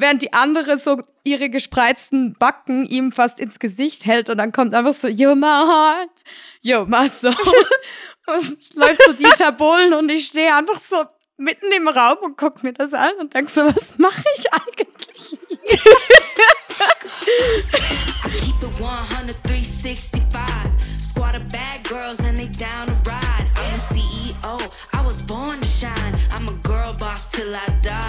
während 0.00 0.22
die 0.22 0.32
andere 0.32 0.76
so 0.76 1.02
ihre 1.24 1.50
gespreizten 1.50 2.34
Backen 2.34 2.86
ihm 2.86 3.12
fast 3.12 3.38
ins 3.40 3.58
Gesicht 3.58 4.06
hält 4.06 4.30
und 4.30 4.38
dann 4.38 4.52
kommt 4.52 4.74
einfach 4.74 4.94
so, 4.94 5.08
you're 5.08 5.34
my 5.34 5.46
heart, 5.46 6.10
you're 6.64 6.86
my 6.86 7.08
soul. 7.08 7.34
und 8.26 8.74
läuft 8.74 9.02
so 9.04 9.12
Dieter 9.12 9.52
Bohlen 9.52 9.94
und 9.94 10.10
ich 10.10 10.26
stehe 10.26 10.54
einfach 10.54 10.80
so 10.80 11.04
mitten 11.36 11.72
im 11.72 11.88
Raum 11.88 12.18
und 12.22 12.36
guck 12.36 12.62
mir 12.62 12.72
das 12.72 12.94
an 12.94 13.12
und 13.18 13.34
denk 13.34 13.50
so, 13.50 13.64
was 13.64 13.98
mache 13.98 14.24
ich 14.36 14.52
eigentlich 14.52 15.38
hier? 15.48 15.78
I 18.24 18.30
keep 18.40 18.62
it 18.62 18.80
100, 18.80 19.36
365. 19.44 20.20
Squad 20.98 21.36
of 21.36 21.46
bad 21.52 21.82
girls 21.84 22.20
and 22.20 22.36
they 22.36 22.48
down 22.48 22.86
to 22.86 22.94
ride. 23.04 23.46
I'm 23.56 23.72
the 23.72 23.94
CEO, 23.94 24.72
I 24.94 25.04
was 25.04 25.20
born 25.22 25.60
to 25.60 25.66
shine. 25.66 26.14
I'm 26.30 26.48
a 26.48 26.52
girl 26.62 26.94
boss 26.94 27.28
till 27.30 27.54
I 27.54 27.66
die. 27.82 28.00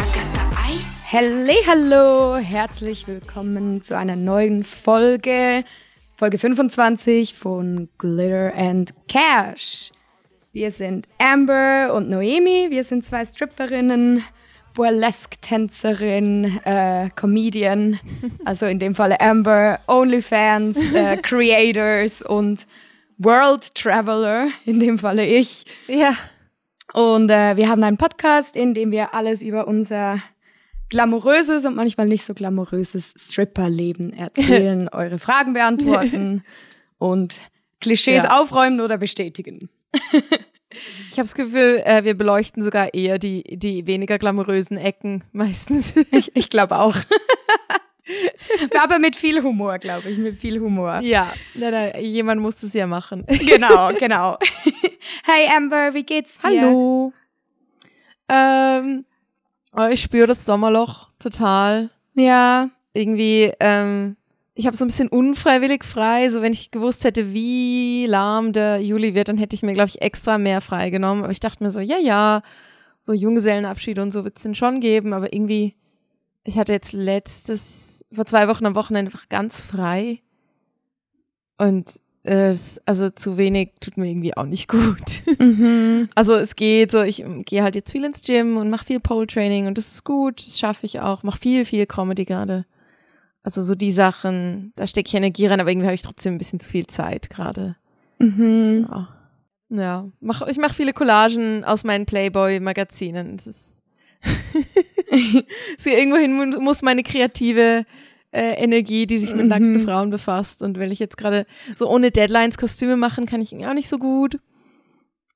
I 0.00 0.04
got 0.14 0.32
the 0.34 0.56
ice. 0.58 1.01
Hello, 1.14 1.52
hallo, 1.66 2.36
herzlich 2.36 3.06
willkommen 3.06 3.82
zu 3.82 3.94
einer 3.98 4.16
neuen 4.16 4.64
Folge, 4.64 5.62
Folge 6.16 6.38
25 6.38 7.34
von 7.34 7.90
Glitter 7.98 8.54
and 8.56 8.94
Cash. 9.08 9.90
Wir 10.54 10.70
sind 10.70 11.06
Amber 11.18 11.92
und 11.92 12.08
Noemi, 12.08 12.68
wir 12.70 12.82
sind 12.82 13.04
zwei 13.04 13.26
Stripperinnen, 13.26 14.24
Burlesque-Tänzerin, 14.72 16.60
äh, 16.64 17.10
Comedian, 17.14 18.00
also 18.46 18.64
in 18.64 18.78
dem 18.78 18.94
Falle 18.94 19.20
Amber, 19.20 19.80
Onlyfans, 19.88 20.94
äh, 20.94 21.16
Creators 21.22 22.22
und 22.22 22.66
World 23.18 23.74
Traveler, 23.74 24.48
in 24.64 24.80
dem 24.80 24.98
Falle 24.98 25.26
ich. 25.26 25.66
Ja. 25.88 26.16
Und 26.94 27.28
äh, 27.28 27.58
wir 27.58 27.68
haben 27.68 27.82
einen 27.82 27.98
Podcast, 27.98 28.56
in 28.56 28.72
dem 28.72 28.92
wir 28.92 29.14
alles 29.14 29.42
über 29.42 29.68
unser 29.68 30.18
glamouröses 30.92 31.64
und 31.64 31.74
manchmal 31.74 32.06
nicht 32.06 32.22
so 32.22 32.34
glamouröses 32.34 33.14
Stripperleben 33.16 34.12
erzählen, 34.12 34.88
eure 34.92 35.18
Fragen 35.18 35.54
beantworten 35.54 36.44
und 36.98 37.40
Klischees 37.80 38.24
Ja. 38.24 38.38
aufräumen 38.38 38.80
oder 38.80 38.98
bestätigen. 38.98 39.70
Ich 41.10 41.12
habe 41.12 41.22
das 41.22 41.34
Gefühl, 41.34 41.82
äh, 41.84 42.04
wir 42.04 42.14
beleuchten 42.14 42.62
sogar 42.62 42.92
eher 42.92 43.18
die, 43.18 43.42
die 43.42 43.86
weniger 43.86 44.18
glamourösen 44.18 44.76
Ecken 44.76 45.24
meistens. 45.32 45.94
Ich, 46.12 46.36
ich 46.36 46.50
glaube 46.50 46.78
auch. 46.78 46.94
Aber 48.78 48.98
mit 48.98 49.16
viel 49.16 49.42
Humor, 49.42 49.78
glaube 49.78 50.10
ich, 50.10 50.18
mit 50.18 50.38
viel 50.38 50.60
Humor. 50.60 51.00
ja, 51.02 51.32
na, 51.54 51.70
na, 51.70 51.98
jemand 51.98 52.42
muss 52.42 52.62
es 52.62 52.74
ja 52.74 52.86
machen. 52.86 53.24
Genau, 53.26 53.92
genau. 53.98 54.36
Hey 55.24 55.48
Amber, 55.56 55.94
wie 55.94 56.02
geht's 56.04 56.36
dir? 56.38 56.60
Hallo. 56.62 57.12
Ähm, 58.28 59.04
oh, 59.72 59.86
ich 59.90 60.02
spüre 60.02 60.26
das 60.26 60.44
Sommerloch 60.44 61.08
total. 61.18 61.90
Ja, 62.14 62.70
Irgendwie, 62.94 63.52
ähm, 63.58 64.16
ich 64.54 64.66
habe 64.66 64.76
so 64.76 64.84
ein 64.84 64.88
bisschen 64.88 65.08
unfreiwillig 65.08 65.82
frei. 65.84 66.28
So, 66.28 66.42
wenn 66.42 66.52
ich 66.52 66.70
gewusst 66.70 67.04
hätte, 67.04 67.32
wie 67.32 68.06
lahm 68.06 68.52
der 68.52 68.80
Juli 68.80 69.14
wird, 69.14 69.28
dann 69.28 69.38
hätte 69.38 69.56
ich 69.56 69.62
mir, 69.62 69.72
glaube 69.72 69.88
ich, 69.88 70.02
extra 70.02 70.36
mehr 70.38 70.60
frei 70.60 70.90
genommen. 70.90 71.22
Aber 71.24 71.32
ich 71.32 71.40
dachte 71.40 71.64
mir 71.64 71.70
so, 71.70 71.80
ja, 71.80 71.98
ja, 71.98 72.42
so 73.00 73.12
Junggesellenabschied 73.12 73.98
und 73.98 74.12
so 74.12 74.24
wird 74.24 74.36
es 74.36 74.42
den 74.42 74.54
schon 74.54 74.80
geben. 74.80 75.14
Aber 75.14 75.32
irgendwie, 75.32 75.74
ich 76.44 76.58
hatte 76.58 76.72
jetzt 76.72 76.92
letztes, 76.92 78.04
vor 78.12 78.26
zwei 78.26 78.46
Wochen 78.48 78.66
am 78.66 78.74
Wochenende 78.74 79.10
einfach 79.10 79.28
ganz 79.30 79.62
frei. 79.62 80.20
Und 81.56 82.00
also 82.24 83.10
zu 83.10 83.36
wenig 83.36 83.70
tut 83.80 83.96
mir 83.96 84.08
irgendwie 84.08 84.36
auch 84.36 84.46
nicht 84.46 84.68
gut. 84.68 85.02
mhm. 85.38 86.08
Also 86.14 86.34
es 86.34 86.54
geht 86.56 86.90
so, 86.92 87.02
ich 87.02 87.20
ähm, 87.22 87.44
gehe 87.44 87.62
halt 87.62 87.74
jetzt 87.74 87.90
viel 87.90 88.04
ins 88.04 88.22
Gym 88.22 88.56
und 88.56 88.70
mache 88.70 88.86
viel 88.86 89.00
Pole 89.00 89.26
Training 89.26 89.66
und 89.66 89.76
das 89.76 89.88
ist 89.92 90.04
gut, 90.04 90.40
das 90.46 90.58
schaffe 90.58 90.86
ich 90.86 91.00
auch. 91.00 91.22
Mache 91.24 91.38
viel, 91.40 91.64
viel 91.64 91.86
Comedy 91.86 92.24
gerade. 92.24 92.64
Also 93.42 93.60
so 93.60 93.74
die 93.74 93.90
Sachen, 93.90 94.72
da 94.76 94.86
stecke 94.86 95.08
ich 95.08 95.14
Energie 95.14 95.46
rein, 95.46 95.60
aber 95.60 95.70
irgendwie 95.70 95.86
habe 95.88 95.96
ich 95.96 96.02
trotzdem 96.02 96.34
ein 96.34 96.38
bisschen 96.38 96.60
zu 96.60 96.68
viel 96.70 96.86
Zeit 96.86 97.28
gerade. 97.28 97.74
Mhm. 98.18 98.86
Ja. 98.88 99.08
Ja, 99.74 100.08
mach, 100.20 100.46
ich 100.48 100.58
mache 100.58 100.74
viele 100.74 100.92
Collagen 100.92 101.64
aus 101.64 101.82
meinen 101.82 102.04
Playboy-Magazinen. 102.06 103.36
Das 103.38 103.46
ist 103.46 103.80
so 105.78 105.90
irgendwohin 105.90 106.34
mu- 106.36 106.60
muss 106.60 106.82
meine 106.82 107.02
kreative 107.02 107.84
äh, 108.32 108.54
Energie, 108.54 109.06
die 109.06 109.18
sich 109.18 109.34
mit 109.34 109.46
nackten 109.46 109.74
Mhm. 109.74 109.84
Frauen 109.84 110.10
befasst. 110.10 110.62
Und 110.62 110.78
weil 110.78 110.90
ich 110.92 110.98
jetzt 110.98 111.16
gerade 111.16 111.46
so 111.76 111.88
ohne 111.88 112.10
Deadlines 112.10 112.58
Kostüme 112.58 112.96
machen, 112.96 113.26
kann 113.26 113.40
ich 113.40 113.54
auch 113.66 113.74
nicht 113.74 113.88
so 113.88 113.98
gut. 113.98 114.38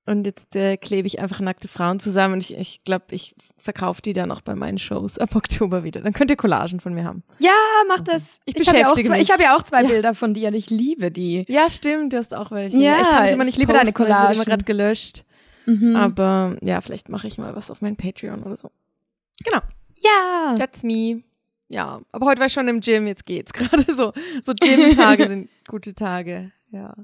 Und 0.09 0.25
jetzt 0.25 0.55
äh, 0.55 0.77
klebe 0.77 1.09
ich 1.09 1.19
einfach 1.19 1.41
nackte 1.41 1.67
Frauen 1.67 1.99
zusammen 1.99 2.35
und 2.35 2.41
ich, 2.41 2.56
ich 2.56 2.85
glaube, 2.85 3.06
ich 3.11 3.35
verkaufe 3.59 4.01
die 4.03 4.12
dann 4.12 4.31
auch 4.31 4.41
bei 4.41 4.55
meinen 4.55 4.79
Shows 4.79 5.19
ab 5.19 5.35
Oktober 5.35 5.83
wieder. 5.83 6.01
Dann 6.01 6.12
könnt 6.12 6.31
ihr 6.31 6.37
Collagen 6.37 6.79
von 6.79 6.95
mir 6.95 7.03
haben. 7.03 7.25
Ja, 7.41 7.51
mach 7.89 8.01
das. 8.03 8.39
Ich 8.45 8.69
habe 8.69 8.79
ja 8.79 8.93
auch 8.93 8.95
zwei, 8.95 9.21
ich 9.21 9.33
habe 9.33 9.43
ja 9.43 9.56
auch 9.56 9.62
zwei 9.62 9.83
Ja. 9.83 9.89
Bilder 9.89 10.15
von 10.15 10.33
dir 10.33 10.47
und 10.49 10.55
ich 10.55 10.71
liebe 10.71 11.11
die. 11.11 11.45
Ja, 11.49 11.69
stimmt, 11.69 12.12
du 12.12 12.19
hast 12.19 12.35
auch 12.35 12.53
welche. 12.53 12.77
Ja, 12.79 13.01
ich 13.01 13.09
kann 13.09 13.27
immer 13.27 13.43
ich 13.43 13.47
nicht 13.47 13.59
liebe 13.59 13.73
deine 13.73 13.87
posten, 13.91 13.99
wird 13.99 14.09
Collagen. 14.17 14.35
immer 14.37 14.45
gerade 14.45 14.65
gelöscht. 14.65 15.25
Mhm. 15.67 15.97
Aber 15.97 16.56
ja, 16.62 16.81
vielleicht 16.81 17.09
mache 17.09 17.27
ich 17.27 17.37
mal 17.39 17.56
was 17.56 17.73
auf 17.73 17.83
mein 17.83 17.97
Patreon 17.97 18.45
oder 18.45 18.56
so. 18.56 18.71
Genau, 19.43 19.61
ja. 19.99 20.55
that's 20.56 20.85
me. 20.85 21.23
Ja, 21.69 22.00
aber 22.12 22.27
heute 22.27 22.38
war 22.41 22.47
ich 22.47 22.53
schon 22.53 22.69
im 22.69 22.81
Gym, 22.81 23.06
jetzt 23.06 23.27
geht's 23.27 23.53
gerade 23.54 23.82
so. 23.94 24.12
So 24.44 24.53
Gym-Tage 24.54 25.27
sind 25.28 25.49
gute 25.69 25.94
Tage. 25.94 26.53
Ja. 26.71 26.94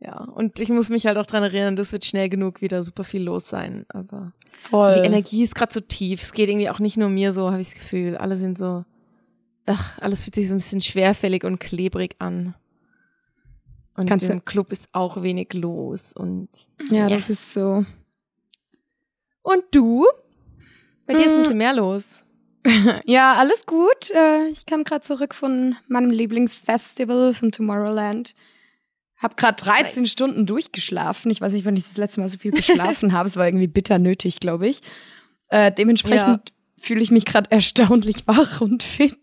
Ja, 0.00 0.14
und 0.22 0.60
ich 0.60 0.68
muss 0.68 0.90
mich 0.90 1.06
halt 1.06 1.18
auch 1.18 1.26
dran 1.26 1.42
erinnern, 1.42 1.74
das 1.74 1.90
wird 1.92 2.04
schnell 2.04 2.28
genug 2.28 2.60
wieder 2.60 2.84
super 2.84 3.02
viel 3.02 3.22
los 3.24 3.48
sein. 3.48 3.84
Aber 3.88 4.32
Voll. 4.52 4.94
so 4.94 5.00
die 5.00 5.06
Energie 5.06 5.42
ist 5.42 5.56
gerade 5.56 5.72
so 5.74 5.80
tief. 5.80 6.22
Es 6.22 6.32
geht 6.32 6.48
irgendwie 6.48 6.70
auch 6.70 6.78
nicht 6.78 6.96
nur 6.96 7.08
mir 7.08 7.32
so, 7.32 7.50
habe 7.50 7.60
ich 7.60 7.68
das 7.70 7.74
Gefühl. 7.74 8.16
Alle 8.16 8.36
sind 8.36 8.56
so, 8.58 8.84
ach, 9.66 9.98
alles 9.98 10.22
fühlt 10.22 10.36
sich 10.36 10.46
so 10.46 10.54
ein 10.54 10.58
bisschen 10.58 10.80
schwerfällig 10.80 11.42
und 11.42 11.58
klebrig 11.58 12.14
an. 12.20 12.54
Und 13.96 14.08
Kannst 14.08 14.28
du- 14.28 14.32
im 14.32 14.44
Club 14.44 14.70
ist 14.70 14.88
auch 14.92 15.20
wenig 15.24 15.52
los. 15.54 16.12
Und 16.12 16.48
ja, 16.92 17.08
Ja. 17.08 17.16
das 17.16 17.28
ist 17.28 17.52
so. 17.52 17.84
Und 19.42 19.64
du? 19.72 20.06
Bei 21.06 21.14
dir 21.14 21.24
ist 21.24 21.32
ein 21.32 21.38
Mm. 21.38 21.40
bisschen 21.40 21.58
mehr 21.58 21.72
los. 21.74 22.24
Ja, 23.06 23.34
alles 23.34 23.66
gut. 23.66 24.10
Äh, 24.10 24.48
Ich 24.48 24.66
kam 24.66 24.84
gerade 24.84 25.00
zurück 25.02 25.34
von 25.34 25.76
meinem 25.88 26.10
Lieblingsfestival 26.10 27.34
von 27.34 27.52
Tomorrowland. 27.52 28.34
Hab 29.16 29.36
gerade 29.36 29.62
13 29.62 30.02
Nice. 30.02 30.12
Stunden 30.12 30.46
durchgeschlafen. 30.46 31.30
Ich 31.30 31.40
weiß 31.40 31.52
nicht, 31.52 31.64
wann 31.64 31.76
ich 31.76 31.84
das 31.84 31.96
letzte 31.96 32.20
Mal 32.20 32.28
so 32.28 32.38
viel 32.38 32.52
geschlafen 32.52 33.12
habe. 33.12 33.28
Es 33.28 33.36
war 33.36 33.46
irgendwie 33.46 33.66
bitter 33.66 33.98
nötig, 33.98 34.38
glaube 34.40 34.68
ich. 34.68 34.80
Äh, 35.48 35.72
dementsprechend 35.72 36.52
fühle 36.80 37.00
ich 37.02 37.10
mich 37.10 37.24
gerade 37.24 37.50
erstaunlich 37.50 38.26
wach 38.26 38.60
und 38.60 38.82
fit 38.82 39.18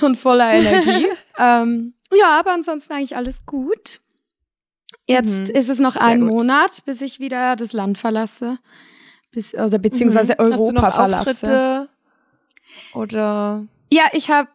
und 0.00 0.16
voller 0.16 0.52
Energie. 0.54 1.06
ähm, 1.38 1.94
ja, 2.12 2.38
aber 2.40 2.52
ansonsten 2.52 2.92
eigentlich 2.92 3.14
alles 3.16 3.46
gut. 3.46 4.00
Jetzt 5.06 5.48
Mhm. 5.48 5.54
ist 5.54 5.68
es 5.68 5.78
noch 5.78 5.96
ein. 5.96 6.20
Monat, 6.22 6.84
bis 6.86 7.00
ich 7.02 7.20
wieder 7.20 7.56
das 7.56 7.72
Land 7.72 7.98
verlasse. 7.98 8.58
Bis, 9.30 9.52
oder 9.54 9.78
beziehungsweise 9.78 10.34
Mhm. 10.38 10.52
Hast 10.52 10.58
du 10.60 10.72
noch 10.72 10.82
Europa 10.82 10.90
verlasse. 10.92 11.30
Auftritte? 11.30 11.88
Oder 12.94 13.64
Ja, 13.92 14.04
ich 14.12 14.30
habe 14.30 14.48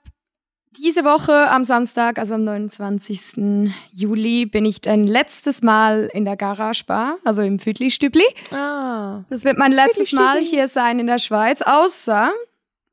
diese 0.77 1.03
Woche 1.03 1.49
am 1.49 1.63
Samstag, 1.63 2.19
also 2.19 2.35
am 2.35 2.43
29. 2.43 3.71
Juli, 3.91 4.45
bin 4.45 4.65
ich 4.65 4.87
ein 4.87 5.05
letztes 5.07 5.61
Mal 5.61 6.09
in 6.13 6.25
der 6.25 6.37
Garage 6.37 6.83
Bar, 6.85 7.17
also 7.25 7.41
im 7.41 7.59
Füdli-Stübli. 7.59 8.23
ah, 8.53 9.23
Das 9.29 9.43
wird 9.43 9.57
mein 9.57 9.71
letztes 9.71 10.11
Mal 10.13 10.39
hier 10.39 10.67
sein 10.67 10.99
in 10.99 11.07
der 11.07 11.17
Schweiz, 11.19 11.61
außer 11.61 12.31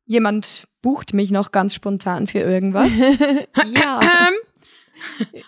jemand 0.06 0.64
bucht 0.82 1.12
mich 1.14 1.30
noch 1.30 1.52
ganz 1.52 1.74
spontan 1.74 2.26
für 2.26 2.38
irgendwas. 2.38 2.96
ja. 2.98 4.00
ähm, 4.00 4.34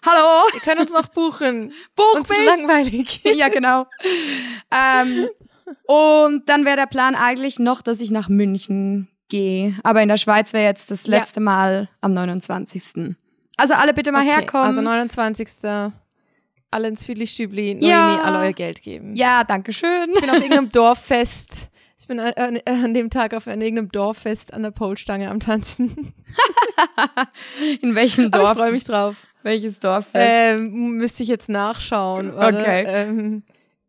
hallo, 0.04 0.42
Wir 0.52 0.60
können 0.60 0.80
uns 0.82 0.92
noch 0.92 1.06
buchen. 1.08 1.72
buch 1.96 2.14
Uns 2.16 2.28
mich! 2.28 2.44
langweilig. 2.44 3.20
ja, 3.34 3.48
genau. 3.48 3.86
ähm, 4.70 5.28
und 5.86 6.48
dann 6.48 6.64
wäre 6.64 6.76
der 6.76 6.86
Plan 6.86 7.14
eigentlich 7.14 7.58
noch, 7.58 7.80
dass 7.82 8.00
ich 8.00 8.10
nach 8.10 8.28
München 8.28 9.08
gehe. 9.28 9.74
Aber 9.82 10.02
in 10.02 10.08
der 10.08 10.16
Schweiz 10.16 10.52
wäre 10.52 10.64
jetzt 10.64 10.90
das 10.90 11.06
Ja. 11.06 11.18
letzte 11.18 11.40
Mal 11.40 11.88
am 12.00 12.12
29. 12.14 13.14
Also 13.56 13.74
alle 13.74 13.92
bitte 13.94 14.12
mal 14.12 14.22
Okay, 14.22 14.36
herkommen. 14.36 14.66
Also 14.66 14.80
29. 14.80 15.48
Alle 16.70 16.88
ins 16.88 17.04
Füdli-Stübli, 17.06 17.74
Noemi, 17.76 17.88
Ja. 17.88 18.20
alle 18.22 18.38
euer 18.40 18.52
Geld 18.52 18.82
geben. 18.82 19.16
ja, 19.16 19.42
danke 19.44 19.72
schön. 19.72 20.10
Ich 20.14 20.20
bin 20.20 20.28
auf 20.30 20.36
irgendeinem 20.36 20.68
Dorffest. 20.72 21.70
Ich 22.00 22.06
bin 22.06 22.20
an, 22.20 22.32
an, 22.34 22.60
an 22.66 22.94
dem 22.94 23.10
Tag 23.10 23.34
auf 23.34 23.46
irgendeinem 23.46 23.90
Dorffest 23.90 24.52
an 24.54 24.62
der 24.62 24.70
Polstange 24.70 25.30
am 25.30 25.40
Tanzen. 25.40 26.14
In 27.82 27.94
welchem 27.94 28.26
Aber 28.26 28.38
Dorf? 28.38 28.52
ich 28.52 28.58
freue 28.58 28.72
mich 28.72 28.84
drauf. 28.84 29.16
Welches 29.42 29.80
Dorf? 29.80 30.06
Ähm, 30.14 30.92
müsste 30.96 31.22
ich 31.22 31.28
jetzt 31.28 31.48
nachschauen. 31.48 32.34
Warte, 32.34 32.58
Okay. 32.58 32.84
Ähm, 32.86 33.42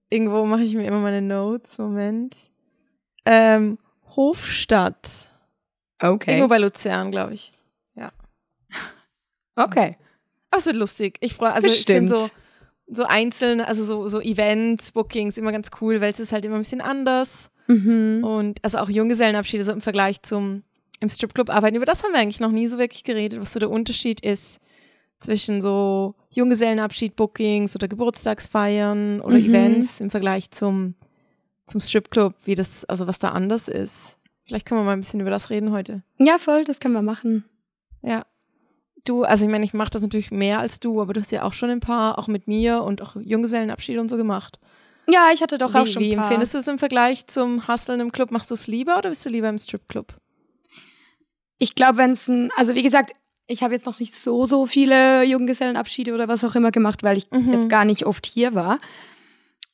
irgendwo 0.10 0.46
mache 0.46 0.64
ich 0.64 0.74
mir 0.76 0.86
immer 0.86 1.00
meine 1.00 1.22
Notes. 1.22 1.78
Moment. 1.78 2.50
Ähm, 3.26 3.78
Hofstadt. 4.16 5.28
Okay. 6.02 6.32
Irgendwo 6.32 6.48
bei 6.50 6.58
Luzern, 6.58 7.12
glaube 7.12 7.34
ich. 7.34 7.52
Okay. 9.56 9.98
Aber 10.52 10.60
es 10.60 10.66
wird 10.66 10.78
lustig. 10.78 11.18
Ich 11.20 11.34
freue, 11.34 11.52
also 11.52 11.68
Bestimmt. 11.68 12.10
ich 12.10 12.16
finde 12.16 12.30
so, 12.30 12.30
so 12.88 13.04
einzeln, 13.04 13.60
also 13.60 13.84
so, 13.84 14.08
so 14.08 14.22
Events, 14.22 14.94
Bookings 14.94 15.38
immer 15.38 15.52
ganz 15.52 15.70
cool, 15.82 16.00
weil 16.00 16.12
es 16.12 16.20
ist 16.20 16.32
halt 16.32 16.46
immer 16.46 16.56
ein 16.56 16.62
bisschen 16.62 16.80
anders. 16.82 17.50
Mhm. 17.68 18.24
Und 18.24 18.64
also 18.64 18.78
auch 18.78 18.90
Junggesellenabschiede 18.90 19.64
so 19.66 19.72
im 19.74 19.82
Vergleich 19.82 20.22
zum 20.22 20.64
im 21.02 21.10
Stripclub 21.10 21.50
arbeiten, 21.50 21.76
über 21.78 21.86
das 21.86 22.04
haben 22.04 22.12
wir 22.12 22.20
eigentlich 22.20 22.40
noch 22.42 22.52
nie 22.52 22.68
so 22.68 22.78
wirklich 22.78 23.04
geredet, 23.06 23.40
was 23.40 23.54
so 23.54 23.60
der 23.60 23.70
Unterschied 23.70 24.20
ist 24.22 24.60
zwischen 25.20 25.62
so 25.62 26.16
Junggesellenabschied-Bookings 26.32 27.76
oder 27.76 27.88
Geburtstagsfeiern 27.88 29.22
oder 29.22 29.38
Mhm. 29.38 29.46
Events 29.46 30.02
im 30.02 30.10
Vergleich 30.10 30.52
zum, 30.52 30.96
zum 31.68 31.80
Stripclub, 31.82 32.34
wie 32.46 32.56
das, 32.56 32.86
also 32.86 33.08
was 33.08 33.20
da 33.20 33.30
anders 33.32 33.68
ist. 33.68 34.18
Vielleicht 34.50 34.66
können 34.66 34.82
wir 34.82 34.86
mal 34.86 34.94
ein 34.94 35.02
bisschen 35.02 35.20
über 35.20 35.30
das 35.30 35.52
reden 35.52 35.72
heute. 35.72 36.02
Ja, 36.18 36.40
voll, 36.40 36.64
das 36.64 36.80
können 36.80 36.96
wir 36.96 37.04
machen. 37.04 37.46
Ja. 38.02 38.26
Du, 39.06 39.24
also 39.24 39.46
ich 39.46 39.52
meine, 39.52 39.64
ich 39.64 39.76
mache 39.76 39.92
das 39.92 40.02
natürlich 40.02 40.32
mehr 40.32 40.58
als 40.60 40.80
du, 40.80 41.00
aber 41.02 41.14
du 41.14 41.22
hast 41.22 41.32
ja 41.32 41.44
auch 41.44 41.54
schon 41.54 41.70
ein 41.70 41.80
paar, 41.82 42.18
auch 42.18 42.28
mit 42.28 42.48
mir 42.48 42.82
und 42.82 43.04
auch 43.04 43.16
Junggesellenabschiede 43.16 44.02
und 44.02 44.10
so 44.10 44.18
gemacht. 44.18 44.60
Ja, 45.08 45.30
ich 45.32 45.44
hatte 45.44 45.60
doch 45.60 45.76
auch 45.76 45.86
wie 45.86 45.92
schon 45.92 46.02
wie 46.02 46.12
ein 46.14 46.18
paar. 46.18 46.26
empfindest 46.26 46.56
du 46.56 46.58
es 46.58 46.68
im 46.68 46.80
Vergleich 46.80 47.28
zum 47.28 47.68
Hustlen 47.68 48.00
im 48.00 48.12
Club? 48.12 48.32
Machst 48.32 48.50
du 48.50 48.56
es 48.56 48.66
lieber 48.66 48.98
oder 48.98 49.10
bist 49.10 49.24
du 49.24 49.30
lieber 49.30 49.50
im 49.50 49.60
Stripclub? 49.60 50.16
Ich 51.60 51.76
glaube, 51.76 51.98
wenn 52.00 52.12
es 52.12 52.28
ein, 52.28 52.52
also 52.58 52.74
wie 52.74 52.82
gesagt, 52.84 53.12
ich 53.46 53.62
habe 53.62 53.74
jetzt 53.76 53.86
noch 53.86 54.00
nicht 54.00 54.16
so, 54.16 54.48
so 54.48 54.66
viele 54.66 55.24
Junggesellenabschiede 55.26 56.14
oder 56.14 56.28
was 56.28 56.44
auch 56.44 56.56
immer 56.56 56.72
gemacht, 56.72 57.04
weil 57.04 57.18
ich 57.20 57.30
Mhm. 57.32 57.54
jetzt 57.54 57.70
gar 57.70 57.86
nicht 57.86 58.06
oft 58.06 58.26
hier 58.26 58.56
war. 58.56 58.80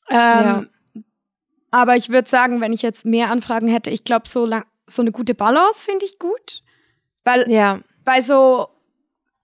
Ähm, 0.10 0.18
Ja. 0.18 0.66
Aber 1.71 1.95
ich 1.95 2.09
würde 2.09 2.29
sagen, 2.29 2.62
wenn 2.62 2.73
ich 2.73 2.81
jetzt 2.81 3.06
mehr 3.06 3.29
Anfragen 3.31 3.67
hätte, 3.67 3.89
ich 3.89 4.03
glaube, 4.03 4.27
so, 4.29 4.45
lang- 4.45 4.65
so 4.88 5.01
eine 5.01 5.12
gute 5.12 5.33
Balance 5.35 5.83
finde 5.85 6.06
ich 6.06 6.19
gut. 6.19 6.62
Weil 7.23 7.50
Ja, 7.50 7.79
bei 8.03 8.21
so 8.21 8.67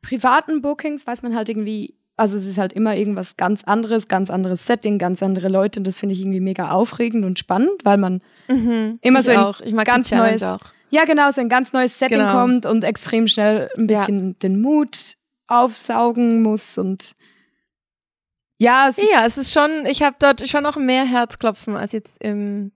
privaten 0.01 0.61
Bookings 0.61 1.05
weiß 1.05 1.23
man 1.23 1.35
halt 1.35 1.49
irgendwie, 1.49 1.95
also 2.17 2.35
es 2.37 2.45
ist 2.45 2.57
halt 2.57 2.73
immer 2.73 2.95
irgendwas 2.95 3.37
ganz 3.37 3.63
anderes, 3.63 4.07
ganz 4.07 4.29
anderes 4.29 4.65
Setting, 4.65 4.97
ganz 4.97 5.21
andere 5.23 5.47
Leute 5.49 5.79
und 5.79 5.85
das 5.85 5.99
finde 5.99 6.13
ich 6.13 6.21
irgendwie 6.21 6.39
mega 6.39 6.71
aufregend 6.71 7.25
und 7.25 7.37
spannend, 7.39 7.83
weil 7.83 7.97
man 7.97 8.21
mhm. 8.47 8.99
Immer 9.01 9.21
so 9.23 9.31
ein 9.31 9.83
ganz 9.83 10.11
neues- 10.11 10.43
auch. 10.43 10.59
ja 10.89 11.05
genau, 11.05 11.31
so 11.31 11.41
ein 11.41 11.49
ganz 11.49 11.73
neues 11.73 11.97
Setting 11.99 12.19
Genau. 12.19 12.31
kommt 12.33 12.65
und 12.65 12.83
extrem 12.83 13.27
schnell 13.27 13.69
ein 13.77 13.87
Ja. 13.89 13.99
bisschen 13.99 14.37
den 14.39 14.61
Mut 14.61 15.15
aufsaugen 15.47 16.41
muss 16.41 16.77
und 16.77 17.13
ja, 18.61 18.87
es 18.89 18.97
ist 18.97 19.09
Ja, 19.11 19.25
es 19.25 19.37
ist 19.37 19.51
schon, 19.51 19.85
ich 19.85 20.01
habe 20.03 20.15
dort 20.19 20.47
schon 20.47 20.65
auch 20.65 20.75
mehr 20.77 21.05
Herzklopfen 21.05 21.75
als 21.75 21.91
jetzt 21.93 22.23
im, 22.23 22.65
im 22.69 22.71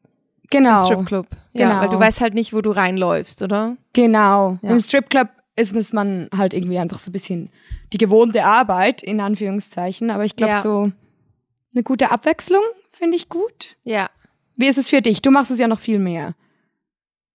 genau, 0.50 0.84
Stripclub. 0.86 1.28
Ja, 1.54 1.68
Genau. 1.70 1.82
weil 1.82 1.90
du 1.90 2.00
weißt 2.00 2.22
halt 2.22 2.34
nicht, 2.34 2.54
wo 2.54 2.62
du 2.62 2.72
reinläufst, 2.72 3.42
oder? 3.42 3.78
genau. 3.94 4.58
Ja. 4.62 4.70
Im 4.72 4.80
Stripclub 4.80 5.30
ist 5.56 5.76
es 5.76 5.94
man 5.94 6.30
halt 6.36 6.54
irgendwie 6.54 6.80
einfach 6.80 7.00
so 7.00 7.10
ein 7.10 7.14
bisschen 7.14 7.50
die 7.94 7.98
gewohnte 7.98 8.44
Arbeit 8.44 9.04
in 9.04 9.20
Anführungszeichen, 9.22 10.10
aber 10.10 10.26
ich 10.26 10.36
glaube 10.36 10.54
Ja. 10.54 10.62
so 10.62 10.92
eine 11.74 11.84
gute 11.84 12.12
Abwechslung 12.12 12.64
finde 12.92 13.16
ich 13.18 13.30
gut. 13.30 13.78
Ja. 13.84 14.10
Wie 14.58 14.68
ist 14.68 14.78
es 14.78 14.90
für 14.90 15.02
dich? 15.02 15.22
Du 15.22 15.32
machst 15.32 15.52
es 15.52 15.60
ja 15.60 15.68
noch 15.68 15.80
viel 15.80 16.00
mehr. 16.00 16.34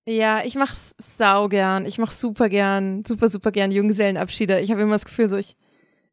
Ja, 0.06 0.42
ich 0.44 0.54
mach's 0.56 0.94
sau 0.98 1.48
gern. 1.48 1.84
Ich 1.86 1.98
mach 1.98 2.10
super 2.10 2.48
gern, 2.48 3.04
super, 3.06 3.28
super 3.28 3.52
gern 3.52 3.70
Junggesellenabschiede. 3.70 4.58
Ich 4.60 4.70
habe 4.70 4.80
immer 4.80 4.92
das 4.94 5.04
Gefühl, 5.04 5.28
so 5.28 5.36
ich, 5.36 5.56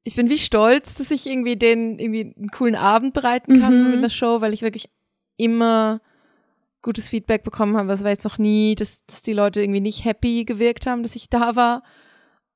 ich 0.07 0.15
bin 0.15 0.29
wie 0.29 0.37
stolz, 0.37 0.95
dass 0.95 1.11
ich 1.11 1.27
irgendwie 1.27 1.57
den 1.57 1.99
irgendwie 1.99 2.33
einen 2.37 2.49
coolen 2.49 2.75
Abend 2.75 3.13
bereiten 3.13 3.59
kann, 3.59 3.75
Mhm. 3.75 3.81
so 3.81 3.87
mit 3.87 3.97
einer 3.97 4.09
Show, 4.09 4.39
weil 4.41 4.53
ich 4.53 4.61
wirklich 4.61 4.89
immer 5.37 5.99
gutes 6.81 7.09
Feedback 7.09 7.43
bekommen 7.43 7.75
habe. 7.75 7.91
Es 7.91 8.03
war 8.03 8.11
jetzt 8.11 8.23
noch 8.23 8.37
nie, 8.37 8.75
dass, 8.75 9.05
dass 9.05 9.21
die 9.21 9.33
Leute 9.33 9.61
irgendwie 9.61 9.81
nicht 9.81 10.05
happy 10.05 10.45
gewirkt 10.45 10.87
haben, 10.87 11.03
dass 11.03 11.15
ich 11.17 11.29
da 11.29 11.55
war. 11.55 11.83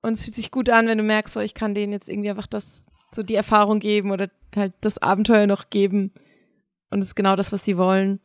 Und 0.01 0.13
es 0.13 0.23
fühlt 0.23 0.35
sich 0.35 0.49
gut 0.51 0.69
an, 0.69 0.87
wenn 0.87 0.97
du 0.97 1.03
merkst, 1.03 1.33
so 1.33 1.39
ich 1.41 1.53
kann 1.53 1.75
denen 1.75 1.91
jetzt 1.91 2.07
irgendwie 2.07 2.29
einfach 2.29 2.47
das, 2.47 2.85
so 3.13 3.21
die 3.21 3.35
Erfahrung 3.35 3.79
geben 3.79 4.11
oder 4.11 4.29
halt 4.55 4.73
das 4.81 4.97
Abenteuer 4.99 5.45
noch 5.47 5.69
geben. 5.69 6.13
Und 6.89 6.99
es 6.99 7.07
ist 7.07 7.15
genau 7.15 7.35
das, 7.35 7.51
was 7.51 7.65
sie 7.65 7.77
wollen. 7.77 8.19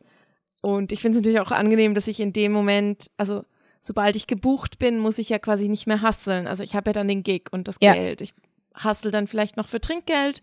Und 0.61 0.91
ich 0.93 1.01
finde 1.01 1.17
es 1.17 1.21
natürlich 1.21 1.39
auch 1.41 1.51
angenehm, 1.51 1.93
dass 1.93 2.07
ich 2.07 2.19
in 2.21 2.31
dem 2.33 2.51
Moment, 2.53 3.07
also 3.17 3.43
sobald 3.81 4.15
ich 4.15 4.25
gebucht 4.27 4.79
bin, 4.79 4.99
muss 4.99 5.17
ich 5.19 5.29
ja 5.29 5.39
quasi 5.39 5.67
nicht 5.67 5.85
mehr 5.87 6.01
hasseln. 6.01 6.47
Also 6.47 6.63
ich 6.63 6.75
habe 6.75 6.89
ja 6.89 6.93
dann 6.93 7.07
den 7.09 7.23
Gig 7.23 7.49
und 7.51 7.67
das 7.67 7.75
Ja. 7.81 7.93
Geld. 7.93 8.21
Ich 8.21 8.33
hassel 8.77 9.11
dann 9.11 9.27
vielleicht 9.27 9.57
noch 9.57 9.67
für 9.67 9.81
Trinkgeld. 9.81 10.41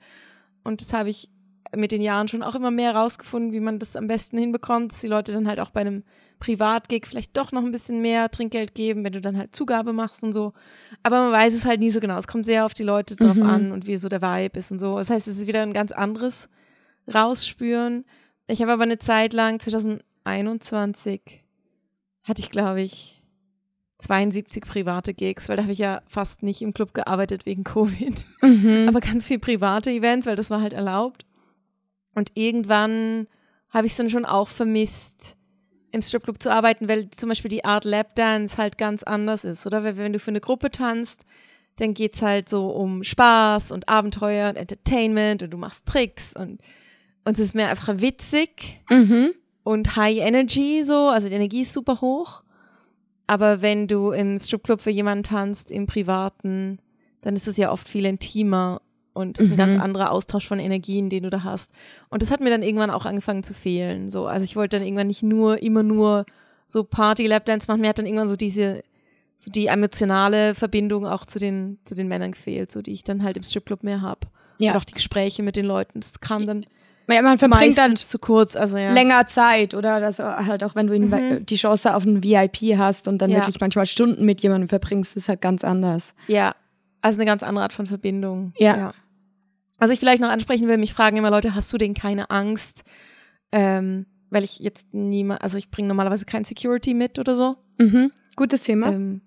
Und 0.62 0.81
das 0.81 0.92
habe 0.92 1.10
ich 1.10 1.31
mit 1.75 1.90
den 1.92 2.02
Jahren 2.02 2.28
schon 2.28 2.42
auch 2.42 2.54
immer 2.54 2.70
mehr 2.70 2.94
rausgefunden, 2.94 3.52
wie 3.52 3.60
man 3.60 3.78
das 3.78 3.96
am 3.96 4.06
besten 4.06 4.38
hinbekommt, 4.38 4.92
dass 4.92 5.00
die 5.00 5.08
Leute 5.08 5.32
dann 5.32 5.48
halt 5.48 5.58
auch 5.60 5.70
bei 5.70 5.81
einem 5.81 6.04
Privatgig 6.40 7.06
vielleicht 7.06 7.36
doch 7.36 7.52
noch 7.52 7.62
ein 7.64 7.72
bisschen 7.72 8.00
mehr 8.02 8.31
Trinkgeld 8.31 8.75
geben, 8.75 9.02
wenn 9.04 9.12
du 9.12 9.20
dann 9.20 9.36
halt 9.38 9.54
Zugabe 9.56 9.92
machst 9.92 10.22
und 10.22 10.32
so. 10.32 10.52
Aber 11.02 11.20
man 11.20 11.32
weiß 11.32 11.54
es 11.54 11.64
halt 11.64 11.81
nie 11.81 11.90
so 11.90 12.00
genau. 12.00 12.19
Es 12.19 12.28
kommt 12.28 12.44
sehr 12.46 12.66
auf 12.66 12.75
die 12.75 12.82
Leute 12.82 13.16
drauf 13.16 13.36
Mhm. 13.36 13.42
an 13.48 13.72
und 13.72 13.86
wie 13.86 13.96
so 13.96 14.08
der 14.08 14.20
Vibe 14.22 14.58
ist 14.58 14.70
und 14.70 14.78
so. 14.78 14.98
Das 14.98 15.10
heißt, 15.10 15.26
es 15.26 15.38
ist 15.38 15.46
wieder 15.46 15.62
ein 15.62 15.72
ganz 15.72 15.90
anderes 15.92 16.48
Rausspüren. 17.12 18.04
Ich 18.46 18.60
habe 18.62 18.72
aber 18.72 18.82
eine 18.82 18.98
Zeit 18.98 19.32
lang, 19.32 19.58
2021, 20.25 21.44
hatte 22.25 22.40
ich, 22.40 22.50
glaube 22.50 22.82
ich, 22.82 23.22
72 23.99 24.64
private 24.64 25.14
Gigs, 25.14 25.49
weil 25.49 25.56
da 25.56 25.62
habe 25.62 25.73
ich 25.73 25.79
ja 25.79 26.02
fast 26.08 26.43
nicht 26.43 26.62
im 26.62 26.75
Club 26.75 26.94
gearbeitet 26.94 27.46
wegen 27.46 27.64
Covid 27.64 28.25
Mhm. 28.43 28.87
aber 28.88 29.00
ganz 29.00 29.26
viel 29.26 29.38
private 29.38 29.91
Events, 29.91 30.26
weil 30.26 30.37
das 30.37 30.50
war 30.50 30.61
halt 30.61 30.73
erlaubt. 30.73 31.25
Und 32.14 32.31
irgendwann 32.35 33.26
habe 33.70 33.87
ich 33.87 33.93
es 33.93 33.99
dann 33.99 34.11
schon 34.11 34.25
auch 34.25 34.49
vermisst, 34.49 35.37
im 35.91 36.00
Stripclub 36.02 36.41
zu 36.43 36.52
arbeiten, 36.52 36.88
weil 36.88 37.08
zum 37.11 37.29
Beispiel 37.29 37.49
die 37.49 37.64
Art 37.64 37.85
Lapdance 37.85 38.56
halt 38.58 38.79
ganz 38.79 39.02
anders 39.05 39.44
ist, 39.44 39.64
oder? 39.67 39.85
Weil 39.85 39.96
wenn 39.96 40.12
du 40.12 40.19
für 40.19 40.31
eine 40.31 40.41
Gruppe 40.41 40.70
tanzt, 40.70 41.25
dann 41.76 41.93
geht's 41.94 42.23
halt 42.23 42.49
so 42.49 42.69
um 42.69 43.02
Spaß 43.02 43.73
und 43.73 43.88
Abenteuer 43.88 44.50
und 44.50 44.56
Entertainment 44.56 45.43
und 45.43 45.50
du 45.50 45.56
machst 45.56 45.87
Tricks 45.87 46.35
und, 46.37 46.61
und 47.25 47.35
es 47.35 47.41
ist 47.41 47.55
mehr 47.56 47.69
einfach 47.69 48.00
witzig 48.00 48.81
Mhm. 48.91 49.31
und 49.64 49.96
High 49.96 50.19
Energy 50.19 50.82
so, 50.85 51.08
also 51.08 51.29
die 51.29 51.35
Energie 51.35 51.62
ist 51.62 51.73
super 51.73 52.00
hoch. 52.00 52.44
Aber 53.26 53.62
wenn 53.62 53.86
du 53.88 54.10
im 54.10 54.38
Stripclub 54.38 54.80
für 54.80 54.90
jemanden 54.90 55.24
tanzt, 55.24 55.70
im 55.70 55.86
Privaten, 55.86 56.78
dann 57.22 57.34
ist 57.36 57.48
es 57.48 57.56
ja 57.56 57.72
oft 57.72 57.88
viel 57.88 58.04
intimer 58.04 58.82
und 59.14 59.38
es 59.38 59.44
ist 59.44 59.50
ein 59.50 59.54
Mhm. 59.54 59.58
ganz 59.58 59.76
anderer 59.80 60.10
Austausch 60.10 60.46
von 60.46 60.58
Energien, 60.58 61.08
den 61.08 61.22
du 61.22 61.30
da 61.30 61.42
hast. 61.44 61.72
Und 62.10 62.22
das 62.22 62.30
hat 62.30 62.40
mir 62.40 62.50
dann 62.50 62.62
irgendwann 62.62 62.90
auch 62.90 63.06
angefangen 63.06 63.44
zu 63.44 63.54
fehlen. 63.54 64.10
So, 64.10 64.26
also 64.26 64.44
ich 64.44 64.56
wollte 64.56 64.76
dann 64.76 64.86
irgendwann 64.86 65.06
nicht 65.06 65.22
nur, 65.22 65.62
immer 65.62 65.82
nur 65.82 66.26
so 66.66 66.84
Party-Lapdance 66.84 67.66
machen. 67.68 67.80
Mir 67.80 67.88
hat 67.88 67.98
dann 67.98 68.06
irgendwann 68.06 68.28
so 68.28 68.36
diese, 68.36 68.82
so 69.38 69.50
die 69.50 69.66
emotionale 69.68 70.54
Verbindung 70.54 71.06
auch 71.06 71.24
zu 71.24 71.38
den, 71.38 71.78
zu 71.84 71.94
den 71.94 72.08
Männern 72.08 72.32
gefehlt, 72.32 72.72
so 72.72 72.82
die 72.82 72.92
ich 72.92 73.04
dann 73.04 73.22
halt 73.22 73.36
im 73.36 73.42
Stripclub 73.42 73.82
mehr 73.84 74.02
habe. 74.02 74.20
Ja. 74.58 74.72
Und 74.72 74.78
auch 74.78 74.84
die 74.84 74.94
Gespräche 74.94 75.42
mit 75.42 75.56
den 75.56 75.66
Leuten. 75.66 76.00
Das 76.00 76.20
kam 76.20 76.44
dann 76.46 76.66
Ja, 77.08 77.20
man 77.22 77.38
verbringt 77.38 77.76
dann 77.76 77.96
zu 77.96 78.18
kurz. 78.18 78.56
Also 78.56 78.78
ja. 78.78 78.90
länger 78.92 79.26
Zeit 79.26 79.74
oder 79.74 80.00
das 80.00 80.18
halt 80.20 80.64
auch 80.64 80.74
wenn 80.74 80.86
du 80.86 80.98
Mhm. 80.98 81.44
die 81.46 81.56
Chance 81.56 81.94
auf 81.94 82.04
einen 82.06 82.22
VIP 82.22 82.76
hast 82.78 83.08
und 83.08 83.18
dann 83.18 83.30
Ja. 83.30 83.38
wirklich 83.40 83.60
manchmal 83.60 83.86
Stunden 83.86 84.24
mit 84.24 84.40
jemandem 84.42 84.68
verbringst, 84.68 85.16
ist 85.16 85.28
halt 85.28 85.40
ganz 85.42 85.64
anders. 85.64 86.14
Ja, 86.28 86.55
also 87.02 87.19
eine 87.19 87.26
ganz 87.26 87.43
andere 87.43 87.64
Art 87.64 87.72
von 87.74 87.86
Verbindung. 87.86 88.52
Ja. 88.56 88.94
Also 89.79 89.93
ich 89.93 90.00
vielleicht 90.00 90.22
noch 90.22 90.31
ansprechen 90.31 90.69
will, 90.69 90.79
mich 90.79 90.94
fragen 90.94 91.17
immer 91.17 91.31
Leute, 91.31 91.55
hast 91.55 91.72
du 91.72 91.79
denn 91.79 91.93
keine 91.94 92.31
Angst? 92.31 92.84
Ähm, 93.52 94.06
weil 94.31 94.43
ich 94.44 94.58
jetzt 94.60 94.94
niemand, 94.94 95.43
also 95.43 95.58
ich 95.58 95.70
bringe 95.70 95.88
normalerweise 95.88 96.24
kein 96.24 96.44
Security 96.44 96.94
mit 96.94 97.19
oder 97.19 97.34
so. 97.34 97.56
Mhm. 97.79 98.10
Gutes 98.36 98.62
Thema. 98.62 98.93
Ähm, 98.93 99.20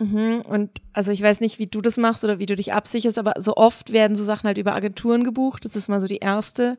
mhm, 0.00 0.42
und 0.48 0.82
also 0.92 1.12
ich 1.12 1.22
weiß 1.22 1.40
nicht, 1.40 1.58
wie 1.58 1.66
du 1.66 1.80
das 1.80 1.96
machst 1.96 2.24
oder 2.24 2.38
wie 2.38 2.46
du 2.46 2.56
dich 2.56 2.72
absicherst, 2.72 3.18
aber 3.18 3.34
so 3.38 3.54
oft 3.56 3.92
werden 3.92 4.16
so 4.16 4.24
Sachen 4.24 4.46
halt 4.46 4.58
über 4.58 4.74
Agenturen 4.74 5.22
gebucht. 5.22 5.64
Das 5.64 5.76
ist 5.76 5.88
mal 5.88 6.00
so 6.00 6.08
die 6.08 6.18
erste 6.18 6.78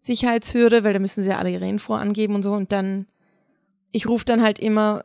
Sicherheitshürde, 0.00 0.84
weil 0.84 0.92
da 0.92 0.98
müssen 0.98 1.22
sie 1.22 1.28
ja 1.28 1.38
alle 1.38 1.50
ihre 1.50 1.68
Info 1.68 1.94
angeben 1.94 2.34
und 2.34 2.42
so. 2.42 2.52
Und 2.52 2.72
dann, 2.72 3.06
ich 3.90 4.08
rufe 4.08 4.24
dann 4.24 4.42
halt 4.42 4.58
immer 4.58 5.04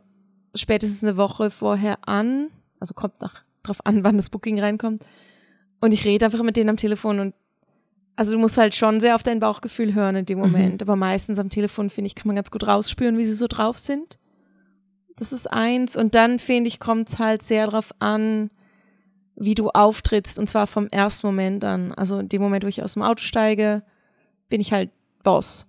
spätestens 0.55 1.03
eine 1.03 1.17
Woche 1.17 1.51
vorher 1.51 2.07
an. 2.07 2.47
Also 2.79 2.93
kommt 2.93 3.19
nach, 3.21 3.43
drauf 3.63 3.85
an, 3.85 4.03
wann 4.03 4.15
das 4.15 4.29
Booking 4.29 4.59
reinkommt. 4.59 5.03
Und 5.79 5.93
ich 5.93 6.05
rede 6.05 6.25
einfach 6.25 6.41
mit 6.43 6.57
denen 6.57 6.69
am 6.69 6.77
Telefon 6.77 7.19
und 7.19 7.33
also 8.15 8.31
du 8.31 8.39
musst 8.39 8.57
halt 8.57 8.73
schon 8.73 8.99
sehr 8.99 9.13
auf 9.13 9.21
dein 9.21 9.39
Bauchgefühl 9.39 9.93
hören 9.93 10.15
in 10.15 10.25
dem 10.25 10.39
Moment. 10.39 10.81
Aber 10.81 10.95
meistens 10.95 11.37
am 11.37 11.49
Telefon, 11.49 11.91
finde 11.91 12.07
ich, 12.07 12.15
kann 12.15 12.25
man 12.25 12.35
ganz 12.35 12.49
gut 12.49 12.65
rausspüren, 12.65 13.15
wie 13.19 13.25
sie 13.25 13.33
so 13.33 13.47
drauf 13.47 13.77
sind. 13.77 14.17
Das 15.17 15.33
ist 15.33 15.47
eins. 15.51 15.97
Und 15.97 16.15
dann, 16.15 16.39
finde 16.39 16.69
ich, 16.69 16.79
kommt 16.79 17.09
es 17.09 17.19
halt 17.19 17.41
sehr 17.41 17.65
darauf 17.65 17.91
an, 17.99 18.49
wie 19.35 19.55
du 19.55 19.69
auftrittst. 19.69 20.39
Und 20.39 20.47
zwar 20.47 20.65
vom 20.67 20.87
ersten 20.87 21.27
Moment 21.27 21.63
an. 21.65 21.93
Also 21.93 22.19
in 22.19 22.29
dem 22.29 22.41
Moment, 22.41 22.63
wo 22.63 22.67
ich 22.67 22.81
aus 22.83 22.93
dem 22.93 23.01
Auto 23.03 23.21
steige, 23.21 23.83
bin 24.49 24.61
ich 24.61 24.71
halt 24.73 24.91
Boss. 25.23 25.67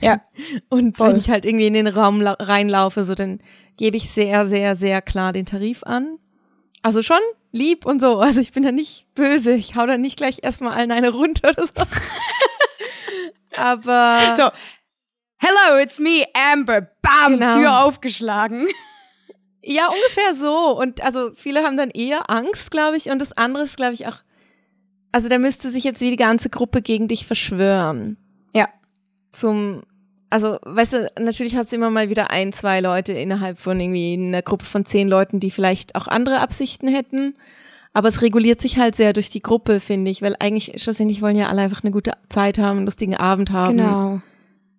Ja. 0.00 0.20
Und 0.70 0.96
Voll. 0.96 1.10
wenn 1.10 1.16
ich 1.16 1.30
halt 1.30 1.44
irgendwie 1.44 1.66
in 1.66 1.74
den 1.74 1.86
Raum 1.86 2.20
lau- 2.20 2.36
reinlaufe, 2.38 3.04
so 3.04 3.14
dann 3.14 3.40
gebe 3.76 3.96
ich 3.98 4.10
sehr, 4.10 4.46
sehr, 4.46 4.74
sehr 4.74 5.02
klar 5.02 5.32
den 5.32 5.46
Tarif 5.46 5.82
an. 5.84 6.18
Also 6.82 7.02
schon 7.02 7.18
lieb 7.52 7.84
und 7.84 8.00
so. 8.00 8.18
Also 8.20 8.40
ich 8.40 8.52
bin 8.52 8.62
da 8.62 8.72
nicht 8.72 9.06
böse. 9.14 9.52
Ich 9.52 9.76
hau 9.76 9.86
da 9.86 9.98
nicht 9.98 10.16
gleich 10.16 10.38
erstmal 10.42 10.72
allen 10.72 10.90
eine 10.92 11.10
runter 11.10 11.50
oder 11.50 11.66
so. 11.66 11.72
Aber 13.56 14.34
So, 14.36 14.48
hello, 15.38 15.78
it's 15.80 15.98
me, 15.98 16.24
Amber. 16.34 16.88
Bam, 17.02 17.32
Genau. 17.38 17.54
Tür 17.54 17.84
aufgeschlagen. 17.84 18.66
Ja, 19.68 19.88
ungefähr 19.88 20.32
so. 20.36 20.78
Und 20.78 21.02
also 21.02 21.32
viele 21.34 21.64
haben 21.64 21.76
dann 21.76 21.90
eher 21.90 22.30
Angst, 22.30 22.70
glaube 22.70 22.96
ich. 22.96 23.10
Und 23.10 23.20
das 23.20 23.32
andere 23.32 23.64
ist, 23.64 23.76
glaube 23.76 23.94
ich, 23.94 24.06
auch, 24.06 24.18
also 25.10 25.28
da 25.28 25.38
müsste 25.38 25.70
sich 25.70 25.82
jetzt 25.82 26.00
wie 26.00 26.10
die 26.10 26.16
ganze 26.16 26.50
Gruppe 26.50 26.82
gegen 26.82 27.08
dich 27.08 27.26
verschwören. 27.26 28.16
Ja. 28.54 28.68
Zum, 29.32 29.82
also, 30.30 30.58
weißt 30.62 30.92
du, 30.92 31.12
natürlich 31.18 31.56
hast 31.56 31.72
du 31.72 31.76
immer 31.76 31.90
mal 31.90 32.10
wieder 32.10 32.30
ein, 32.30 32.52
zwei 32.52 32.78
Leute 32.78 33.12
innerhalb 33.14 33.58
von 33.58 33.80
irgendwie 33.80 34.12
einer 34.12 34.42
Gruppe 34.42 34.64
von 34.64 34.84
zehn 34.84 35.08
Leuten, 35.08 35.40
die 35.40 35.50
vielleicht 35.50 35.96
auch 35.96 36.06
andere 36.06 36.38
Absichten 36.38 36.86
hätten. 36.86 37.34
Aber 37.92 38.06
es 38.06 38.22
reguliert 38.22 38.60
sich 38.60 38.78
halt 38.78 38.94
sehr 38.94 39.12
durch 39.14 39.30
die 39.30 39.42
Gruppe, 39.42 39.80
finde 39.80 40.12
ich, 40.12 40.22
weil 40.22 40.36
eigentlich 40.38 40.80
schlussendlich 40.80 41.22
wollen 41.22 41.34
ja 41.34 41.48
alle 41.48 41.62
einfach 41.62 41.82
eine 41.82 41.90
gute 41.90 42.12
Zeit 42.28 42.58
haben, 42.58 42.76
einen 42.76 42.86
lustigen 42.86 43.16
Abend 43.16 43.50
haben. 43.50 43.78
Genau. 43.78 44.20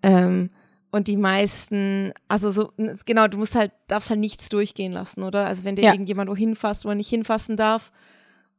Ähm, 0.03 0.49
und 0.91 1.07
die 1.07 1.17
meisten, 1.17 2.11
also 2.27 2.49
so, 2.49 2.71
genau, 3.05 3.27
du 3.27 3.37
musst 3.37 3.55
halt, 3.55 3.71
darfst 3.87 4.09
halt 4.09 4.19
nichts 4.19 4.49
durchgehen 4.49 4.91
lassen, 4.93 5.23
oder? 5.23 5.45
Also 5.45 5.63
wenn 5.63 5.75
dir 5.75 5.83
Ja. 5.83 5.91
irgendjemand 5.91 6.29
wohin 6.29 6.55
fasst, 6.55 6.85
wo 6.85 6.89
er 6.89 6.95
nicht 6.95 7.09
hinfassen 7.09 7.57
darf 7.57 7.91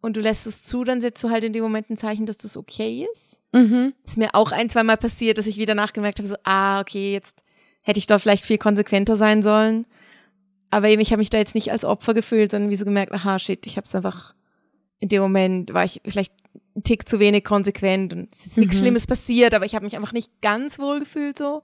und 0.00 0.16
du 0.16 0.21
lässt 0.21 0.47
es 0.47 0.62
zu, 0.62 0.85
dann 0.85 1.00
setzt 1.00 1.23
du 1.25 1.30
halt 1.30 1.42
in 1.45 1.52
dem 1.52 1.62
Moment 1.62 1.88
ein 1.90 1.97
Zeichen, 1.97 2.26
dass 2.26 2.37
das 2.38 2.57
okay 2.57 3.07
ist. 3.12 3.40
Mhm. 3.52 3.95
ist 4.04 4.18
mir 4.18 4.35
auch 4.35 4.52
ein, 4.52 4.68
zweimal 4.68 4.99
passiert, 4.99 5.38
dass 5.38 5.47
ich 5.47 5.57
wieder 5.57 5.75
nachgemerkt 5.75 6.18
habe, 6.18 6.28
so, 6.28 6.37
ah, 6.45 6.80
okay, 6.80 7.12
jetzt 7.12 7.42
hätte 7.83 7.99
ich 7.99 8.07
dort 8.07 8.21
vielleicht 8.21 8.45
viel 8.45 8.59
konsequenter 8.59 9.16
sein 9.16 9.42
sollen. 9.42 9.87
Aber 10.71 10.88
eben, 10.88 11.00
ich 11.00 11.11
habe 11.12 11.21
mich 11.21 11.30
da 11.30 11.38
jetzt 11.38 11.54
nicht 11.54 11.73
als 11.73 11.87
Opfer 11.87 12.12
gefühlt, 12.12 12.50
sondern 12.50 12.71
wie 12.71 12.76
so 12.76 12.85
gemerkt, 12.85 13.12
aha, 13.12 13.38
shit, 13.38 13.66
ich 13.66 13.78
habe 13.78 13.87
es 13.87 13.95
einfach, 13.95 14.35
in 15.00 15.09
dem 15.09 15.23
Moment 15.23 15.73
war 15.73 15.85
ich 15.85 16.02
vielleicht 16.04 16.35
ein 16.76 16.82
Tick 16.82 17.08
zu 17.08 17.18
wenig 17.20 17.44
konsequent 17.44 18.12
und 18.12 18.34
es 18.34 18.46
ist 18.46 18.58
nichts 18.58 18.76
Mhm. 18.76 18.80
Schlimmes 18.80 19.06
passiert, 19.06 19.54
aber 19.54 19.64
ich 19.64 19.74
habe 19.74 19.84
mich 19.84 19.96
einfach 19.96 20.12
nicht 20.12 20.30
ganz 20.42 20.78
wohl 20.78 21.00
gefühlt 21.00 21.36
so. 21.38 21.62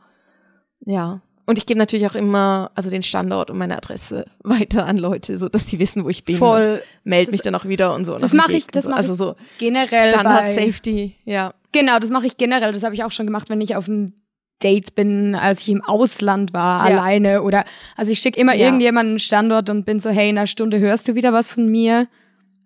Ja. 0.87 1.21
Und 1.47 1.59
ich 1.59 1.67
gebe 1.67 1.79
natürlich 1.79 2.07
auch 2.07 2.15
immer, 2.15 2.71
also 2.75 2.89
den 2.89 3.03
Standort 3.03 3.51
und 3.51 3.59
meine 3.59 3.77
Adresse 3.77 4.25
weiter 4.43 4.87
an 4.87 4.97
Leute, 4.97 5.37
so 5.39 5.49
dass 5.49 5.67
die 5.67 5.79
wissen, 5.79 6.05
wo 6.05 6.09
ich 6.09 6.25
bin. 6.25 6.39
Voll. 6.39 6.83
Das- 7.05 7.31
mich 7.31 7.43
dann 7.43 7.55
auch 7.55 7.67
wieder 7.67 7.95
und 7.95 8.05
so. 8.07 8.17
das 8.17 8.33
nach 8.33 8.47
dem 8.47 8.53
mach 8.53 8.59
ich- 8.59 8.67
das 8.69 8.85
so. 8.85 8.91
mach 8.91 8.97
Also 8.97 9.15
so 9.15 9.37
Generell 9.59 10.11
Standard 10.11 10.49
Safety, 10.49 11.17
ja. 11.25 11.53
Genau, 11.73 11.99
das 11.99 12.11
mache 12.11 12.27
ich 12.27 12.37
generell. 12.37 12.73
Das 12.73 12.83
habe 12.85 12.95
ich 12.95 13.05
auch 13.05 13.13
schon 13.13 13.27
gemacht, 13.27 13.51
wenn 13.51 13.61
ich 13.61 13.77
auf 13.77 13.89
einem 13.89 14.15
Date 14.63 14.95
bin, 14.95 15.35
als 15.35 15.61
ich 15.63 15.69
im 15.69 15.83
Ausland 15.83 16.53
war, 16.55 16.89
Ja. 16.89 16.97
alleine. 16.97 17.43
Oder 17.43 17.65
also 17.97 18.11
ich 18.13 18.21
schicke 18.21 18.41
immer 18.41 18.55
Ja. 18.55 18.67
irgendjemanden 18.67 19.13
einen 19.15 19.19
Standort 19.19 19.69
und 19.69 19.85
bin 19.85 20.01
so, 20.01 20.09
hey, 20.11 20.31
in 20.31 20.39
einer 20.39 20.47
Stunde 20.47 20.79
hörst 20.79 21.09
du 21.09 21.15
wieder 21.15 21.33
was 21.33 21.51
von 21.51 21.69
mir. 21.69 22.07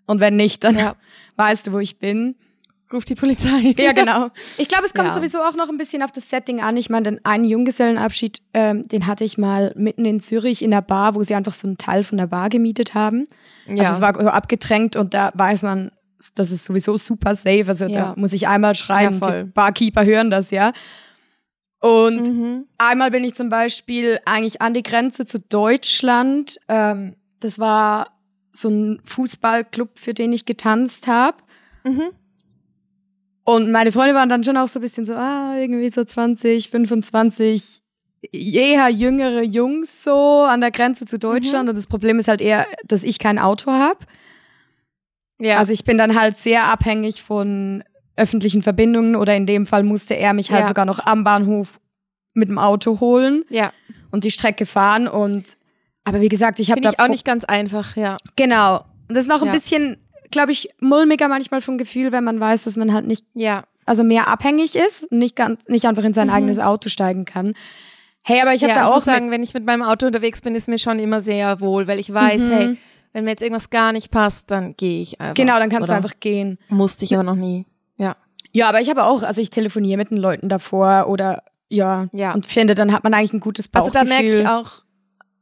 Und 0.06 0.20
wenn 0.20 0.37
nicht, 0.37 0.62
dann 0.62 0.78
Ja. 0.78 0.94
Weißt 1.38 1.66
du, 1.68 1.73
wo 1.73 1.78
ich 1.78 1.99
bin. 1.99 2.35
Ruf 2.92 3.04
die 3.04 3.14
Polizei. 3.14 3.75
Ja, 3.78 3.92
genau. 3.92 4.28
Ich 4.57 4.68
glaube, 4.68 4.85
es 4.87 4.95
kommt 4.95 5.09
Ja. 5.09 5.14
sowieso 5.14 5.38
auch 5.42 5.54
noch 5.57 5.68
ein 5.68 5.76
bisschen 5.78 6.02
auf 6.02 6.11
das 6.11 6.30
Setting 6.30 6.61
an. 6.61 6.76
Ich 6.78 6.88
meine, 6.90 7.04
den 7.12 7.25
einen 7.25 7.45
Junggesellenabschied, 7.45 8.38
ähm, 8.54 8.88
den 8.88 9.07
hatte 9.07 9.25
ich 9.25 9.37
mal 9.38 9.73
mitten 9.76 10.04
in 10.07 10.21
Zürich 10.21 10.62
in 10.62 10.71
der 10.71 10.80
Bar, 10.83 11.14
wo 11.14 11.23
sie 11.23 11.35
einfach 11.35 11.52
so 11.54 11.66
einen 11.66 11.76
Teil 11.78 12.02
von 12.02 12.16
der 12.18 12.26
Bar 12.28 12.49
gemietet 12.49 12.95
haben. 12.95 13.26
Ja. 13.66 13.80
Also 13.80 13.92
es 13.92 14.00
war 14.00 14.14
so 14.21 14.28
abgetränkt 14.30 14.97
und 14.97 15.12
da 15.14 15.30
weiß 15.35 15.62
man, 15.64 15.92
das 16.35 16.50
ist 16.50 16.64
sowieso 16.64 16.97
super 16.97 17.35
safe. 17.35 17.64
Also 17.68 17.85
Ja. 17.87 18.00
da 18.00 18.14
muss 18.16 18.33
ich 18.33 18.49
einmal 18.49 18.75
schreiben, 18.75 19.21
Ja, 19.23 19.45
Barkeeper 19.45 20.04
hören 20.07 20.30
das 20.30 20.50
ja. 20.50 20.73
Und 21.80 22.26
Mhm. 22.28 22.64
einmal 22.78 23.11
bin 23.11 23.23
ich 23.23 23.35
zum 23.35 23.50
Beispiel 23.50 24.18
eigentlich 24.25 24.61
an 24.62 24.75
die 24.75 24.83
Grenze 24.83 25.26
zu 25.26 25.38
Deutschland. 25.38 26.59
Ähm, 26.68 27.14
das 27.40 27.59
war 27.59 28.18
so 28.52 28.69
ein 28.69 29.00
Fußballclub, 29.05 29.99
für 29.99 30.14
den 30.14 30.33
ich 30.33 30.45
getanzt 30.45 31.07
habe. 31.07 31.38
Mhm. 31.85 32.11
Und 33.45 33.71
meine 33.73 33.93
Freunde 33.93 34.14
waren 34.14 34.28
dann 34.28 34.45
schon 34.45 34.57
auch 34.57 34.69
so 34.69 34.78
ein 34.78 34.83
bisschen 34.83 35.05
so, 35.05 35.14
ah, 35.14 35.57
irgendwie 35.57 35.88
so 35.88 36.05
20, 36.05 36.71
25, 36.71 37.81
eher 38.33 38.88
jüngere 38.88 39.43
Jungs 39.43 40.05
so 40.05 40.43
an 40.43 40.61
der 40.61 40.71
Grenze 40.71 41.07
zu 41.07 41.19
Deutschland. 41.19 41.64
Mhm. 41.64 41.71
Und 41.71 41.76
das 41.76 41.87
Problem 41.87 42.19
ist 42.19 42.28
halt 42.28 42.40
eher, 42.40 42.67
dass 42.85 43.05
ich 43.05 43.19
kein 43.19 43.38
Auto 43.38 43.71
habe. 43.71 44.00
Ja. 45.40 45.59
Also 45.59 45.73
ich 45.73 45.85
bin 45.85 45.99
dann 45.99 46.19
halt 46.21 46.37
sehr 46.37 46.64
abhängig 46.64 47.23
von 47.23 47.85
öffentlichen 48.17 48.62
Verbindungen 48.62 49.14
oder 49.14 49.37
in 49.37 49.47
dem 49.47 49.67
Fall 49.67 49.85
musste 49.85 50.14
er 50.14 50.35
mich 50.35 50.50
halt 50.50 50.62
Ja. 50.62 50.69
sogar 50.69 50.85
noch 50.85 50.99
am 51.07 51.23
Bahnhof 51.23 51.81
mit 52.35 52.49
dem 52.49 52.59
Auto 52.59 53.00
holen 53.00 53.45
ja. 53.49 53.73
und 54.11 54.25
die 54.25 54.31
Strecke 54.31 54.67
fahren 54.67 55.07
und 55.07 55.57
aber 56.09 56.21
wie 56.21 56.29
gesagt, 56.29 56.61
ich 56.61 56.71
habe 56.71 56.81
da 56.81 56.91
ich 56.91 57.00
auch 57.00 57.09
nicht 57.09 57.25
ganz 57.25 57.45
einfach, 57.45 57.97
ja. 57.97 58.17
genau. 58.37 58.79
Und 59.09 59.15
das 59.15 59.25
ist 59.25 59.29
noch 59.29 59.41
ein 59.43 59.47
Ja. 59.49 59.53
bisschen, 59.53 59.97
glaube 60.31 60.53
ich, 60.53 60.69
mulmiger 60.81 61.29
manchmal 61.29 61.61
vom 61.61 61.79
Gefühl, 61.79 62.12
wenn 62.12 62.25
man 62.25 62.41
weiß, 62.41 62.65
dass 62.65 62.77
man 62.77 62.93
halt 62.93 63.07
nicht 63.07 63.25
Ja. 63.35 63.65
also 63.87 64.05
mehr 64.05 64.29
abhängig 64.29 64.75
ist, 64.77 65.11
nicht 65.12 65.37
ganz, 65.37 65.61
nicht 65.69 65.87
einfach 65.87 66.05
in 66.05 66.15
sein 66.15 66.29
Mhm. 66.29 66.35
eigenes 66.35 66.59
Auto 66.59 66.88
steigen 66.88 67.25
kann. 67.25 67.55
Hey, 68.23 68.43
aber 68.43 68.53
ich 68.53 68.62
habe 68.62 68.73
ja, 68.73 68.79
da 68.81 68.83
ich 68.85 68.88
auch 68.91 68.95
muss 68.97 69.05
sagen, 69.05 69.31
wenn 69.31 69.43
ich 69.43 69.55
mit 69.55 69.65
meinem 69.65 69.83
Auto 69.83 70.07
unterwegs 70.07 70.43
bin, 70.43 70.55
ist 70.55 70.69
mir 70.69 70.79
schon 70.79 70.99
immer 70.99 71.21
sehr 71.23 71.61
wohl, 71.61 71.87
weil 71.87 71.99
ich 71.99 72.12
weiß, 72.12 72.43
Mhm. 72.43 72.50
hey, 72.53 72.77
wenn 73.15 73.25
mir 73.25 73.31
jetzt 73.31 73.43
irgendwas 73.43 73.71
gar 73.71 73.93
nicht 73.93 74.11
passt, 74.11 74.50
dann 74.50 74.77
gehe 74.77 75.00
ich 75.03 75.19
einfach. 75.21 75.35
genau, 75.35 75.59
dann 75.59 75.71
kannst 75.71 75.88
Oder 75.88 75.99
du 76.00 76.05
einfach 76.05 76.21
gehen. 76.21 76.59
Musste 76.69 77.07
ich 77.07 77.15
aber 77.15 77.23
noch 77.23 77.37
nie. 77.37 77.65
Ja. 77.97 78.17
Ja, 78.53 78.69
aber 78.69 78.81
ich 78.83 78.91
habe 78.91 79.05
auch, 79.05 79.23
also 79.23 79.41
ich 79.41 79.49
telefoniere 79.50 79.97
mit 79.97 80.11
den 80.11 80.19
Leuten 80.19 80.49
davor 80.50 81.07
oder 81.09 81.43
ja, 81.71 82.09
Ja. 82.12 82.33
und 82.33 82.45
finde, 82.47 82.75
dann 82.75 82.93
hat 82.93 83.05
man 83.05 83.15
eigentlich 83.15 83.33
ein 83.33 83.41
gutes 83.41 83.69
Also 83.73 83.87
Bauchgefühl. 83.91 84.09
da 84.11 84.23
merke 84.23 84.38
ich 84.41 84.47
auch, 84.49 84.83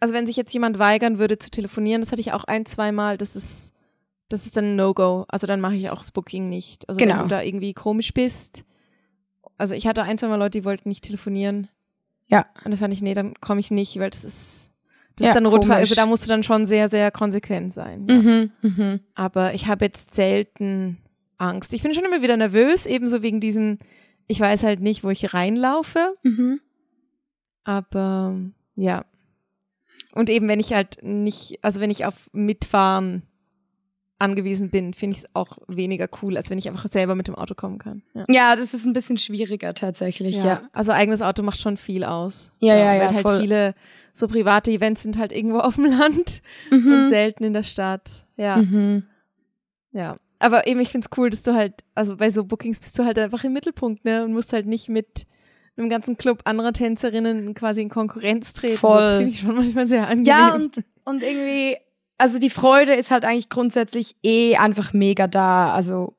also 0.00 0.14
wenn 0.14 0.26
sich 0.26 0.36
jetzt 0.36 0.52
jemand 0.52 0.78
weigern 0.78 1.18
würde 1.18 1.38
zu 1.38 1.50
telefonieren, 1.50 2.02
das 2.02 2.12
hatte 2.12 2.20
ich 2.20 2.32
auch 2.32 2.44
ein, 2.44 2.66
zweimal, 2.66 3.16
das 3.16 3.36
ist, 3.36 3.72
das 4.28 4.46
ist 4.46 4.56
dann 4.56 4.64
ein 4.72 4.76
No-Go. 4.76 5.24
Also 5.28 5.46
dann 5.46 5.60
mache 5.60 5.74
ich 5.76 5.88
auch 5.90 5.98
das 5.98 6.12
Booking 6.12 6.48
nicht. 6.48 6.88
Also 6.88 6.98
Genau. 6.98 7.14
wenn 7.16 7.22
du 7.22 7.28
da 7.28 7.42
irgendwie 7.42 7.72
komisch 7.74 8.12
bist. 8.12 8.64
Also 9.58 9.74
ich 9.74 9.86
hatte 9.86 10.02
ein, 10.02 10.18
zweimal 10.18 10.38
Leute, 10.38 10.58
die 10.60 10.64
wollten 10.64 10.88
nicht 10.88 11.04
telefonieren. 11.04 11.68
Ja. 12.26 12.46
Und 12.64 12.72
da 12.72 12.76
fand 12.76 12.92
ich, 12.92 13.02
nee, 13.02 13.14
dann 13.14 13.34
komme 13.40 13.60
ich 13.60 13.70
nicht, 13.70 13.98
weil 13.98 14.10
das 14.10 14.24
ist, 14.24 14.72
das 15.16 15.24
Ja, 15.26 15.30
ist 15.30 15.36
dann 15.36 15.46
Rotfall. 15.46 15.76
Also 15.78 15.94
da 15.94 16.06
musst 16.06 16.24
du 16.24 16.28
dann 16.28 16.42
schon 16.42 16.66
sehr, 16.66 16.88
sehr 16.88 17.10
konsequent 17.10 17.72
sein. 17.72 18.06
Ja. 18.08 18.14
Mhm, 18.16 18.50
mhm. 18.62 19.00
Aber 19.14 19.54
ich 19.54 19.66
habe 19.68 19.84
jetzt 19.86 20.14
selten 20.14 20.98
Angst. 21.38 21.72
Ich 21.72 21.82
bin 21.82 21.94
schon 21.94 22.04
immer 22.04 22.20
wieder 22.20 22.36
nervös, 22.36 22.84
ebenso 22.86 23.22
wegen 23.22 23.40
diesem, 23.40 23.78
ich 24.26 24.40
weiß 24.40 24.62
halt 24.64 24.80
nicht, 24.80 25.04
wo 25.04 25.10
ich 25.10 25.32
reinlaufe. 25.32 26.16
Mhm. 26.22 26.60
Aber 27.64 28.34
ja. 28.74 29.04
Und 30.16 30.30
eben, 30.30 30.48
wenn 30.48 30.60
ich 30.60 30.72
halt 30.72 30.98
nicht, 31.02 31.58
also 31.62 31.80
wenn 31.80 31.90
ich 31.90 32.04
auf 32.04 32.28
Mitfahren 32.32 33.22
angewiesen 34.18 34.70
bin, 34.70 34.94
finde 34.94 35.16
ich 35.16 35.24
es 35.24 35.30
auch 35.34 35.58
weniger 35.68 36.08
cool, 36.22 36.36
als 36.38 36.48
wenn 36.48 36.56
ich 36.58 36.68
einfach 36.68 36.88
selber 36.90 37.14
mit 37.14 37.28
dem 37.28 37.34
Auto 37.34 37.54
kommen 37.54 37.78
kann. 37.78 38.02
Ja. 38.14 38.24
Ja, 38.28 38.56
das 38.56 38.72
ist 38.72 38.86
ein 38.86 38.94
bisschen 38.94 39.18
schwieriger 39.18 39.74
tatsächlich, 39.74 40.42
ja. 40.42 40.62
Also 40.72 40.92
eigenes 40.92 41.20
Auto 41.20 41.42
macht 41.42 41.60
schon 41.60 41.76
viel 41.76 42.02
aus. 42.02 42.50
Ja, 42.60 42.74
ja, 42.76 42.86
weil 42.86 43.00
ja, 43.00 43.12
halt 43.12 43.22
voll. 43.26 43.40
viele 43.40 43.74
so 44.14 44.26
private 44.26 44.70
Events 44.70 45.02
sind 45.02 45.18
halt 45.18 45.32
irgendwo 45.32 45.58
auf 45.60 45.74
dem 45.74 45.84
Land 45.84 46.40
und 46.70 46.84
Mhm. 46.84 47.08
selten 47.08 47.44
in 47.44 47.52
der 47.52 47.62
Stadt. 47.62 48.24
Ja. 48.38 48.56
Mhm. 48.56 49.04
Ja. 49.92 50.16
Aber 50.38 50.66
eben, 50.66 50.80
ich 50.80 50.88
finde 50.90 51.06
es 51.10 51.18
cool, 51.18 51.28
dass 51.28 51.42
du 51.42 51.54
halt, 51.54 51.84
also 51.94 52.16
bei 52.16 52.30
so 52.30 52.44
Bookings 52.44 52.80
bist 52.80 52.98
du 52.98 53.04
halt 53.04 53.18
einfach 53.18 53.44
im 53.44 53.52
Mittelpunkt, 53.52 54.04
ne? 54.06 54.24
Und 54.24 54.32
musst 54.32 54.52
halt 54.54 54.66
nicht 54.66 54.88
mit 54.88 55.26
einem 55.76 55.90
ganzen 55.90 56.16
Club 56.16 56.40
anderer 56.44 56.72
Tänzerinnen 56.72 57.54
quasi 57.54 57.82
in 57.82 57.88
Konkurrenz 57.88 58.52
treten. 58.52 58.78
Voll. 58.78 59.02
Das 59.02 59.16
finde 59.16 59.30
ich 59.30 59.40
schon 59.40 59.54
manchmal 59.54 59.86
sehr 59.86 60.04
angenehm. 60.08 60.24
Ja, 60.24 60.54
und, 60.54 60.82
und 61.04 61.22
irgendwie, 61.22 61.76
also 62.18 62.38
die 62.38 62.50
Freude 62.50 62.94
ist 62.94 63.10
halt 63.10 63.24
eigentlich 63.24 63.48
grundsätzlich 63.48 64.16
eh 64.22 64.56
einfach 64.56 64.92
mega 64.92 65.26
da. 65.26 65.72
Also 65.74 66.14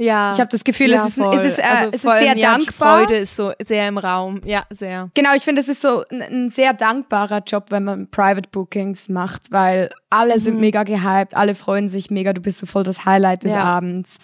ja. 0.00 0.32
ich 0.32 0.40
habe 0.40 0.48
das 0.50 0.64
Gefühl, 0.64 0.90
ja, 0.90 1.04
es 1.06 1.16
ist, 1.16 1.18
es 1.18 1.44
ist, 1.44 1.58
äh, 1.58 1.62
also 1.62 1.90
es 1.92 2.04
ist 2.04 2.18
sehr 2.18 2.30
allem, 2.30 2.38
ja, 2.38 2.52
dankbar. 2.52 2.98
Freude 2.98 3.16
ist 3.16 3.36
so 3.36 3.52
sehr 3.62 3.86
im 3.88 3.98
Raum. 3.98 4.40
Ja, 4.44 4.64
sehr. 4.70 5.10
Genau, 5.14 5.34
ich 5.34 5.42
finde, 5.44 5.60
es 5.60 5.68
ist 5.68 5.80
so 5.80 6.04
ein, 6.10 6.22
ein 6.22 6.48
sehr 6.48 6.72
dankbarer 6.72 7.42
Job, 7.46 7.66
wenn 7.70 7.84
man 7.84 8.08
Private 8.10 8.48
Bookings 8.50 9.08
macht, 9.08 9.50
weil 9.52 9.90
alle 10.10 10.38
sind 10.40 10.54
Mhm. 10.54 10.60
mega 10.60 10.82
gehypt, 10.84 11.34
alle 11.36 11.54
freuen 11.54 11.88
sich 11.88 12.10
mega, 12.10 12.32
du 12.32 12.40
bist 12.40 12.58
so 12.58 12.66
voll 12.66 12.84
das 12.84 13.04
Highlight 13.04 13.42
des 13.44 13.52
Ja. 13.52 13.62
Abends. 13.62 14.18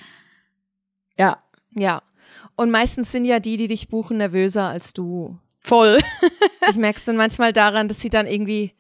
Ja, 1.18 1.38
Ja. 1.76 2.02
Und 2.56 2.70
meistens 2.70 3.10
sind 3.10 3.24
ja 3.24 3.40
die, 3.40 3.56
die 3.56 3.68
dich 3.68 3.88
buchen, 3.88 4.18
nervöser 4.18 4.64
als 4.64 4.92
du. 4.92 5.38
voll. 5.60 5.98
Ich 6.70 6.76
merke 6.76 6.98
es 6.98 7.04
dann 7.04 7.16
manchmal 7.16 7.52
daran, 7.52 7.88
dass 7.88 8.00
sie 8.00 8.08
dann 8.08 8.26
irgendwie, 8.26 8.72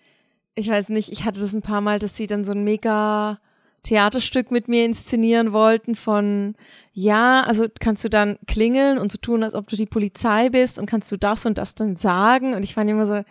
ich 0.54 0.68
weiß 0.68 0.88
nicht, 0.88 1.12
ich 1.12 1.26
hatte 1.26 1.38
das 1.40 1.52
ein 1.52 1.60
paar 1.60 1.82
Mal, 1.82 1.98
dass 1.98 2.16
sie 2.16 2.26
dann 2.26 2.42
so 2.42 2.52
ein 2.52 2.64
mega 2.64 3.38
Theaterstück 3.82 4.50
mit 4.50 4.68
mir 4.68 4.86
inszenieren 4.86 5.52
wollten 5.52 5.94
von, 5.94 6.54
ja, 6.94 7.42
also 7.42 7.66
kannst 7.78 8.02
du 8.02 8.08
dann 8.08 8.38
klingeln 8.46 8.96
und 8.96 9.12
so 9.12 9.18
tun, 9.18 9.42
als 9.42 9.54
ob 9.54 9.68
du 9.68 9.76
die 9.76 9.84
Polizei 9.84 10.48
bist 10.48 10.78
und 10.78 10.86
kannst 10.86 11.12
du 11.12 11.18
das 11.18 11.44
und 11.44 11.58
das 11.58 11.74
dann 11.74 11.94
sagen 11.94 12.54
und 12.54 12.62
ich 12.62 12.72
fand 12.72 12.88
immer 12.88 13.04
so, 13.04 13.22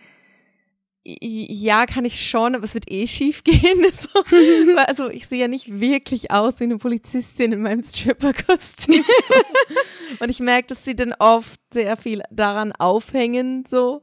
ja, 1.06 1.84
kann 1.84 2.06
ich 2.06 2.26
schon, 2.28 2.54
aber 2.54 2.64
es 2.64 2.74
wird 2.74 2.90
eh 2.90 3.06
schief 3.06 3.44
gehen. 3.44 3.84
So. 4.00 4.08
Also 4.86 5.08
ich 5.08 5.26
sehe 5.26 5.40
ja 5.40 5.48
nicht 5.48 5.80
wirklich 5.80 6.30
aus 6.30 6.60
wie 6.60 6.64
eine 6.64 6.78
Polizistin 6.78 7.52
in 7.52 7.62
meinem 7.62 7.82
Stripper-Kostüm. 7.82 9.04
So. 9.28 9.34
Und 10.20 10.28
ich 10.30 10.40
merke, 10.40 10.68
dass 10.68 10.84
sie 10.84 10.94
dann 10.94 11.12
oft 11.18 11.60
sehr 11.72 11.96
viel 11.96 12.22
daran 12.30 12.72
aufhängen, 12.72 13.64
so 13.66 14.02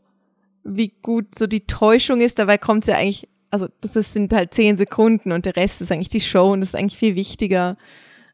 wie 0.64 0.90
gut 1.02 1.38
so 1.38 1.48
die 1.48 1.66
Täuschung 1.68 2.22
ist. 2.22 2.40
Dabei 2.40 2.58
kommt 2.58 2.86
ja 2.88 2.96
eigentlich, 2.96 3.30
also 3.50 3.68
das 3.82 3.96
ist, 3.96 4.14
sind 4.14 4.34
halt 4.34 4.54
zehn 4.54 4.78
Sekunden 4.78 5.32
und 5.32 5.46
der 5.46 5.56
Rest 5.56 5.82
ist 5.82 5.92
eigentlich 5.92 6.10
die 6.10 6.22
Show 6.22 6.52
und 6.52 6.62
das 6.62 6.70
ist 6.70 6.76
eigentlich 6.76 6.98
viel 6.98 7.16
wichtiger. 7.16 7.78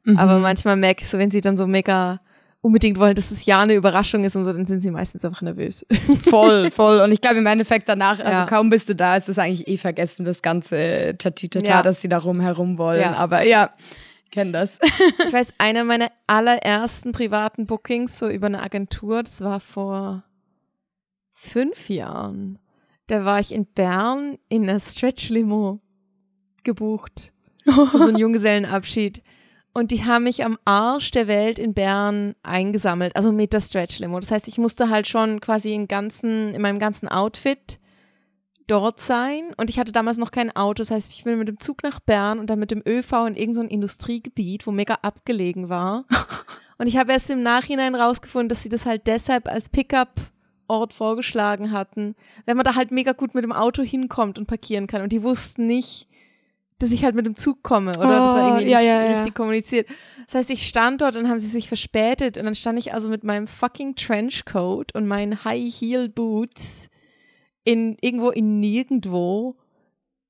Mhm. 0.05 0.17
Aber 0.17 0.39
manchmal 0.39 0.75
merke 0.75 1.03
ich 1.03 1.09
so, 1.09 1.17
wenn 1.17 1.31
sie 1.31 1.41
dann 1.41 1.57
so 1.57 1.67
mega 1.67 2.19
unbedingt 2.61 2.99
wollen, 2.99 3.15
dass 3.15 3.31
es 3.31 3.45
ja 3.45 3.61
eine 3.61 3.73
Überraschung 3.75 4.23
ist 4.23 4.35
und 4.35 4.43
so, 4.45 4.51
dann 4.51 4.65
sind 4.65 4.81
sie 4.81 4.91
meistens 4.91 5.23
einfach 5.23 5.41
nervös. 5.41 5.85
voll, 6.29 6.71
voll. 6.71 6.99
Und 7.01 7.11
ich 7.11 7.21
glaube 7.21 7.37
im 7.37 7.45
Endeffekt 7.45 7.87
danach, 7.87 8.19
also 8.19 8.31
Ja. 8.41 8.45
kaum 8.45 8.69
bist 8.69 8.89
du 8.89 8.95
da, 8.95 9.15
ist 9.15 9.29
es 9.29 9.39
eigentlich 9.39 9.67
eh 9.67 9.77
vergessen, 9.77 10.25
das 10.25 10.41
ganze 10.41 11.15
Tatütata, 11.17 11.67
Ja. 11.69 11.81
dass 11.81 12.01
sie 12.01 12.09
da 12.09 12.17
rumherum 12.17 12.77
wollen. 12.77 13.01
Ja. 13.01 13.13
Aber 13.13 13.43
ja, 13.43 13.69
kenn 14.31 14.51
das. 14.51 14.79
Ich 15.25 15.31
weiß, 15.31 15.53
einer 15.59 15.83
meiner 15.83 16.11
allerersten 16.25 17.11
privaten 17.13 17.67
Bookings, 17.67 18.17
so 18.19 18.27
über 18.27 18.47
eine 18.47 18.61
Agentur, 18.61 19.23
das 19.23 19.41
war 19.41 19.59
vor 19.59 20.23
fünf 21.29 21.89
Jahren. 21.89 22.59
Da 23.07 23.23
war 23.23 23.39
ich 23.39 23.53
in 23.53 23.65
Bern 23.65 24.37
in 24.49 24.63
einer 24.67 24.79
Stretch-Limo 24.79 25.79
gebucht. 26.63 27.31
Für 27.63 27.71
so 27.97 28.07
einen 28.09 28.17
Junggesellenabschied. 28.17 29.21
Und 29.77 29.91
die 29.91 30.05
haben 30.05 30.23
mich 30.23 30.43
am 30.43 30.57
Arsch 30.65 31.11
der 31.11 31.27
Welt 31.27 31.59
in 31.59 31.75
Bern 31.75 32.33
eingesammelt, 32.41 33.15
also 33.15 33.31
mit 33.31 33.53
der 33.53 33.61
Stretch-Limo. 33.61 34.19
Das 34.19 34.31
heißt, 34.31 34.47
ich 34.47 34.57
musste 34.57 34.89
halt 34.89 35.07
schon 35.07 35.39
quasi 35.39 35.71
in, 35.71 35.87
ganzen, 35.87 36.55
in 36.55 36.63
meinem 36.63 36.79
ganzen 36.79 37.07
Outfit 37.07 37.77
dort 38.65 38.99
sein. 38.99 39.53
Und 39.55 39.69
ich 39.69 39.77
hatte 39.77 39.91
damals 39.91 40.17
noch 40.17 40.31
kein 40.31 40.49
Auto. 40.55 40.81
Das 40.81 40.89
heißt, 40.89 41.11
ich 41.11 41.25
bin 41.25 41.37
mit 41.37 41.47
dem 41.47 41.59
Zug 41.59 41.83
nach 41.83 41.99
Bern 41.99 42.39
und 42.39 42.49
dann 42.49 42.57
mit 42.57 42.71
dem 42.71 42.81
ÖV 42.87 43.27
in 43.27 43.35
irgendein 43.35 43.53
so 43.53 43.61
Industriegebiet, 43.61 44.65
wo 44.65 44.71
mega 44.71 44.95
abgelegen 45.03 45.69
war. 45.69 46.05
Und 46.79 46.87
ich 46.87 46.97
habe 46.97 47.11
erst 47.11 47.29
im 47.29 47.43
Nachhinein 47.43 47.93
rausgefunden, 47.93 48.49
dass 48.49 48.63
sie 48.63 48.69
das 48.69 48.87
halt 48.87 49.05
deshalb 49.05 49.47
als 49.47 49.69
Pickup-Ort 49.69 50.93
vorgeschlagen 50.93 51.71
hatten, 51.71 52.15
wenn 52.45 52.57
man 52.57 52.63
da 52.63 52.73
halt 52.73 52.89
mega 52.89 53.11
gut 53.11 53.35
mit 53.35 53.43
dem 53.43 53.51
Auto 53.51 53.83
hinkommt 53.83 54.39
und 54.39 54.47
parkieren 54.47 54.87
kann. 54.87 55.03
Und 55.03 55.11
die 55.11 55.21
wussten 55.21 55.67
nicht, 55.67 56.07
dass 56.79 56.91
ich 56.91 57.03
halt 57.03 57.15
mit 57.15 57.25
dem 57.25 57.35
Zug 57.35 57.63
komme 57.63 57.91
oder 57.91 58.19
das 58.19 58.33
war 58.33 58.43
Oh, 58.43 58.47
irgendwie 58.49 58.71
ja, 58.71 58.79
nicht 58.79 58.87
ja, 58.87 59.03
ja. 59.03 59.15
richtig 59.17 59.33
kommuniziert. 59.35 59.87
Das 60.27 60.35
heißt, 60.35 60.49
ich 60.49 60.67
stand 60.67 61.01
dort 61.01 61.15
und 61.15 61.29
haben 61.29 61.39
sie 61.39 61.47
sich 61.47 61.67
verspätet 61.67 62.37
und 62.37 62.45
dann 62.45 62.55
stand 62.55 62.77
ich 62.77 62.93
also 62.93 63.09
mit 63.09 63.23
meinem 63.23 63.47
fucking 63.47 63.95
Trenchcoat 63.95 64.93
und 64.93 65.07
meinen 65.07 65.43
High 65.43 65.73
Heel 65.73 66.09
Boots 66.09 66.89
in 67.63 67.97
irgendwo 68.01 68.29
in 68.29 68.59
nirgendwo 68.59 69.55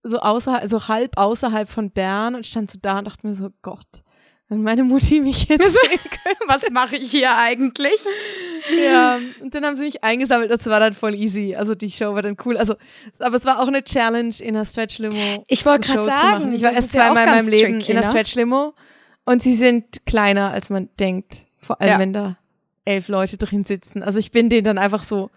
so 0.03 0.19
außerhalb, 0.19 0.69
so 0.69 0.87
halb 0.87 1.17
außerhalb 1.17 1.67
von 1.67 1.91
Bern 1.91 2.35
und 2.35 2.45
stand 2.45 2.71
so 2.71 2.79
da 2.81 2.99
und 2.99 3.05
dachte 3.07 3.27
mir 3.27 3.33
so 3.33 3.49
Gott, 3.61 4.03
wenn 4.49 4.63
meine 4.63 4.83
Mutti 4.83 5.19
mich 5.19 5.47
jetzt 5.49 5.73
sehen 5.73 5.99
könnte. 6.23 6.39
Was 6.47 6.69
mache 6.71 6.95
ich 6.95 7.11
hier 7.11 7.35
eigentlich? 7.37 7.99
Ja, 8.83 9.19
und 9.41 9.53
dann 9.53 9.65
haben 9.65 9.75
sie 9.75 9.85
mich 9.85 10.03
eingesammelt. 10.03 10.49
Das 10.51 10.65
war 10.67 10.79
dann 10.79 10.93
voll 10.93 11.15
easy. 11.15 11.55
Also 11.55 11.75
die 11.75 11.91
Show 11.91 12.13
war 12.13 12.21
dann 12.21 12.37
cool. 12.45 12.57
Also, 12.57 12.75
aber 13.19 13.35
es 13.35 13.45
war 13.45 13.59
auch 13.59 13.67
eine 13.67 13.83
Challenge 13.83 14.33
in 14.39 14.55
einer 14.55 14.65
Stretch 14.65 14.99
Limo. 14.99 15.43
Ich 15.47 15.65
wollte 15.65 15.87
gerade 15.87 15.99
zu 16.01 16.05
sagen, 16.05 16.29
machen. 16.43 16.53
Ich 16.53 16.61
war 16.61 16.71
erst 16.73 16.89
ist 16.89 16.95
ja 16.95 17.01
zweimal 17.13 17.23
in 17.23 17.29
meinem 17.29 17.47
Leben 17.49 17.73
tricky, 17.79 17.91
in 17.91 17.97
einer 17.97 18.05
ne? 18.07 18.11
Stretch 18.11 18.35
Limo 18.35 18.73
und 19.25 19.41
sie 19.41 19.53
sind 19.55 20.05
kleiner, 20.05 20.51
als 20.51 20.69
man 20.69 20.89
denkt. 20.99 21.45
Vor 21.59 21.81
allem, 21.81 21.89
Ja. 21.89 21.99
wenn 21.99 22.13
da 22.13 22.37
elf 22.85 23.09
Leute 23.09 23.37
drin 23.37 23.65
sitzen. 23.65 24.01
Also 24.01 24.19
ich 24.19 24.31
bin 24.31 24.49
denen 24.49 24.63
dann 24.63 24.77
einfach 24.77 25.03
so 25.03 25.29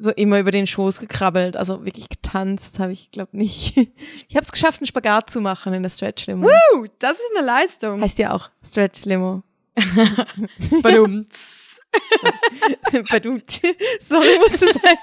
so 0.00 0.10
immer 0.10 0.40
über 0.40 0.50
den 0.50 0.66
Schoß 0.66 0.98
gekrabbelt. 0.98 1.56
Also 1.56 1.84
wirklich 1.84 2.08
getanzt 2.08 2.78
habe 2.78 2.92
ich, 2.92 3.10
glaube 3.10 3.36
nicht. 3.36 3.76
Ich 4.28 4.36
habe 4.36 4.44
es 4.44 4.52
geschafft, 4.52 4.80
einen 4.80 4.86
Spagat 4.86 5.28
zu 5.28 5.40
machen 5.40 5.72
in 5.72 5.82
der 5.82 5.90
Stretch 5.90 6.26
Limo. 6.26 6.46
Uh, 6.46 6.84
das 7.00 7.16
ist 7.16 7.26
eine 7.36 7.44
Leistung. 7.44 8.00
Heißt 8.00 8.18
ja 8.18 8.32
auch 8.32 8.48
Stretch 8.64 9.04
Limo. 9.04 9.42
Badumts. 10.82 11.80
Badut. 13.10 13.60
Sorry, 14.08 14.38
musste 14.38 14.66
sein. 14.66 14.96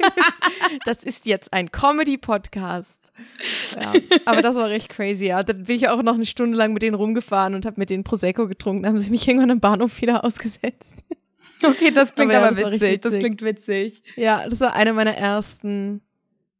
Das 0.85 1.03
ist 1.03 1.25
jetzt 1.25 1.51
ein 1.51 1.71
Comedy-Podcast. 1.71 3.11
Ja, 3.79 3.93
aber 4.25 4.41
das 4.41 4.55
war 4.55 4.69
recht 4.69 4.89
crazy. 4.89 5.25
Ja, 5.25 5.43
dann 5.43 5.63
bin 5.63 5.75
ich 5.75 5.89
auch 5.89 6.01
noch 6.01 6.13
eine 6.13 6.25
Stunde 6.25 6.57
lang 6.57 6.73
mit 6.73 6.83
denen 6.83 6.95
rumgefahren 6.95 7.55
und 7.55 7.65
habe 7.65 7.79
mit 7.79 7.89
denen 7.89 8.03
Prosecco 8.03 8.47
getrunken. 8.47 8.83
Dann 8.83 8.93
haben 8.93 8.99
sie 8.99 9.11
mich 9.11 9.27
irgendwann 9.27 9.51
am 9.51 9.59
Bahnhof 9.59 10.01
wieder 10.01 10.23
ausgesetzt. 10.23 11.03
Okay, 11.63 11.91
das 11.91 12.13
klingt 12.15 12.31
Aber 12.33 12.41
ja, 12.41 12.47
aber, 12.47 12.55
das 12.61 12.73
witzig. 12.73 12.81
richtig 12.83 13.01
Das 13.01 13.13
witzig. 13.13 13.19
klingt 13.37 13.41
witzig. 13.41 14.03
Ja, 14.15 14.47
das 14.47 14.59
war 14.59 14.73
eine 14.73 14.93
meiner 14.93 15.15
ersten, 15.17 16.01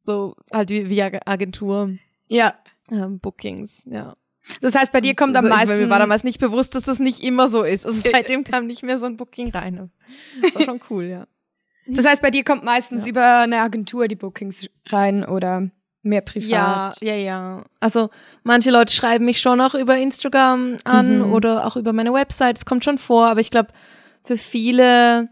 so 0.04 0.36
halt 0.52 0.70
wie 0.70 0.90
via 0.90 1.12
Agentur 1.26 1.92
Ja. 2.28 2.56
ähm, 2.92 3.20
Bookings. 3.20 3.84
Ja. 3.86 4.16
Das 4.62 4.76
heißt, 4.76 4.92
bei 4.94 5.02
dir 5.02 5.14
kommt 5.14 5.36
am 5.36 5.46
also, 5.46 5.50
ich- 5.50 5.56
meisten. 5.68 5.80
Mir 5.84 5.90
war 5.90 6.00
damals 6.00 6.24
nicht 6.24 6.40
bewusst, 6.40 6.74
dass 6.74 6.84
das 6.84 7.00
nicht 7.00 7.24
immer 7.24 7.48
so 7.50 7.64
ist. 7.64 7.86
Also 7.86 8.02
seitdem 8.12 8.44
kam 8.44 8.66
nicht 8.66 8.82
mehr 8.84 8.98
so 9.00 9.06
ein 9.06 9.18
Booking 9.18 9.52
rein. 9.52 9.92
Das 10.42 10.56
war 10.56 10.62
schon 10.64 10.80
cool, 10.90 11.04
ja. 11.06 11.28
das 11.86 12.06
heißt, 12.06 12.22
bei 12.22 12.32
dir 12.32 12.44
kommt 12.44 12.64
meistens 12.64 13.04
Ja. 13.06 13.10
über 13.10 13.40
eine 13.40 13.60
Agentur 13.60 14.08
die 14.08 14.16
Bookings 14.16 14.68
rein 14.90 15.24
oder 15.26 15.70
mehr 16.02 16.20
Ja, 16.24 16.32
privat. 16.32 17.02
ja, 17.02 17.16
ja. 17.16 17.66
Also 17.82 18.10
manche 18.44 18.72
Leute 18.72 18.94
schreiben 18.94 19.26
mich 19.26 19.42
schon 19.42 19.60
auch 19.60 19.76
über 19.76 19.98
Instagram 19.98 20.78
an 20.86 21.20
Mhm. 21.28 21.34
oder 21.34 21.66
auch 21.68 21.76
über 21.76 21.92
meine 21.92 22.14
Website. 22.14 22.58
Es 22.58 22.66
kommt 22.66 22.86
schon 22.86 22.98
vor, 22.98 23.28
aber 23.28 23.42
ich 23.42 23.52
glaube, 23.52 23.70
für 24.28 24.38
viele, 24.38 25.30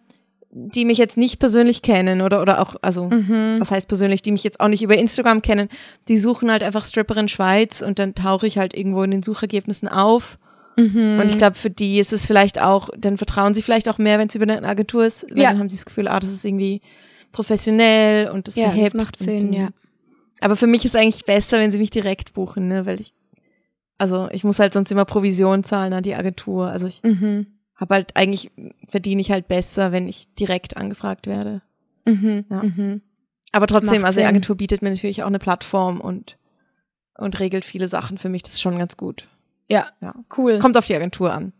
die 0.51 0.85
mich 0.85 0.97
jetzt 0.97 1.17
nicht 1.17 1.39
persönlich 1.39 1.81
kennen 1.81 2.21
oder, 2.21 2.41
oder 2.41 2.61
auch, 2.61 2.75
also 2.81 3.07
Mhm. 3.09 3.57
was 3.59 3.71
heißt 3.71 3.87
persönlich, 3.87 4.21
die 4.21 4.31
mich 4.31 4.43
jetzt 4.43 4.59
auch 4.61 4.69
nicht 4.69 4.81
über 4.81 4.97
Instagram 4.97 5.41
kennen, 5.41 5.67
die 6.07 6.17
suchen 6.17 6.49
halt 6.49 6.63
einfach 6.63 6.85
Stripperin 6.85 7.27
Schweiz 7.27 7.81
und 7.81 7.99
dann 7.99 8.15
tauche 8.15 8.47
ich 8.47 8.57
halt 8.57 8.73
irgendwo 8.73 9.03
in 9.03 9.11
den 9.11 9.21
Suchergebnissen 9.23 9.89
auf. 9.89 10.37
Mhm. 10.77 11.19
Und 11.21 11.29
ich 11.29 11.37
glaube, 11.37 11.55
für 11.55 11.69
die 11.69 11.99
ist 11.99 12.13
es 12.13 12.25
vielleicht 12.25 12.61
auch, 12.61 12.89
dann 12.97 13.17
vertrauen 13.17 13.53
sie 13.53 13.61
vielleicht 13.61 13.89
auch 13.89 13.97
mehr, 13.97 14.17
wenn 14.19 14.27
es 14.29 14.35
über 14.35 14.43
eine 14.43 14.67
Agentur 14.67 15.05
ist. 15.05 15.25
Ja. 15.33 15.49
Dann 15.51 15.59
haben 15.59 15.69
sie 15.69 15.77
das 15.77 15.85
Gefühl, 15.85 16.07
ah, 16.07 16.19
das 16.19 16.31
ist 16.31 16.45
irgendwie 16.45 16.81
professionell 17.33 18.29
und 18.29 18.47
das 18.47 18.55
ja, 18.55 18.65
das 18.65 18.73
verhebt 18.73 18.93
macht 18.95 19.19
und 19.19 19.25
Sinn, 19.25 19.51
ja. 19.53 19.67
aber 20.39 20.55
für 20.55 20.67
mich 20.67 20.85
ist 20.85 20.95
eigentlich 20.95 21.25
besser, 21.25 21.59
wenn 21.59 21.69
sie 21.71 21.79
mich 21.79 21.89
direkt 21.89 22.33
buchen, 22.33 22.69
ne, 22.69 22.85
weil 22.85 23.01
ich, 23.01 23.13
also 23.97 24.29
ich 24.31 24.45
muss 24.45 24.59
halt 24.59 24.71
sonst 24.73 24.89
immer 24.91 25.03
Provision 25.05 25.63
zahlen 25.65 25.91
an 25.91 26.03
die 26.03 26.15
Agentur. 26.15 26.67
Also 26.69 26.87
ich 26.87 27.01
Mhm. 27.03 27.47
Habe 27.75 27.93
halt 27.95 28.15
eigentlich, 28.15 28.51
verdiene 28.87 29.21
ich 29.21 29.31
halt 29.31 29.47
besser, 29.47 29.91
wenn 29.91 30.07
ich 30.07 30.27
direkt 30.35 30.77
angefragt 30.77 31.27
werde. 31.27 31.61
Mhm. 32.05 32.45
Ja. 32.49 32.63
Mhm. 32.63 33.01
Aber 33.51 33.67
trotzdem, 33.67 34.01
Macht 34.01 34.05
also 34.07 34.17
die 34.17 34.21
Sinn. 34.23 34.27
Agentur 34.29 34.55
bietet 34.57 34.81
mir 34.81 34.89
natürlich 34.91 35.23
auch 35.23 35.27
eine 35.27 35.39
Plattform 35.39 36.01
und, 36.01 36.37
und 37.17 37.39
regelt 37.39 37.63
viele 37.65 37.87
Sachen 37.87 38.17
für 38.17 38.29
mich. 38.29 38.43
Das 38.43 38.53
ist 38.53 38.61
schon 38.61 38.77
ganz 38.77 38.97
gut. 38.97 39.27
Ja, 39.69 39.87
Ja. 40.01 40.13
cool. 40.37 40.59
Kommt 40.59 40.77
auf 40.77 40.85
die 40.85 40.95
Agentur 40.95 41.31
an. 41.33 41.53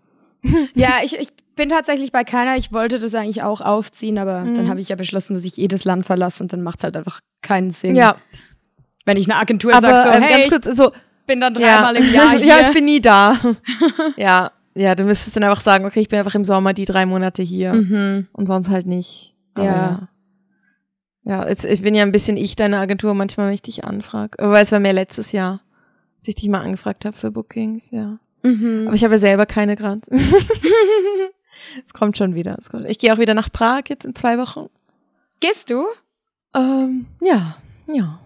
Ja, 0.76 1.00
ich, 1.04 1.18
ich 1.18 1.30
bin 1.56 1.70
tatsächlich 1.70 2.12
bei 2.12 2.24
keiner. 2.24 2.56
Ich 2.58 2.72
wollte 2.72 3.00
das 3.00 3.16
eigentlich 3.16 3.42
auch 3.42 3.62
aufziehen, 3.62 4.18
aber 4.20 4.42
Mhm. 4.42 4.54
dann 4.56 4.70
habe 4.70 4.80
ich 4.82 4.90
ja 4.90 4.96
beschlossen, 4.96 5.34
dass 5.34 5.44
ich 5.46 5.58
jedes 5.58 5.86
Land 5.86 6.06
verlasse 6.06 6.44
und 6.44 6.54
dann 6.54 6.62
macht 6.62 6.80
es 6.80 6.84
halt 6.84 6.96
einfach 6.98 7.20
keinen 7.42 7.72
Sinn. 7.72 7.96
Ja, 7.96 8.18
Wenn 9.06 9.18
ich 9.18 9.30
eine 9.30 9.40
Agentur 9.40 9.72
sage, 9.74 9.88
so, 9.88 10.10
ähm, 10.16 10.22
hey, 10.22 10.34
ganz 10.34 10.46
ich 10.46 10.50
kurz, 10.52 10.78
so, 10.78 10.92
bin 11.26 11.40
dann 11.40 11.56
ja. 11.56 11.78
dreimal 11.82 11.96
im 11.96 12.14
Jahr 12.14 12.38
hier. 12.38 12.46
ja, 12.48 12.62
ich 12.62 12.74
bin 12.74 12.86
nie 12.86 13.00
da. 13.02 13.36
ja, 14.18 14.52
ja, 14.76 14.94
du 14.96 15.04
müsstest 15.04 15.36
dann 15.36 15.44
einfach 15.44 15.62
sagen, 15.62 15.86
okay, 15.86 16.02
ich 16.02 16.10
bin 16.10 16.20
einfach 16.20 16.36
im 16.36 16.46
Sommer 16.46 16.74
die 16.74 16.86
drei 16.86 17.06
Monate 17.06 17.42
hier. 17.42 17.74
mhm. 17.74 18.28
und 18.34 18.48
sonst 18.48 18.70
halt 18.70 18.86
nicht. 18.86 19.36
Aber 19.54 19.66
Ja. 19.66 20.10
ja. 21.24 21.48
Jetzt, 21.48 21.66
ich 21.66 21.82
bin 21.82 21.96
ja 21.96 22.04
ein 22.04 22.12
bisschen 22.12 22.38
ich 22.38 22.56
deine 22.56 22.78
Agentur, 22.80 23.14
manchmal, 23.14 23.48
wenn 23.48 23.54
ich 23.54 23.62
dich 23.62 23.86
anfrage. 23.86 24.38
Aber 24.40 24.60
es 24.60 24.72
war 24.72 24.80
mehr 24.80 24.94
letztes 24.94 25.32
Jahr, 25.32 25.62
als 26.18 26.28
ich 26.28 26.36
dich 26.36 26.50
mal 26.50 26.62
angefragt 26.62 27.06
habe 27.06 27.16
für 27.16 27.32
Bookings, 27.32 27.90
ja. 27.92 28.20
Mhm. 28.44 28.84
Aber 28.88 28.96
ich 28.96 29.04
habe 29.04 29.16
ja 29.16 29.20
selber 29.20 29.46
keine 29.46 29.76
gerade. 29.76 30.02
Es 31.86 31.94
kommt 31.94 32.18
schon 32.18 32.36
wieder. 32.36 32.58
Es 32.60 32.70
kommt. 32.70 32.86
Ich 32.86 33.00
gehe 33.00 33.14
auch 33.14 33.18
wieder 33.18 33.34
nach 33.34 33.52
Prag 33.52 33.84
jetzt 33.90 34.06
in 34.06 34.16
zwei 34.16 34.38
Wochen. 34.38 34.70
Gehst 35.40 35.70
du? 35.70 35.86
Ähm, 36.56 37.08
ja, 37.22 37.58
ja. 37.92 38.20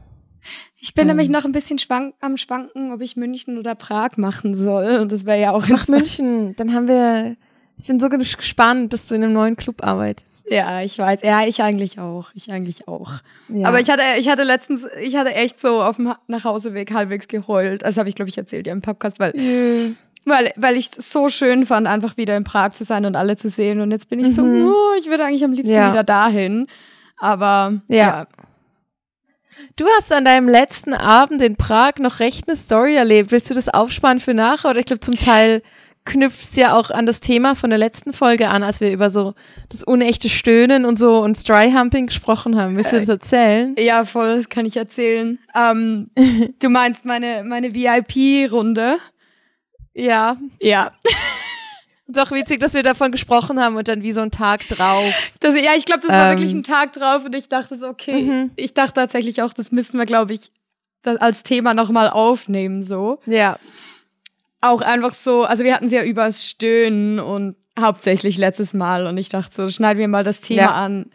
Ich 0.81 0.93
bin 0.93 1.01
Ähm. 1.03 1.07
nämlich 1.09 1.29
noch 1.29 1.45
ein 1.45 1.51
bisschen 1.51 1.77
schwank 1.79 2.15
am 2.21 2.37
Schwanken, 2.37 2.91
ob 2.93 3.01
ich 3.01 3.15
München 3.17 3.57
oder 3.57 3.75
Prag 3.75 4.17
machen 4.17 4.55
soll. 4.55 4.97
Und 4.99 5.11
das 5.11 5.25
wäre 5.25 5.39
ja 5.39 5.51
auch 5.51 5.67
Mach 5.67 5.87
München, 5.87 6.55
dann 6.55 6.73
haben 6.73 6.87
wir. 6.87 7.35
Ich 7.81 7.87
bin 7.87 7.97
so 7.99 8.09
gespannt, 8.09 8.91
dass 8.91 9.07
du 9.07 9.15
in 9.15 9.23
einem 9.23 9.31
neuen 9.31 9.55
Club 9.55 9.85
arbeitest. 9.85 10.51
Ja, 10.51 10.81
ich 10.81 10.97
weiß. 10.99 11.21
Ja, 11.23 11.45
ich 11.45 11.61
eigentlich 11.61 11.97
auch. 11.97 12.29
Ich 12.33 12.51
eigentlich 12.51 12.89
auch. 12.89 13.11
Ja. 13.47 13.69
Aber 13.69 13.79
ich 13.79 13.89
hatte, 13.89 14.01
ich 14.17 14.27
hatte 14.27 14.43
letztens, 14.43 14.85
ich 15.01 15.15
hatte 15.15 15.33
echt 15.33 15.61
so 15.61 15.81
auf 15.81 15.95
dem 15.95 16.09
Ha- 16.09 16.19
Nachhauseweg 16.27 16.93
halbwegs 16.93 17.29
geheult. 17.29 17.83
Das 17.83 17.97
habe 17.97 18.09
ich, 18.09 18.15
glaube 18.15 18.27
ich, 18.27 18.37
erzählt 18.37 18.67
ja 18.67 18.73
im 18.73 18.81
Podcast, 18.81 19.17
weil, 19.21 19.33
Jö. 19.33 19.91
weil, 20.25 20.51
weil 20.57 20.75
ich 20.75 20.89
es 20.97 21.09
so 21.13 21.29
schön 21.29 21.65
fand, 21.65 21.87
einfach 21.87 22.17
wieder 22.17 22.35
in 22.35 22.43
Prag 22.43 22.71
zu 22.71 22.83
sein 22.83 23.05
und 23.05 23.15
alle 23.15 23.37
zu 23.37 23.47
sehen. 23.47 23.79
Und 23.79 23.91
jetzt 23.91 24.09
bin 24.09 24.19
ich 24.19 24.35
so, 24.35 24.41
Mhm. 24.41 24.67
oh, 24.67 24.97
ich 24.99 25.07
würde 25.07 25.23
eigentlich 25.23 25.45
am 25.45 25.53
liebsten 25.53 25.75
Ja. 25.75 25.89
wieder 25.91 26.03
dahin. 26.03 26.67
Aber 27.17 27.73
Ja. 27.87 27.95
ja. 27.97 28.27
Du 29.75 29.85
hast 29.97 30.11
an 30.11 30.25
deinem 30.25 30.49
letzten 30.49 30.93
Abend 30.93 31.41
in 31.41 31.55
Prag 31.55 31.93
noch 31.99 32.19
recht 32.19 32.47
eine 32.47 32.57
Story 32.57 32.95
erlebt. 32.95 33.31
Willst 33.31 33.49
du 33.49 33.53
das 33.53 33.69
aufsparen 33.69 34.19
für 34.19 34.33
nachher? 34.33 34.69
Oder 34.69 34.79
ich 34.79 34.85
glaube, 34.85 35.01
zum 35.01 35.17
Teil 35.17 35.61
knüpft 36.05 36.41
es 36.41 36.55
ja 36.55 36.75
auch 36.75 36.89
an 36.89 37.05
das 37.05 37.19
Thema 37.19 37.55
von 37.55 37.69
der 37.69 37.79
letzten 37.79 38.13
Folge 38.13 38.49
an, 38.49 38.63
als 38.63 38.81
wir 38.81 38.91
über 38.91 39.09
so 39.09 39.35
das 39.69 39.83
unechte 39.83 40.29
Stöhnen 40.29 40.85
und 40.85 40.97
so 40.97 41.19
und 41.19 41.37
Stry-Humping 41.37 42.07
gesprochen 42.07 42.59
haben. 42.59 42.75
Willst 42.77 42.93
du 42.93 42.99
das 42.99 43.09
erzählen? 43.09 43.75
Ja, 43.77 44.05
voll, 44.05 44.37
das 44.37 44.49
kann 44.49 44.65
ich 44.65 44.77
erzählen. 44.77 45.39
Ähm, 45.55 46.09
du 46.59 46.69
meinst 46.69 47.05
meine, 47.05 47.43
meine 47.43 47.73
VIP-Runde? 47.73 48.97
Ja. 49.93 50.37
Ja. 50.59 50.91
Doch 52.11 52.31
witzig, 52.31 52.59
dass 52.59 52.73
wir 52.73 52.81
davon 52.81 53.11
gesprochen 53.11 53.59
haben 53.59 53.75
und 53.75 53.87
dann 53.87 54.01
wie 54.01 54.11
so 54.13 54.21
ein 54.21 54.31
Tag 54.31 54.67
drauf. 54.67 55.13
Das, 55.41 55.55
ja, 55.55 55.75
ich 55.77 55.85
glaube, 55.85 56.01
das 56.01 56.09
war 56.11 56.31
Ähm. 56.31 56.37
wirklich 56.39 56.53
ein 56.55 56.63
Tag 56.63 56.93
drauf 56.93 57.23
und 57.23 57.35
ich 57.35 57.49
dachte 57.49 57.75
so, 57.75 57.87
okay. 57.87 58.23
Mhm. 58.23 58.51
Ich 58.55 58.73
dachte 58.73 58.93
tatsächlich 58.93 59.43
auch, 59.43 59.53
das 59.53 59.71
müssten 59.71 59.99
wir, 59.99 60.07
glaube 60.07 60.33
ich, 60.33 60.51
als 61.05 61.43
Thema 61.43 61.73
nochmal 61.75 62.09
aufnehmen, 62.09 62.81
so. 62.81 63.19
Ja. 63.27 63.59
Auch 64.59 64.81
einfach 64.81 65.13
so, 65.13 65.43
also 65.43 65.63
wir 65.63 65.73
hatten 65.75 65.85
es 65.85 65.91
ja 65.91 66.03
übers 66.03 66.45
Stöhnen 66.49 67.19
und 67.19 67.55
hauptsächlich 67.79 68.37
letztes 68.37 68.73
Mal 68.73 69.05
und 69.05 69.17
ich 69.17 69.29
dachte 69.29 69.53
so, 69.55 69.69
schneiden 69.69 69.99
wir 69.99 70.07
mal 70.07 70.23
das 70.23 70.41
Thema 70.41 70.61
Ja. 70.61 70.71
an. 70.73 71.11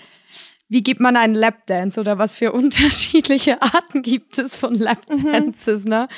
Wie 0.68 0.82
gibt 0.82 1.00
man 1.00 1.16
einen 1.16 1.34
Lapdance 1.34 2.00
oder 2.00 2.18
was 2.18 2.36
für 2.36 2.52
unterschiedliche 2.60 3.60
Arten 3.60 4.02
gibt 4.02 4.38
es 4.38 4.54
von 4.54 4.74
Lapdances, 4.74 5.84
ne? 5.86 6.08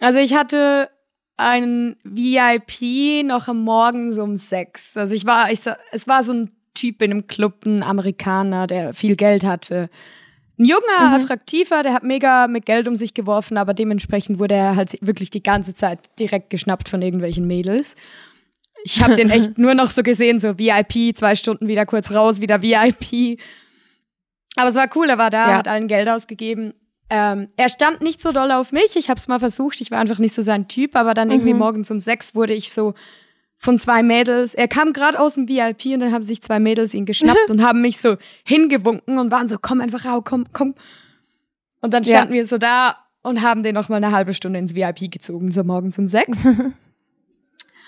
Also 0.00 0.18
ich 0.18 0.34
hatte 0.34 0.90
einen 1.36 1.96
VIP 2.04 3.24
noch 3.24 3.48
am 3.48 3.62
Morgen 3.62 4.12
so 4.12 4.22
um 4.22 4.36
sechs. 4.36 4.96
Also 4.96 5.14
ich 5.14 5.26
war, 5.26 5.50
ich, 5.50 5.60
es 5.90 6.06
war 6.08 6.22
so 6.22 6.32
ein 6.32 6.50
Typ 6.74 7.02
in 7.02 7.10
einem 7.10 7.26
Club, 7.26 7.64
ein 7.66 7.82
Amerikaner, 7.82 8.66
der 8.66 8.94
viel 8.94 9.16
Geld 9.16 9.44
hatte. 9.44 9.90
Ein 10.58 10.64
junger, 10.64 11.08
Mhm. 11.08 11.14
attraktiver, 11.14 11.82
der 11.82 11.92
hat 11.94 12.02
mega 12.02 12.46
mit 12.46 12.66
Geld 12.66 12.86
um 12.88 12.96
sich 12.96 13.14
geworfen, 13.14 13.56
aber 13.56 13.74
dementsprechend 13.74 14.38
wurde 14.38 14.54
er 14.54 14.76
halt 14.76 14.96
wirklich 15.00 15.30
die 15.30 15.42
ganze 15.42 15.74
Zeit 15.74 15.98
direkt 16.18 16.50
geschnappt 16.50 16.88
von 16.88 17.02
irgendwelchen 17.02 17.46
Mädels. 17.46 17.94
Ich 18.84 19.02
habe 19.02 19.14
den 19.14 19.30
echt 19.30 19.58
nur 19.58 19.74
noch 19.74 19.90
so 19.90 20.02
gesehen, 20.02 20.38
so 20.38 20.58
VIP, 20.58 21.16
zwei 21.16 21.34
Stunden 21.34 21.68
wieder 21.68 21.86
kurz 21.86 22.12
raus, 22.12 22.40
wieder 22.40 22.62
VIP. 22.62 23.38
Aber 24.56 24.68
es 24.68 24.76
war 24.76 24.88
cool, 24.94 25.08
er 25.08 25.18
war 25.18 25.30
da, 25.30 25.50
Ja. 25.50 25.56
hat 25.58 25.68
allen 25.68 25.88
Geld 25.88 26.08
ausgegeben. 26.08 26.74
Ähm, 27.10 27.48
er 27.56 27.68
stand 27.68 28.00
nicht 28.00 28.20
so 28.22 28.32
doll 28.32 28.50
auf 28.52 28.72
mich. 28.72 28.96
Ich 28.96 29.10
habe 29.10 29.18
es 29.18 29.28
mal 29.28 29.38
versucht. 29.38 29.80
Ich 29.80 29.90
war 29.90 29.98
einfach 29.98 30.18
nicht 30.18 30.34
so 30.34 30.42
sein 30.42 30.68
Typ. 30.68 30.96
Aber 30.96 31.14
dann 31.14 31.30
irgendwie 31.30 31.52
Mhm. 31.52 31.58
morgens 31.58 31.90
um 31.90 31.98
sechs 31.98 32.34
wurde 32.34 32.54
ich 32.54 32.72
so 32.72 32.94
von 33.58 33.78
zwei 33.78 34.02
Mädels. 34.02 34.54
Er 34.54 34.66
kam 34.66 34.92
gerade 34.92 35.20
aus 35.20 35.34
dem 35.34 35.46
VIP 35.48 35.86
und 35.94 36.00
dann 36.00 36.12
haben 36.12 36.24
sich 36.24 36.42
zwei 36.42 36.58
Mädels 36.58 36.94
ihn 36.94 37.04
geschnappt 37.04 37.36
und 37.50 37.62
haben 37.62 37.80
mich 37.82 37.98
so 38.00 38.16
hingewunken 38.44 39.18
und 39.18 39.30
waren 39.30 39.46
so, 39.46 39.56
komm 39.60 39.80
einfach 39.80 40.04
raus, 40.04 40.22
komm, 40.24 40.46
komm. 40.52 40.74
Und 41.80 41.92
dann 41.94 42.02
Ja. 42.02 42.10
standen 42.18 42.34
wir 42.34 42.46
so 42.46 42.58
da 42.58 42.96
und 43.22 43.42
haben 43.42 43.62
den 43.62 43.74
noch 43.74 43.88
mal 43.88 43.96
eine 43.96 44.10
halbe 44.12 44.34
Stunde 44.34 44.58
ins 44.58 44.74
VIP 44.74 45.10
gezogen, 45.12 45.52
so 45.52 45.62
morgens 45.64 45.98
um 45.98 46.06
sechs. 46.06 46.46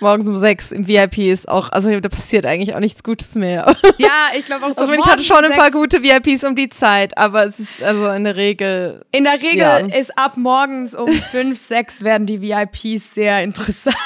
Morgens 0.01 0.29
um 0.29 0.37
sechs 0.37 0.73
im 0.73 0.87
VIP 0.87 1.19
ist 1.19 1.49
auch, 1.49 1.71
also 1.71 2.01
da 2.01 2.09
passiert 2.09 2.45
eigentlich 2.47 2.75
auch 2.75 2.81
nichts 2.81 3.03
Gutes 3.03 3.35
mehr. 3.37 3.75
ja, 3.99 4.11
ich 4.37 4.45
glaube 4.45 4.67
auch 4.67 4.75
so. 4.75 4.81
Also 4.81 4.93
ich 4.93 5.07
hatte 5.07 5.23
schon 5.25 5.45
um 5.45 5.53
ein 5.53 5.57
paar 5.57 5.71
gute 5.71 6.03
VIPs 6.03 6.45
um 6.45 6.57
die 6.57 6.69
Zeit, 6.69 7.17
aber 7.17 7.45
es 7.47 7.59
ist 7.61 7.83
also 7.83 8.09
in 8.11 8.25
der 8.25 8.37
Regel. 8.37 9.05
In 9.13 9.25
der 9.25 9.35
Regel 9.41 9.59
Ja. 9.59 9.79
ist 9.79 10.19
ab 10.19 10.37
morgens 10.37 10.95
um 10.95 11.11
fünf, 11.31 11.59
sechs 11.59 12.03
werden 12.03 12.27
die 12.27 12.41
VIPs 12.41 13.15
sehr 13.15 13.43
interessant. 13.43 13.97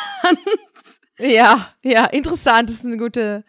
Ja, 1.18 1.68
ja, 1.82 2.04
interessant, 2.06 2.70
ist 2.70 2.84
eine 2.84 2.96
gute, 2.96 3.42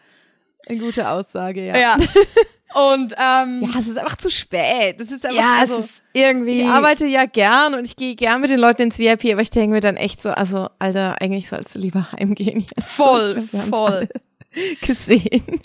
eine 0.66 0.78
gute 0.78 1.08
Aussage, 1.08 1.64
ja. 1.64 1.76
Ja. 1.76 1.96
Und 2.74 3.14
ähm, 3.18 3.62
Ja, 3.62 3.78
es 3.80 3.88
ist 3.88 3.98
einfach 3.98 4.16
zu 4.16 4.30
spät. 4.30 5.00
Das 5.00 5.10
ist 5.10 5.26
einfach, 5.26 5.40
ja, 5.42 5.56
also, 5.58 5.74
es 5.76 5.84
ist 5.86 6.02
irgendwie. 6.12 6.60
ich 6.62 6.66
arbeite 6.68 7.04
ja 7.06 7.24
gern 7.26 7.74
und 7.74 7.84
ich 7.84 7.96
gehe 7.96 8.14
gern 8.14 8.40
mit 8.40 8.50
den 8.50 8.60
Leuten 8.60 8.82
ins 8.82 8.98
VIP, 8.98 9.32
aber 9.32 9.42
ich 9.42 9.50
denke 9.50 9.74
mir 9.74 9.80
dann 9.80 9.96
echt 9.96 10.22
so, 10.22 10.30
also, 10.30 10.68
Alter, 10.78 11.20
eigentlich 11.20 11.48
sollst 11.48 11.74
du 11.74 11.78
lieber 11.80 12.12
heimgehen. 12.12 12.60
jetzt. 12.60 12.88
Voll, 12.88 13.48
haben's 13.52 13.68
voll. 13.76 14.08
Gesehen. 14.82 15.60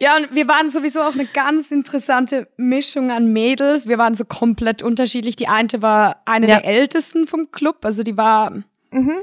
Ja, 0.00 0.16
und 0.16 0.34
wir 0.34 0.46
waren 0.46 0.68
sowieso 0.68 1.00
auch 1.02 1.14
eine 1.14 1.24
ganz 1.26 1.70
interessante 1.70 2.48
Mischung 2.56 3.10
an 3.10 3.32
Mädels. 3.32 3.86
Wir 3.88 3.96
waren 3.98 4.14
so 4.14 4.24
komplett 4.24 4.82
unterschiedlich. 4.82 5.36
Die 5.36 5.48
eine 5.48 5.68
war 5.80 6.22
eine 6.26 6.48
Ja. 6.48 6.60
der 6.60 6.66
ältesten 6.70 7.26
vom 7.26 7.50
Club. 7.50 7.78
Also 7.84 8.02
die 8.02 8.16
war, 8.16 8.50
Mhm. 8.90 9.14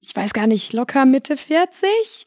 ich 0.00 0.16
weiß 0.16 0.32
gar 0.32 0.46
nicht, 0.46 0.72
locker 0.72 1.04
Mitte 1.04 1.36
40. 1.36 2.24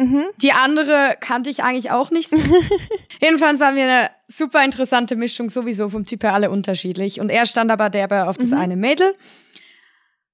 Mhm. 0.00 0.24
Die 0.38 0.52
andere 0.52 1.14
kannte 1.20 1.50
ich 1.50 1.62
eigentlich 1.62 1.90
auch 1.90 2.10
nicht. 2.10 2.32
Jedenfalls 3.20 3.60
waren 3.60 3.76
wir 3.76 3.84
eine 3.84 4.10
super 4.28 4.64
interessante 4.64 5.14
Mischung, 5.14 5.50
sowieso 5.50 5.90
vom 5.90 6.06
Typ 6.06 6.22
her 6.22 6.32
alle 6.32 6.50
unterschiedlich. 6.50 7.20
Und 7.20 7.28
er 7.28 7.44
stand 7.44 7.70
aber 7.70 7.90
derbe 7.90 8.26
auf 8.26 8.38
das 8.38 8.54
eine 8.54 8.76
Mädel. 8.76 9.14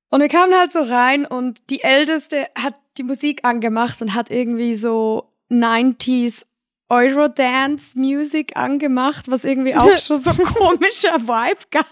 Und 0.09 0.21
wir 0.21 0.29
kamen 0.29 0.55
halt 0.55 0.71
so 0.71 0.83
rein 0.83 1.27
und 1.27 1.69
die 1.69 1.83
Älteste 1.83 2.47
hat 2.57 2.75
die 2.97 3.03
Musik 3.03 3.45
angemacht 3.45 4.01
und 4.01 4.15
hat 4.15 4.31
irgendwie 4.31 4.75
so 4.75 5.33
90s 5.51 6.45
Eurodance 6.89 7.99
Music 7.99 8.57
angemacht, 8.57 9.29
was 9.29 9.45
irgendwie 9.45 9.75
auch 9.75 9.99
schon 9.99 10.21
so 10.21 10.31
komischer 10.31 11.21
Vibe 11.23 11.67
gab. 11.73 11.87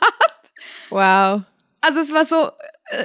Wow. 0.90 1.42
Also 1.80 1.98
es 1.98 2.12
war 2.14 2.24
so, 2.24 2.50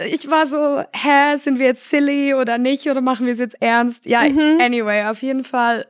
ich 0.07 0.29
war 0.29 0.45
so, 0.45 0.83
hä, 0.93 1.37
sind 1.37 1.59
wir 1.59 1.67
jetzt 1.67 1.89
silly 1.89 2.33
oder 2.33 2.57
nicht 2.57 2.89
oder 2.89 3.01
machen 3.01 3.25
wir 3.25 3.33
es 3.33 3.39
jetzt 3.39 3.61
ernst? 3.61 4.05
Ja, 4.05 4.19
anyway, 4.19 5.05
auf 5.05 5.21
jeden 5.21 5.43
Fall 5.43 5.87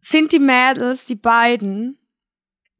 sind 0.00 0.32
die 0.32 0.38
Mädels, 0.38 1.04
die 1.04 1.14
beiden, 1.14 1.98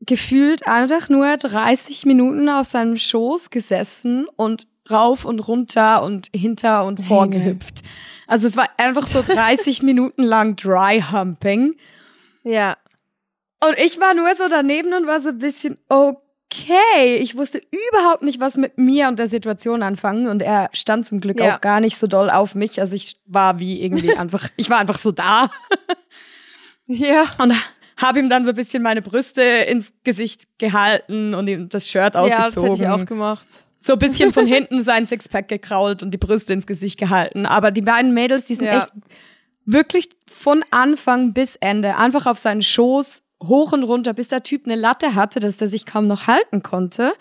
gefühlt 0.00 0.66
einfach 0.66 1.08
nur 1.08 1.36
30 1.36 2.04
Minuten 2.06 2.48
auf 2.48 2.66
seinem 2.66 2.96
Schoß 2.96 3.50
gesessen 3.50 4.26
und 4.36 4.66
rauf 4.90 5.24
und 5.24 5.40
runter 5.40 6.02
und 6.02 6.28
hinter 6.34 6.84
und 6.84 7.00
vorgehüpft. 7.00 7.82
Also 8.26 8.46
es 8.46 8.56
war 8.56 8.68
einfach 8.76 9.06
so 9.06 9.22
30 9.22 9.82
Minuten 9.82 10.22
lang 10.22 10.56
Dry 10.56 11.02
Humping. 11.10 11.76
Ja. 12.42 12.76
Und 13.66 13.78
ich 13.78 13.98
war 13.98 14.12
nur 14.12 14.34
so 14.34 14.48
daneben 14.48 14.92
und 14.92 15.06
war 15.06 15.20
so 15.20 15.30
ein 15.30 15.38
bisschen, 15.38 15.78
okay. 15.88 16.20
Ich 17.20 17.36
wusste 17.36 17.60
überhaupt 17.90 18.22
nicht, 18.22 18.38
was 18.40 18.56
mit 18.56 18.78
mir 18.78 19.08
und 19.08 19.18
der 19.18 19.26
Situation 19.26 19.82
anfangen. 19.82 20.28
Und 20.28 20.40
er 20.40 20.70
stand 20.72 21.06
zum 21.06 21.20
Glück 21.20 21.40
Ja. 21.40 21.56
auch 21.56 21.60
gar 21.60 21.80
nicht 21.80 21.96
so 21.98 22.06
doll 22.06 22.30
auf 22.30 22.54
mich. 22.54 22.80
Also 22.80 22.94
ich 22.94 23.16
war 23.26 23.58
wie 23.58 23.82
irgendwie 23.82 24.14
einfach, 24.16 24.48
ich 24.56 24.70
war 24.70 24.78
einfach 24.78 24.98
so 24.98 25.10
da. 25.12 25.50
Ja. 26.86 27.24
Und 27.38 27.54
habe 27.96 28.18
ihm 28.18 28.28
dann 28.28 28.44
so 28.44 28.50
ein 28.50 28.56
bisschen 28.56 28.82
meine 28.82 29.00
Brüste 29.02 29.42
ins 29.42 29.94
Gesicht 30.04 30.58
gehalten 30.58 31.34
und 31.34 31.48
ihm 31.48 31.68
das 31.70 31.88
Shirt 31.88 32.14
Ja, 32.14 32.22
das 32.22 32.32
ausgezogen. 32.32 32.72
hätte 32.72 32.82
ich 32.82 32.88
auch 32.88 33.04
gemacht. 33.06 33.46
so 33.78 33.94
ein 33.94 33.98
bisschen 33.98 34.32
von 34.34 34.46
hinten 34.54 34.82
sein 34.82 35.06
Sixpack 35.06 35.48
gekrault 35.48 36.02
und 36.02 36.10
die 36.10 36.18
Brüste 36.18 36.52
ins 36.52 36.66
Gesicht 36.66 36.98
gehalten. 36.98 37.46
Aber 37.46 37.70
die 37.70 37.80
beiden 37.80 38.12
Mädels, 38.12 38.44
die 38.46 38.54
sind 38.54 38.66
Ja. 38.66 38.78
echt 38.82 38.88
wirklich 39.64 40.10
von 40.30 40.62
Anfang 40.70 41.32
bis 41.32 41.56
Ende 41.56 41.96
einfach 41.96 42.26
auf 42.26 42.36
seinen 42.36 42.60
Schoß 42.62 43.22
hoch 43.48 43.72
und 43.72 43.82
runter, 43.84 44.12
bis 44.14 44.28
der 44.28 44.42
Typ 44.42 44.66
eine 44.66 44.76
Latte 44.76 45.14
hatte, 45.14 45.40
dass 45.40 45.56
der 45.56 45.68
sich 45.68 45.86
kaum 45.86 46.06
noch 46.06 46.26
halten 46.26 46.62
konnte. 46.62 47.14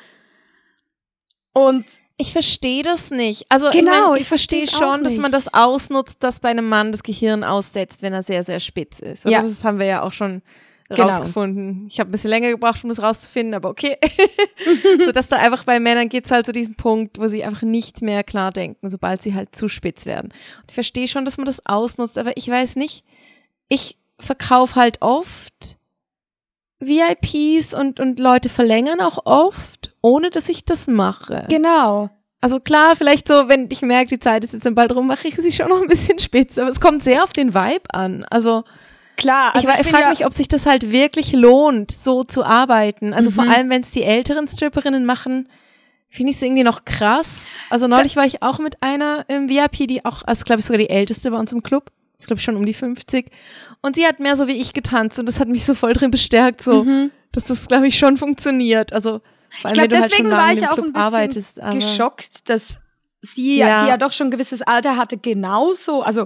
Und 1.53 1.85
Ich 2.17 2.31
verstehe 2.31 2.83
das 2.83 3.11
nicht. 3.11 3.45
Also 3.49 3.69
Genau, 3.71 3.91
ich, 3.91 4.09
mein, 4.09 4.21
ich 4.21 4.27
verstehe 4.27 4.67
schon, 4.69 5.03
dass 5.03 5.17
man 5.17 5.31
das 5.31 5.53
ausnutzt, 5.53 6.23
dass 6.23 6.39
bei 6.39 6.49
einem 6.49 6.69
Mann 6.69 6.91
das 6.91 7.03
Gehirn 7.03 7.43
aussetzt, 7.43 8.01
wenn 8.01 8.13
er 8.13 8.23
sehr, 8.23 8.43
sehr 8.43 8.59
spitz 8.59 8.99
ist. 8.99 9.25
Oder 9.25 9.33
Ja. 9.33 9.41
Das 9.41 9.63
haben 9.63 9.79
wir 9.79 9.85
ja 9.85 10.03
auch 10.03 10.11
schon 10.11 10.41
Genau. 10.89 11.07
rausgefunden. 11.07 11.87
Ich 11.87 11.99
habe 11.99 12.09
ein 12.09 12.11
bisschen 12.11 12.29
länger 12.29 12.49
gebraucht, 12.49 12.83
um 12.83 12.89
das 12.89 13.01
rauszufinden, 13.01 13.55
aber 13.55 13.69
okay. 13.69 13.97
so 15.05 15.11
dass 15.11 15.27
da 15.29 15.37
einfach 15.37 15.63
bei 15.63 15.79
Männern 15.79 16.09
geht 16.09 16.25
es 16.25 16.31
halt 16.31 16.45
zu 16.45 16.51
diesem 16.51 16.75
Punkt, 16.75 17.19
wo 17.19 17.27
sie 17.27 17.43
einfach 17.43 17.63
nicht 17.63 18.01
mehr 18.01 18.23
klar 18.23 18.51
denken, 18.51 18.89
sobald 18.89 19.21
sie 19.21 19.33
halt 19.33 19.55
zu 19.55 19.69
spitz 19.69 20.05
werden. 20.05 20.27
Und 20.61 20.65
ich 20.69 20.75
verstehe 20.75 21.07
schon, 21.07 21.25
dass 21.25 21.37
man 21.37 21.45
das 21.45 21.65
ausnutzt, 21.65 22.17
aber 22.17 22.35
ich 22.37 22.47
weiß 22.47 22.75
nicht. 22.75 23.03
Ich 23.69 23.97
verkaufe 24.19 24.75
halt 24.75 25.01
oft 25.01 25.77
VIPs 26.85 27.73
und, 27.73 27.99
und 27.99 28.19
Leute 28.19 28.49
verlängern 28.49 28.99
auch 29.01 29.25
oft, 29.25 29.93
ohne 30.01 30.29
dass 30.29 30.49
ich 30.49 30.65
das 30.65 30.87
mache. 30.87 31.45
genau. 31.49 32.09
Also 32.41 32.59
klar, 32.59 32.97
vielleicht 32.97 33.29
so, 33.29 33.47
wenn 33.47 33.69
ich 33.71 33.81
merke, 33.83 34.09
die 34.09 34.19
Zeit 34.19 34.43
ist 34.43 34.51
jetzt 34.51 34.65
dann 34.65 34.75
bald 34.75 34.93
rum, 34.93 35.07
mache 35.07 35.29
ich 35.29 35.35
sie 35.37 35.51
schon 35.53 35.69
noch 35.69 35.81
ein 35.81 35.87
bisschen 35.87 36.19
spitz. 36.19 36.57
Aber 36.57 36.69
es 36.69 36.81
kommt 36.81 37.01
sehr 37.01 37.23
auf 37.23 37.31
den 37.31 37.53
Vibe 37.53 37.93
an. 37.93 38.25
Also, 38.29 38.65
Klar, 39.15 39.55
also 39.55 39.69
ich, 39.69 39.73
ich, 39.75 39.79
ich 39.85 39.87
frage 39.89 40.03
ja, 40.03 40.09
mich, 40.09 40.25
ob 40.25 40.33
sich 40.33 40.49
das 40.49 40.65
halt 40.65 40.91
wirklich 40.91 41.31
lohnt, 41.31 41.91
so 41.95 42.25
zu 42.25 42.43
arbeiten. 42.43 43.13
Also 43.13 43.31
vor 43.31 43.45
Mhm. 43.45 43.49
allem, 43.51 43.69
wenn 43.69 43.79
es 43.81 43.91
die 43.91 44.03
älteren 44.03 44.49
Stripperinnen 44.49 45.05
machen, 45.05 45.47
finde 46.09 46.31
ich 46.31 46.35
es 46.35 46.43
irgendwie 46.43 46.63
noch 46.63 46.83
krass. 46.83 47.45
Also 47.69 47.87
neulich 47.87 48.17
war 48.17 48.25
ich 48.25 48.43
auch 48.43 48.59
mit 48.59 48.83
einer 48.83 49.23
im 49.29 49.47
VIP, 49.49 49.87
die 49.87 50.03
auch, 50.03 50.23
also 50.25 50.43
glaube 50.43 50.59
ich 50.59 50.65
sogar 50.65 50.79
die 50.79 50.89
älteste 50.89 51.31
bei 51.31 51.37
uns 51.39 51.53
im 51.53 51.63
Club. 51.63 51.91
Ist 52.23 52.27
glaube 52.27 52.39
ich 52.39 52.45
schon 52.45 52.55
um 52.55 52.65
die 52.65 52.73
50. 52.73 53.25
Und 53.81 53.97
sie 53.97 54.05
hat 54.07 54.19
mehr 54.21 54.37
so 54.37 54.47
wie 54.47 54.53
ich 54.61 54.71
getanzt 54.71 55.19
und 55.19 55.27
das 55.27 55.41
hat 55.41 55.49
mich 55.49 55.65
so 55.65 55.75
voll 55.75 55.91
drin 55.91 56.09
bestärkt, 56.09 56.61
so, 56.61 56.85
dass 57.33 57.45
das 57.47 57.67
glaube 57.67 57.87
ich 57.87 57.97
schon 57.99 58.15
funktioniert. 58.17 58.93
Also 58.93 59.15
Mhm. 59.15 59.19
Ich 59.55 59.61
glaube, 59.73 59.79
halt 59.81 59.91
deswegen 59.91 60.29
schon 60.29 60.31
war 60.31 60.51
ich 60.53 60.67
auch 60.67 60.73
Club 60.75 60.85
ein 60.87 60.93
bisschen 60.93 61.01
arbeitest. 61.05 61.59
geschockt, 61.73 62.49
dass 62.49 62.79
sie, 63.21 63.57
Ja. 63.57 63.83
die 63.83 63.89
ja 63.89 63.97
doch 63.97 64.11
schon 64.13 64.27
ein 64.27 64.31
gewisses 64.31 64.61
Alter 64.63 64.95
hatte, 64.97 65.17
genauso, 65.17 66.01
also 66.01 66.25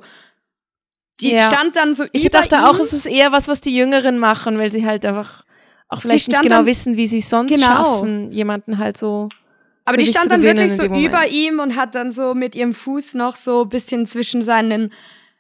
die 1.20 1.32
Ja. 1.32 1.42
stand 1.42 1.76
dann 1.76 1.94
so 1.94 2.06
Ich 2.14 2.30
dachte 2.30 2.56
ihm. 2.58 2.64
auch, 2.64 2.80
es 2.80 2.94
ist 2.94 3.06
eher 3.08 3.32
was, 3.32 3.48
was 3.48 3.60
die 3.60 3.76
Jüngeren 3.76 4.20
machen, 4.20 4.58
weil 4.60 4.72
sie 4.72 4.86
halt 4.86 5.04
einfach 5.04 5.44
auch 5.90 6.02
vielleicht 6.02 6.28
nicht 6.28 6.42
genau 6.42 6.58
dann- 6.58 6.66
wissen, 6.68 6.96
wie 6.96 7.08
sie 7.08 7.20
es 7.20 7.30
sonst 7.30 7.52
Genau. 7.54 7.66
schaffen, 7.66 8.32
jemanden 8.32 8.78
halt 8.78 8.98
so. 8.98 9.28
Aber 9.84 9.98
die 9.98 10.06
stand 10.06 10.30
dann 10.32 10.42
wirklich 10.44 10.76
so 10.76 10.84
über 10.84 11.28
ihm 11.28 11.60
und 11.60 11.76
hat 11.76 11.96
dann 11.96 12.12
so 12.12 12.34
mit 12.34 12.56
ihrem 12.56 12.74
Fuß 12.74 13.14
noch 13.16 13.36
so 13.36 13.64
ein 13.64 13.70
bisschen 13.70 14.06
zwischen 14.06 14.42
seinen, 14.42 14.92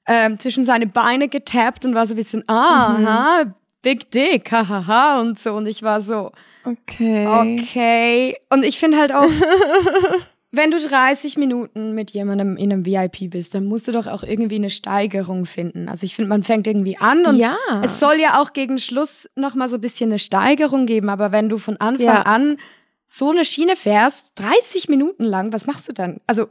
ähm, 0.07 0.39
zwischen 0.39 0.65
seine 0.65 0.87
Beine 0.87 1.27
getappt 1.27 1.85
und 1.85 1.93
war 1.95 2.05
so 2.07 2.13
ein 2.13 2.17
bisschen, 2.17 2.43
ah, 2.47 2.97
Mhm. 2.97 3.05
aha, 3.05 3.55
big 3.81 4.09
dick, 4.11 4.51
hahaha 4.51 5.19
und 5.21 5.37
so. 5.39 5.53
Und 5.53 5.67
ich 5.67 5.83
war 5.83 6.01
so, 6.01 6.31
Okay. 6.63 7.27
okay. 7.59 8.37
Und 8.49 8.63
ich 8.63 8.79
finde 8.79 8.97
halt 8.97 9.13
auch, 9.13 9.27
wenn 10.51 10.71
du 10.71 10.79
30 10.79 11.37
Minuten 11.37 11.93
mit 11.93 12.11
jemandem 12.11 12.57
in 12.57 12.71
einem 12.71 12.85
VIP 12.85 13.29
bist, 13.29 13.53
dann 13.53 13.65
musst 13.65 13.87
du 13.87 13.91
doch 13.91 14.07
auch 14.07 14.23
irgendwie 14.23 14.55
eine 14.55 14.69
Steigerung 14.69 15.45
finden. 15.45 15.87
Also 15.89 16.05
ich 16.05 16.15
finde, 16.15 16.29
man 16.29 16.43
fängt 16.43 16.67
irgendwie 16.67 16.97
an 16.97 17.25
und 17.25 17.35
Ja. 17.37 17.57
es 17.83 17.99
soll 17.99 18.19
ja 18.19 18.41
auch 18.41 18.53
gegen 18.53 18.77
Schluss 18.79 19.29
noch 19.35 19.55
mal 19.55 19.69
so 19.69 19.75
ein 19.75 19.81
bisschen 19.81 20.09
eine 20.09 20.19
Steigerung 20.19 20.85
geben, 20.85 21.09
aber 21.09 21.31
wenn 21.31 21.49
du 21.49 21.57
von 21.57 21.77
Anfang 21.77 22.05
Ja. 22.05 22.21
an 22.23 22.57
so 23.05 23.29
eine 23.31 23.45
Schiene 23.45 23.75
fährst, 23.75 24.33
30 24.35 24.89
Minuten 24.89 25.23
lang, 25.23 25.53
was 25.53 25.65
machst 25.67 25.87
du 25.87 25.93
dann? 25.93 26.19
Also, 26.27 26.47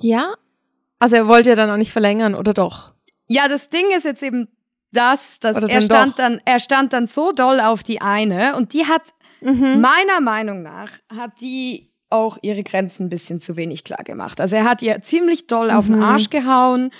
Ja. 0.00 0.34
Also 0.98 1.16
er 1.16 1.28
wollte 1.28 1.50
ja 1.50 1.54
dann 1.56 1.70
auch 1.70 1.76
nicht 1.76 1.92
verlängern, 1.92 2.34
oder 2.34 2.54
doch? 2.54 2.92
ja, 3.28 3.48
das 3.48 3.68
Ding 3.68 3.86
ist 3.96 4.04
jetzt 4.04 4.22
eben 4.22 4.48
das, 4.92 5.40
dass 5.40 5.62
er 5.62 5.80
stand 5.82 6.12
doch? 6.12 6.16
dann, 6.16 6.40
er 6.44 6.60
stand 6.60 6.92
dann 6.92 7.06
so 7.06 7.32
doll 7.32 7.60
auf 7.60 7.82
die 7.82 8.00
eine 8.00 8.56
und 8.56 8.72
die 8.72 8.86
hat, 8.86 9.02
Mhm. 9.42 9.80
meiner 9.82 10.20
Meinung 10.22 10.62
nach, 10.62 10.88
hat 11.14 11.40
die 11.40 11.92
auch 12.08 12.38
ihre 12.40 12.62
Grenzen 12.62 13.06
ein 13.06 13.08
bisschen 13.10 13.38
zu 13.40 13.56
wenig 13.56 13.84
klar 13.84 14.02
gemacht. 14.04 14.40
Also 14.40 14.56
er 14.56 14.64
hat 14.64 14.80
ihr 14.80 15.02
ziemlich 15.02 15.46
doll 15.48 15.70
auf 15.70 15.86
den 15.86 15.96
Mhm. 15.96 16.02
Arsch 16.04 16.30
gehauen. 16.30 16.90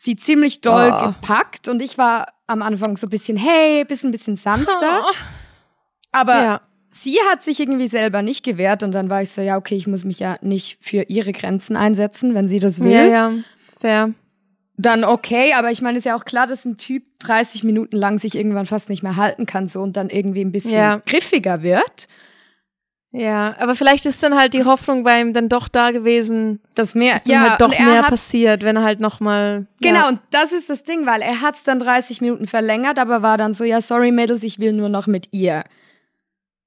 sie 0.00 0.14
ziemlich 0.16 0.60
doll 0.60 0.92
Oh. 0.92 1.06
gepackt 1.08 1.66
und 1.68 1.82
ich 1.82 1.98
war 1.98 2.28
am 2.46 2.62
Anfang 2.62 2.96
so 2.96 3.06
ein 3.08 3.10
bisschen, 3.10 3.36
hey, 3.36 3.84
bisschen, 3.84 4.10
bisschen 4.12 4.36
sanfter. 4.36 5.04
Aber 6.12 6.42
Ja. 6.42 6.60
Sie 6.90 7.16
hat 7.30 7.42
sich 7.42 7.60
irgendwie 7.60 7.86
selber 7.86 8.22
nicht 8.22 8.44
gewehrt 8.44 8.82
und 8.82 8.92
dann 8.92 9.10
war 9.10 9.22
ich 9.22 9.30
so, 9.30 9.40
ja, 9.40 9.56
okay, 9.56 9.74
ich 9.76 9.86
muss 9.86 10.04
mich 10.04 10.18
ja 10.20 10.36
nicht 10.40 10.78
für 10.80 11.02
ihre 11.08 11.32
Grenzen 11.32 11.76
einsetzen, 11.76 12.34
wenn 12.34 12.48
sie 12.48 12.60
das 12.60 12.82
will. 12.82 12.92
Ja, 12.92 13.04
ja. 13.04 13.32
Fair. 13.80 14.14
Dann 14.80 15.02
okay, 15.04 15.54
aber 15.54 15.70
ich 15.72 15.82
meine, 15.82 15.98
ist 15.98 16.04
ja 16.04 16.14
auch 16.14 16.24
klar, 16.24 16.46
dass 16.46 16.64
ein 16.64 16.76
Typ 16.76 17.02
30 17.20 17.64
Minuten 17.64 17.96
lang 17.96 18.18
sich 18.18 18.36
irgendwann 18.36 18.66
fast 18.66 18.90
nicht 18.90 19.02
mehr 19.02 19.16
halten 19.16 19.44
kann 19.44 19.66
so 19.66 19.80
und 19.82 19.96
dann 19.96 20.08
irgendwie 20.08 20.42
ein 20.44 20.52
bisschen 20.52 20.74
Ja. 20.74 21.02
griffiger 21.04 21.62
wird. 21.62 22.06
Ja, 23.10 23.56
aber 23.58 23.74
vielleicht 23.74 24.04
ist 24.04 24.22
dann 24.22 24.36
halt 24.38 24.52
die 24.52 24.64
Hoffnung 24.64 25.02
bei 25.02 25.18
ihm 25.20 25.32
dann 25.32 25.48
doch 25.48 25.66
da 25.68 25.92
gewesen, 25.92 26.60
Das 26.74 26.94
mehr, 26.94 27.14
dass 27.14 27.24
dann 27.24 27.50
halt 27.50 27.60
doch 27.60 27.70
mehr 27.70 28.02
hat, 28.02 28.08
passiert, 28.08 28.62
wenn 28.62 28.76
er 28.76 28.82
halt 28.84 29.00
nochmal. 29.00 29.66
Genau, 29.80 30.00
Ja. 30.00 30.08
und 30.08 30.20
das 30.30 30.52
ist 30.52 30.68
das 30.68 30.84
Ding, 30.84 31.06
weil 31.06 31.22
er 31.22 31.40
hat 31.40 31.54
es 31.54 31.62
dann 31.64 31.78
30 31.78 32.20
Minuten 32.20 32.46
verlängert, 32.46 32.98
aber 32.98 33.22
war 33.22 33.38
dann 33.38 33.54
so, 33.54 33.64
ja, 33.64 33.80
sorry 33.80 34.12
Mädels, 34.12 34.42
ich 34.44 34.58
will 34.58 34.74
nur 34.74 34.90
noch 34.90 35.06
mit 35.06 35.28
ihr. 35.32 35.64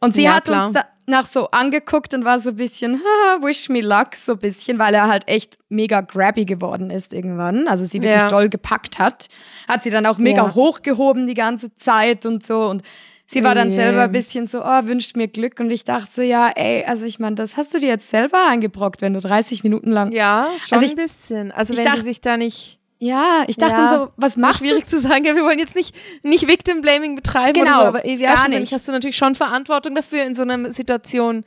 Und 0.04 0.16
sie 0.16 0.24
Ja, 0.24 0.36
hat 0.36 0.46
klar. 0.46 0.68
uns 0.68 0.78
danach 1.06 1.26
so 1.26 1.50
angeguckt 1.52 2.14
und 2.14 2.26
war 2.26 2.40
so 2.40 2.50
ein 2.50 2.56
bisschen, 2.56 2.96
wish 3.42 3.70
me 3.70 3.82
luck, 3.82 4.16
so 4.16 4.34
ein 4.34 4.40
bisschen, 4.40 4.80
weil 4.80 4.94
er 4.96 5.08
halt 5.08 5.28
echt 5.28 5.58
mega 5.70 6.02
grabby 6.02 6.46
geworden 6.46 6.90
ist 6.90 7.14
irgendwann. 7.14 7.68
Also 7.68 7.86
sie 7.86 8.02
wirklich 8.02 8.22
Ja. 8.22 8.28
doll 8.28 8.50
gepackt 8.50 8.98
hat. 9.00 9.28
Hat 9.68 9.84
sie 9.84 9.90
dann 9.92 10.06
auch 10.06 10.18
mega 10.18 10.44
Ja. 10.46 10.56
hochgehoben 10.56 11.28
die 11.28 11.34
ganze 11.36 11.76
Zeit 11.76 12.26
und 12.26 12.44
so. 12.44 12.64
Und 12.68 12.82
sie 13.28 13.44
war 13.44 13.54
dann 13.56 13.70
selber 13.72 14.02
ein 14.04 14.12
bisschen 14.12 14.46
so, 14.48 14.64
oh, 14.64 14.86
wünscht 14.86 15.16
mir 15.16 15.28
Glück. 15.28 15.60
Und 15.60 15.70
ich 15.72 15.84
dachte 15.84 16.12
so, 16.12 16.22
ja, 16.24 16.50
ey, 16.50 16.84
also 16.86 17.06
ich 17.06 17.20
meine, 17.20 17.36
das 17.36 17.56
hast 17.56 17.74
du 17.74 17.80
dir 17.80 17.88
jetzt 17.90 18.10
selber 18.10 18.48
eingebrockt, 18.50 19.02
wenn 19.02 19.14
du 19.14 19.20
30 19.22 19.64
Minuten 19.64 19.92
lang. 19.92 20.12
Ja, 20.12 20.50
schon 20.68 20.78
Also 20.78 20.86
ich- 20.86 20.94
ein 20.94 21.04
bisschen. 21.04 21.52
Also 21.52 21.74
ich 21.74 21.80
wenn 21.80 21.86
dacht- 21.86 21.98
sie 21.98 22.04
sich 22.04 22.22
da 22.22 22.38
nicht. 22.38 22.80
Ja, 23.04 23.46
ich 23.48 23.56
dachte 23.58 23.74
Ja. 23.82 23.88
dann 23.88 24.00
so, 24.00 24.12
was 24.16 24.38
machst 24.38 24.62
du? 24.62 24.66
Schwierig 24.66 24.88
zu 24.88 25.00
sagen, 25.00 25.26
ja, 25.26 25.36
wir 25.36 25.44
wollen 25.44 25.58
jetzt 25.58 25.76
nicht, 25.76 25.96
nicht 26.22 26.48
Victim 26.48 26.82
Blaming 26.82 27.16
betreiben 27.16 27.54
Genau, 27.54 27.72
oder 27.78 27.82
so, 27.82 27.88
aber 27.88 28.06
ja, 28.08 28.48
nicht. 28.48 28.72
hast 28.72 28.88
du 28.88 28.92
natürlich 28.92 29.18
schon 29.18 29.34
Verantwortung 29.34 29.96
dafür, 29.96 30.24
in 30.24 30.36
so 30.36 30.44
einer 30.44 30.72
Situation 30.72 31.44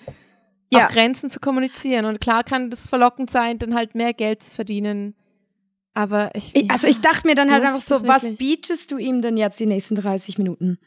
Ja. 0.73 0.87
auch 0.87 0.88
Grenzen 0.88 1.31
zu 1.31 1.38
kommunizieren. 1.38 2.07
Und 2.07 2.21
klar 2.21 2.43
kann 2.43 2.71
das 2.71 2.88
verlockend 2.88 3.31
sein, 3.31 3.59
dann 3.59 3.73
halt 3.77 3.95
mehr 3.95 4.12
Geld 4.14 4.43
zu 4.43 4.53
verdienen. 4.53 5.14
Aber 5.95 6.31
ich. 6.35 6.57
Ich- 6.57 6.69
Also 6.73 6.88
ich 6.88 7.01
dachte 7.01 7.29
mir 7.29 7.37
dann 7.37 7.53
halt 7.53 7.62
einfach 7.62 7.81
so, 7.81 8.05
was 8.09 8.29
bietest 8.37 8.90
du 8.90 8.99
ihm 8.99 9.23
denn 9.23 9.37
jetzt 9.37 9.61
die 9.61 9.67
nächsten 9.67 9.95
30 9.95 10.38
Minuten? 10.38 10.79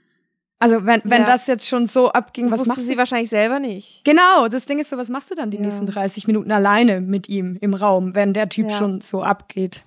Also 0.59 0.85
wenn, 0.85 0.99
wenn 1.05 1.21
Ja. 1.21 1.27
das 1.27 1.47
jetzt 1.47 1.65
schon 1.65 1.85
so 1.87 2.11
abging, 2.11 2.49
das 2.49 2.59
was 2.59 2.67
machst 2.67 2.85
sie 2.87 2.93
du? 2.93 2.97
wahrscheinlich 2.97 3.29
selber 3.29 3.59
nicht. 3.61 4.03
Genau, 4.03 4.49
das 4.49 4.65
Ding 4.65 4.79
ist 4.79 4.89
so, 4.89 4.97
was 4.97 5.07
machst 5.09 5.31
du 5.31 5.35
dann 5.35 5.49
die 5.49 5.57
Ja. 5.57 5.63
nächsten 5.63 5.85
30 5.85 6.27
Minuten 6.27 6.51
alleine 6.51 6.99
mit 6.99 7.29
ihm 7.29 7.57
im 7.61 7.73
Raum, 7.73 8.15
wenn 8.15 8.33
der 8.33 8.49
Typ 8.49 8.69
Ja. 8.69 8.77
schon 8.77 8.99
so 8.99 9.23
abgeht? 9.23 9.85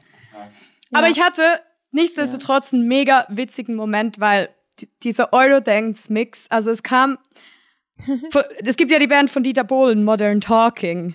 Aber 0.93 1.09
ich 1.09 1.21
hatte 1.23 1.61
nichtsdestotrotz 1.93 2.73
einen 2.73 2.87
mega 2.89 3.27
witzigen 3.29 3.75
Moment, 3.75 4.21
weil 4.21 4.49
die- 4.81 4.89
dieser 5.03 5.33
Eurodance-Mix, 5.33 6.47
also 6.51 6.71
es 6.71 6.83
kam, 6.83 7.19
von- 8.31 8.45
es 8.65 8.77
gibt 8.77 8.91
ja 8.91 8.99
die 8.99 9.07
Band 9.07 9.31
von 9.31 9.43
Dieter 9.43 9.65
Bohlen, 9.65 10.05
Modern 10.05 10.41
Talking. 10.41 11.15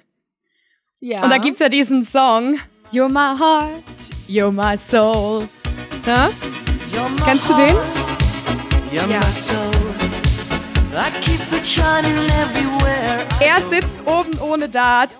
Ja. 1.00 1.24
Und 1.24 1.30
da 1.30 1.38
gibt's 1.38 1.60
ja 1.60 1.70
diesen 1.70 2.04
Song, 2.04 2.60
You're 2.92 3.10
my 3.10 3.38
heart, 3.38 3.84
you're 4.28 4.52
my 4.52 4.78
soul. 4.78 5.48
Ja? 6.06 6.30
Kennst 7.26 7.50
du 7.50 7.54
den? 7.56 7.76
You're 8.92 9.10
Ja. 9.10 9.18
my 9.18 9.24
soul. 9.24 9.72
I 10.94 11.12
keep 11.22 11.42
it 11.52 11.66
shining 11.66 12.16
everywhere. 12.42 13.26
Er 13.42 13.60
sitzt 13.70 14.06
oben 14.08 14.32
ohne 14.40 14.70
da, 14.70 15.08
die 15.08 15.16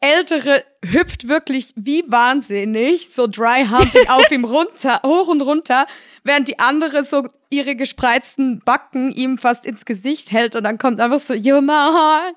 ältere 0.00 0.64
hüpft 0.84 1.28
wirklich 1.28 1.72
wie 1.76 2.04
wahnsinnig, 2.06 3.12
so 3.12 3.26
dry 3.26 3.66
humping 3.68 4.08
auf 4.08 4.30
ihm 4.30 4.44
runter, 4.44 5.00
hoch 5.04 5.28
und 5.28 5.40
runter, 5.40 5.86
während 6.22 6.48
die 6.48 6.58
andere 6.58 7.02
so 7.02 7.26
ihre 7.50 7.74
gespreizten 7.74 8.60
Backen 8.64 9.10
ihm 9.10 9.38
fast 9.38 9.66
ins 9.66 9.84
Gesicht 9.84 10.32
hält 10.32 10.54
und 10.54 10.64
dann 10.64 10.78
kommt 10.78 11.00
einfach 11.00 11.18
so, 11.18 11.34
you're 11.34 11.60
my 11.62 11.72
heart, 11.72 12.36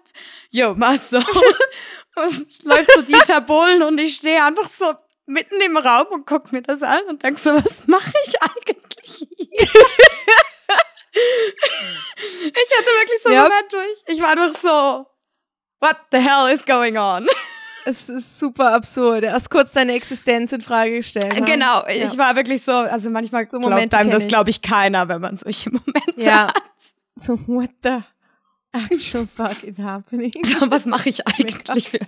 you're 0.53 0.75
my 0.75 0.97
soul. 0.97 1.23
und 2.15 2.63
läuft 2.63 2.91
so 2.93 3.01
Dieter 3.01 3.41
Bohlen 3.41 3.83
und 3.83 3.99
ich 3.99 4.15
stehe 4.15 4.43
einfach 4.43 4.69
so 4.69 4.93
mitten 5.25 5.61
im 5.61 5.77
Raum 5.77 6.07
und 6.11 6.25
guck 6.25 6.51
mir 6.51 6.61
das 6.61 6.81
an 6.83 7.01
und 7.07 7.23
denk 7.23 7.37
so, 7.39 7.53
was 7.53 7.87
mache 7.87 8.11
ich 8.25 8.41
eigentlich 8.41 9.27
hier? 9.37 9.47
ich 11.11 12.77
hatte 12.77 12.91
wirklich 12.99 13.21
so 13.21 13.29
einen 13.29 13.37
Ja. 13.37 13.43
Moment 13.43 13.71
durch. 13.71 14.03
Ich 14.07 14.21
war 14.21 14.29
einfach 14.29 14.59
so, 14.59 15.07
what 15.79 15.97
the 16.11 16.17
hell 16.17 16.51
is 16.51 16.65
going 16.65 16.97
on? 16.97 17.27
Es 17.85 18.09
ist 18.09 18.39
super 18.39 18.73
absurd. 18.73 19.23
Er 19.23 19.33
hat 19.33 19.49
kurz 19.49 19.73
seine 19.73 19.93
Existenz 19.93 20.51
in 20.51 20.61
Frage 20.61 20.97
gestellt. 20.97 21.33
ne? 21.33 21.41
Genau, 21.45 21.83
Ja. 21.87 21.89
ich 21.89 22.17
war 22.17 22.35
wirklich 22.35 22.61
so, 22.63 22.71
also 22.71 23.09
manchmal 23.09 23.49
So 23.49 23.57
glaubt 23.59 23.71
Momente 23.71 23.97
einem 23.97 24.11
das, 24.11 24.27
glaube 24.27 24.49
ich, 24.49 24.61
keiner, 24.61 25.07
wenn 25.09 25.21
man 25.21 25.37
solche 25.37 25.69
Momente 25.71 26.13
Ja. 26.17 26.47
hat. 26.47 26.61
So, 27.15 27.37
what 27.47 27.69
the 27.83 27.99
actual 28.71 29.27
fuck 29.35 29.63
is 29.63 29.77
happening? 29.77 30.31
So, 30.45 30.69
was 30.71 30.85
mache 30.85 31.09
ich 31.09 31.25
eigentlich 31.39 31.89
für... 31.89 31.99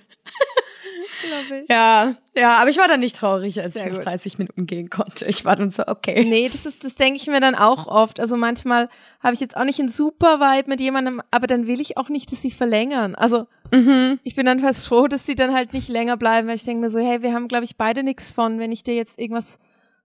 Ja, 1.70 2.16
ja, 2.36 2.58
aber 2.58 2.70
ich 2.70 2.78
war 2.78 2.88
dann 2.88 3.00
nicht 3.00 3.16
traurig, 3.16 3.62
als 3.62 3.74
Sehr 3.74 3.86
ich 3.86 3.92
nach 3.92 3.98
gut. 4.00 4.06
30 4.08 4.38
Minuten 4.38 4.66
gehen 4.66 4.90
konnte. 4.90 5.26
Ich 5.26 5.46
war 5.46 5.56
dann 5.56 5.72
so, 5.72 5.84
okay. 5.88 6.24
Nee, 6.26 6.50
das 6.52 6.66
ist, 6.66 6.84
das 6.84 6.96
denke 6.96 7.18
ich 7.18 7.28
mir 7.28 7.40
dann 7.40 7.56
auch 7.56 7.88
oft. 7.88 8.20
Also 8.20 8.38
manchmal 8.38 8.90
habe 9.22 9.34
ich 9.34 9.40
jetzt 9.40 9.56
auch 9.56 9.64
nicht 9.64 9.80
einen 9.80 9.90
super 9.90 10.40
Vibe 10.40 10.70
mit 10.70 10.82
jemandem, 10.82 11.22
aber 11.32 11.48
dann 11.48 11.68
will 11.68 11.80
ich 11.82 11.98
auch 11.98 12.10
nicht, 12.10 12.32
dass 12.32 12.42
sie 12.42 12.52
verlängern. 12.52 13.16
Also 13.16 13.48
Mhm. 13.72 14.20
ich 14.24 14.36
bin 14.36 14.46
dann 14.46 14.60
fast 14.60 14.86
froh, 14.88 15.08
dass 15.08 15.26
sie 15.26 15.36
dann 15.36 15.54
halt 15.54 15.74
nicht 15.74 15.90
länger 15.90 16.16
bleiben, 16.18 16.48
weil 16.48 16.56
ich 16.56 16.64
denke 16.64 16.82
mir 16.82 16.90
so, 16.90 17.00
hey, 17.00 17.22
wir 17.24 17.34
haben, 17.34 17.48
glaube 17.48 17.64
ich, 17.66 17.76
beide 17.78 18.04
nichts 18.04 18.32
von, 18.32 18.60
wenn 18.60 18.72
ich 18.72 18.84
dir 18.84 18.94
jetzt 18.96 19.18
irgendwas 19.20 19.60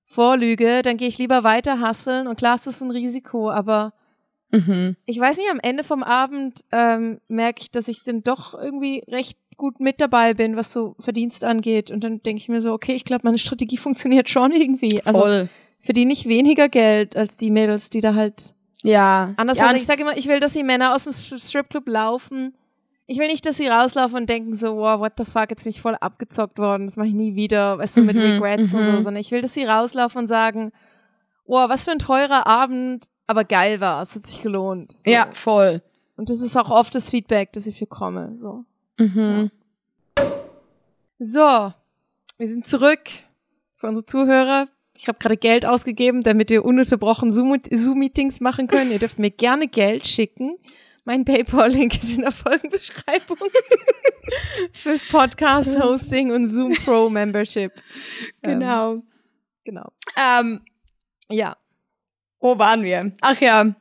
vorlüge, 0.05 0.81
dann 0.83 0.97
gehe 0.97 1.09
ich 1.09 1.19
lieber 1.19 1.45
weiter 1.45 1.81
hasseln 1.81 2.27
und 2.29 2.37
klar 2.39 2.55
ist 2.55 2.67
das 2.67 2.81
ein 2.81 2.91
Risiko, 2.91 3.51
aber 3.51 3.93
Mhm. 4.51 4.97
ich 5.05 5.21
weiß 5.21 5.37
nicht, 5.37 5.51
am 5.51 5.61
Ende 5.61 5.85
vom 5.85 6.03
Abend 6.03 6.61
ähm, 6.73 7.21
merke 7.29 7.61
ich, 7.61 7.71
dass 7.71 7.87
ich 7.89 8.03
dann 8.03 8.23
doch 8.23 8.55
irgendwie 8.55 9.05
recht 9.07 9.37
gut 9.59 9.79
mit 9.81 10.01
dabei 10.01 10.33
bin, 10.33 10.57
was 10.57 10.73
so 10.73 10.97
Verdienst 10.99 11.45
angeht 11.45 11.91
und 11.91 12.03
dann 12.03 12.23
denke 12.23 12.41
ich 12.41 12.49
mir 12.49 12.63
so, 12.63 12.73
okay, 12.73 12.95
ich 12.95 13.05
glaube, 13.05 13.23
meine 13.25 13.37
Strategie 13.39 13.77
funktioniert 13.87 14.31
schon 14.31 14.53
irgendwie. 14.53 15.03
Also 15.05 15.21
Voll. 15.21 15.49
verdiene 15.81 16.13
ich 16.15 16.27
weniger 16.27 16.71
Geld 16.71 17.15
als 17.17 17.37
die 17.37 17.51
Mädels, 17.51 17.91
die 17.91 18.01
da 18.01 18.15
halt 18.15 18.55
Ja. 18.83 19.35
anders 19.37 19.59
ja, 19.59 19.75
ich 19.75 19.85
sage 19.87 20.03
immer, 20.03 20.17
ich 20.17 20.29
will, 20.29 20.41
dass 20.41 20.55
die 20.55 20.63
Männer 20.65 20.95
aus 20.95 21.05
dem 21.05 21.13
Stri- 21.13 21.45
Stripclub 21.47 21.87
laufen. 21.89 22.55
Ich 23.11 23.19
will 23.19 23.27
nicht, 23.27 23.45
dass 23.47 23.57
sie 23.57 23.67
rauslaufen 23.67 24.17
und 24.19 24.29
denken 24.31 24.55
so, 24.55 24.77
wow, 24.77 25.01
what 25.01 25.13
the 25.19 25.25
fuck, 25.25 25.51
jetzt 25.51 25.65
bin 25.65 25.71
ich 25.71 25.81
voll 25.81 25.97
abgezockt 25.97 26.59
worden, 26.59 26.87
das 26.87 26.97
mache 26.97 27.09
ich 27.09 27.15
nie 27.15 27.35
wieder, 27.35 27.79
weißt 27.79 27.97
du, 27.99 28.03
mit 28.03 28.17
Mhm, 28.17 28.23
Regrets 28.23 28.73
und 28.75 28.85
so, 28.85 28.93
mhm. 28.93 29.03
sondern 29.03 29.17
ich 29.21 29.31
will, 29.31 29.41
dass 29.41 29.55
sie 29.55 29.65
rauslaufen 29.65 30.21
und 30.21 30.27
sagen, 30.27 30.73
wow, 31.47 31.69
was 31.71 31.85
für 31.85 31.91
ein 31.91 31.99
teurer 31.99 32.47
Abend, 32.47 33.09
aber 33.27 33.45
geil 33.45 33.81
war, 33.81 34.03
es 34.03 34.15
hat 34.15 34.27
sich 34.27 34.43
gelohnt. 34.43 34.95
So. 35.05 35.11
Ja, 35.11 35.29
voll. 35.33 35.83
Und 36.17 36.29
das 36.31 36.41
ist 36.43 36.57
auch 36.57 36.71
oft 36.71 36.95
das 36.95 37.09
Feedback, 37.11 37.53
das 37.55 37.67
ich 37.67 37.79
bekomme. 37.81 38.35
So. 38.37 38.65
Mhm. 38.99 39.51
So, 41.19 41.73
wir 42.39 42.49
sind 42.49 42.67
zurück 42.67 43.01
für 43.77 43.87
unsere 43.89 44.07
Zuhörer. 44.07 44.69
Ich 44.97 45.07
habe 45.09 45.19
gerade 45.19 45.37
Geld 45.37 45.65
ausgegeben, 45.67 46.23
damit 46.23 46.51
wir 46.51 46.65
ununterbrochen 46.65 47.31
Zoom- 47.33 47.61
Zoom-Meetings 47.71 48.41
machen 48.41 48.67
können. 48.67 48.91
Ihr 48.91 48.99
dürft 48.99 49.19
mir 49.19 49.31
gerne 49.31 49.69
Geld 49.69 50.07
schicken. 50.07 50.57
Mein 51.05 51.25
PayPal-Link 51.25 52.03
ist 52.03 52.17
in 52.17 52.23
der 52.23 52.33
Folgenbeschreibung. 52.33 53.39
Fürs 54.73 55.07
Podcast-Hosting 55.07 56.33
und 56.33 56.49
Zoom 56.49 56.75
Pro-Membership. 56.85 57.73
Genau. 58.43 59.03
Genau. 59.65 59.93
Ähm, 60.17 60.63
Ja, 61.31 61.57
wo 62.41 62.59
waren 62.59 62.83
wir? 62.83 63.13
Ach 63.21 63.41
ja. 63.41 63.75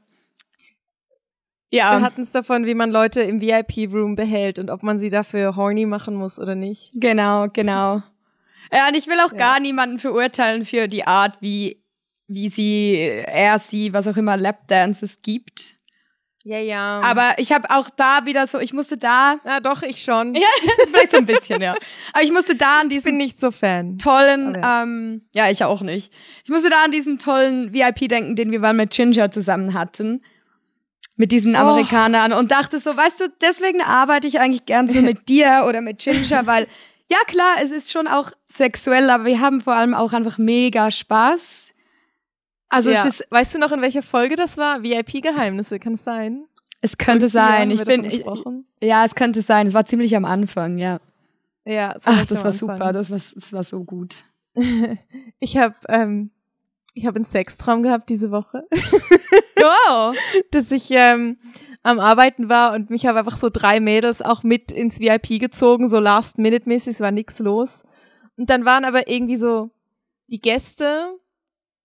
Wir 1.69 1.79
Ja, 1.79 2.01
hatten 2.01 2.21
es 2.21 2.31
davon, 2.31 2.65
wie 2.65 2.73
man 2.75 2.91
Leute 2.91 3.21
im 3.21 3.41
VIP-Room 3.41 4.15
behält 4.15 4.57
und 4.59 4.69
ob 4.69 4.83
man 4.83 4.99
sie 4.99 5.09
dafür 5.09 5.55
horny 5.55 5.85
machen 5.85 6.15
muss 6.15 6.39
oder 6.39 6.55
nicht. 6.55 6.91
genau, 6.95 7.47
genau. 7.51 8.01
Ja, 8.71 8.87
und 8.89 8.95
ich 8.97 9.07
will 9.07 9.19
auch 9.19 9.31
Ja. 9.31 9.37
gar 9.37 9.59
niemanden 9.59 9.97
verurteilen 9.99 10.65
für 10.65 10.87
die 10.87 11.05
Art, 11.07 11.41
wie, 11.41 11.81
wie 12.27 12.49
sie, 12.49 12.95
er, 13.25 13.59
sie, 13.59 13.93
was 13.93 14.07
auch 14.07 14.17
immer, 14.17 14.35
Lapdances 14.37 15.21
gibt. 15.21 15.73
Ja, 16.43 16.59
ja. 16.59 17.01
Aber 17.03 17.35
ich 17.39 17.51
habe 17.51 17.69
auch 17.69 17.89
da 17.89 18.25
wieder 18.25 18.47
so, 18.47 18.57
ich 18.59 18.71
musste 18.71 18.97
da, 18.97 19.35
ja, 19.45 19.59
doch, 19.59 19.83
ich 19.83 20.01
schon. 20.01 20.33
ja, 20.33 20.41
vielleicht 20.87 21.11
so 21.11 21.17
ein 21.17 21.25
bisschen, 21.25 21.61
ja. 21.61 21.75
Aber 22.13 22.23
ich 22.23 22.31
musste 22.31 22.55
da 22.55 22.79
an 22.81 22.87
Ich 22.87 22.93
diesen 22.93 23.03
bin 23.11 23.17
nicht 23.17 23.39
so 23.39 23.51
Fan. 23.51 23.97
tollen, 23.97 24.55
ja. 24.55 24.83
ähm, 24.83 25.27
ja, 25.33 25.49
ich 25.49 25.63
auch 25.65 25.81
nicht. 25.81 26.13
Ich 26.45 26.49
musste 26.49 26.69
da 26.69 26.83
an 26.85 26.91
diesen 26.91 27.19
tollen 27.19 27.73
VIP 27.73 28.07
denken, 28.07 28.35
den 28.37 28.51
wir 28.51 28.59
mal 28.61 28.73
mit 28.73 28.91
Ginger 28.91 29.29
zusammen 29.31 29.73
hatten. 29.73 30.21
Mit 31.17 31.31
diesen 31.31 31.55
Oh. 31.55 31.59
Amerikanern 31.59 32.31
und 32.31 32.51
dachte 32.51 32.79
so, 32.79 32.95
weißt 32.95 33.19
du, 33.21 33.25
deswegen 33.41 33.81
arbeite 33.81 34.27
ich 34.27 34.39
eigentlich 34.39 34.65
gern 34.65 34.87
so 34.87 35.01
mit 35.01 35.27
dir 35.29 35.65
oder 35.67 35.81
mit 35.81 35.99
Ginger, 35.99 36.45
weil, 36.45 36.67
ja 37.09 37.17
klar, 37.27 37.57
es 37.61 37.71
ist 37.71 37.91
schon 37.91 38.07
auch 38.07 38.31
sexuell, 38.47 39.09
aber 39.09 39.25
wir 39.25 39.41
haben 39.41 39.61
vor 39.61 39.73
allem 39.73 39.93
auch 39.93 40.13
einfach 40.13 40.37
mega 40.37 40.91
Spaß. 40.91 41.73
Also 42.69 42.91
ja. 42.91 43.05
es 43.05 43.19
ist, 43.19 43.31
weißt 43.31 43.55
du 43.55 43.59
noch, 43.59 43.71
in 43.71 43.81
welcher 43.81 44.03
Folge 44.03 44.35
das 44.35 44.57
war? 44.57 44.83
VIP-Geheimnisse, 44.83 45.79
kann 45.79 45.93
es 45.93 46.03
sein? 46.03 46.45
es 46.81 46.97
könnte 46.97 47.29
sein. 47.29 47.71
Ich 47.71 47.83
bin, 47.83 48.03
ich, 48.03 48.23
ja, 48.81 49.03
es 49.03 49.15
könnte 49.15 49.41
sein. 49.41 49.67
Es 49.67 49.73
war 49.73 49.85
ziemlich 49.85 50.15
am 50.15 50.25
Anfang, 50.25 50.77
ja. 50.77 50.99
Ja, 51.65 51.95
so 51.99 52.11
Ach, 52.11 52.25
das 52.25 52.43
war 52.43 52.51
Anfang. 52.51 52.53
super, 52.53 52.93
das 52.93 53.09
war, 53.09 53.17
das 53.17 53.53
war 53.53 53.63
so 53.63 53.83
gut. 53.83 54.15
ich 55.39 55.57
habe 55.57 55.75
ähm, 55.89 56.31
ich 56.97 57.05
habe 57.05 57.17
einen 57.17 57.25
Sextraum 57.25 57.83
gehabt 57.83 58.09
diese 58.09 58.31
Woche, 58.31 58.67
Wow. 59.57 60.15
dass 60.51 60.71
ich 60.71 60.89
ähm, 60.91 61.37
am 61.83 61.99
Arbeiten 61.99 62.49
war 62.49 62.73
und 62.73 62.89
mich 62.89 63.05
haben 63.05 63.17
einfach 63.17 63.37
so 63.37 63.49
drei 63.49 63.79
Mädels 63.79 64.21
auch 64.21 64.43
mit 64.43 64.71
ins 64.71 64.99
VIP 64.99 65.39
gezogen, 65.39 65.89
so 65.89 65.99
Last-Minute-mäßig, 65.99 66.95
es 66.95 66.99
war 66.99 67.11
nix 67.11 67.39
los. 67.39 67.83
Und 68.35 68.49
dann 68.49 68.65
waren 68.65 68.85
aber 68.85 69.07
irgendwie 69.07 69.37
so 69.37 69.71
die 70.29 70.41
Gäste, 70.41 71.17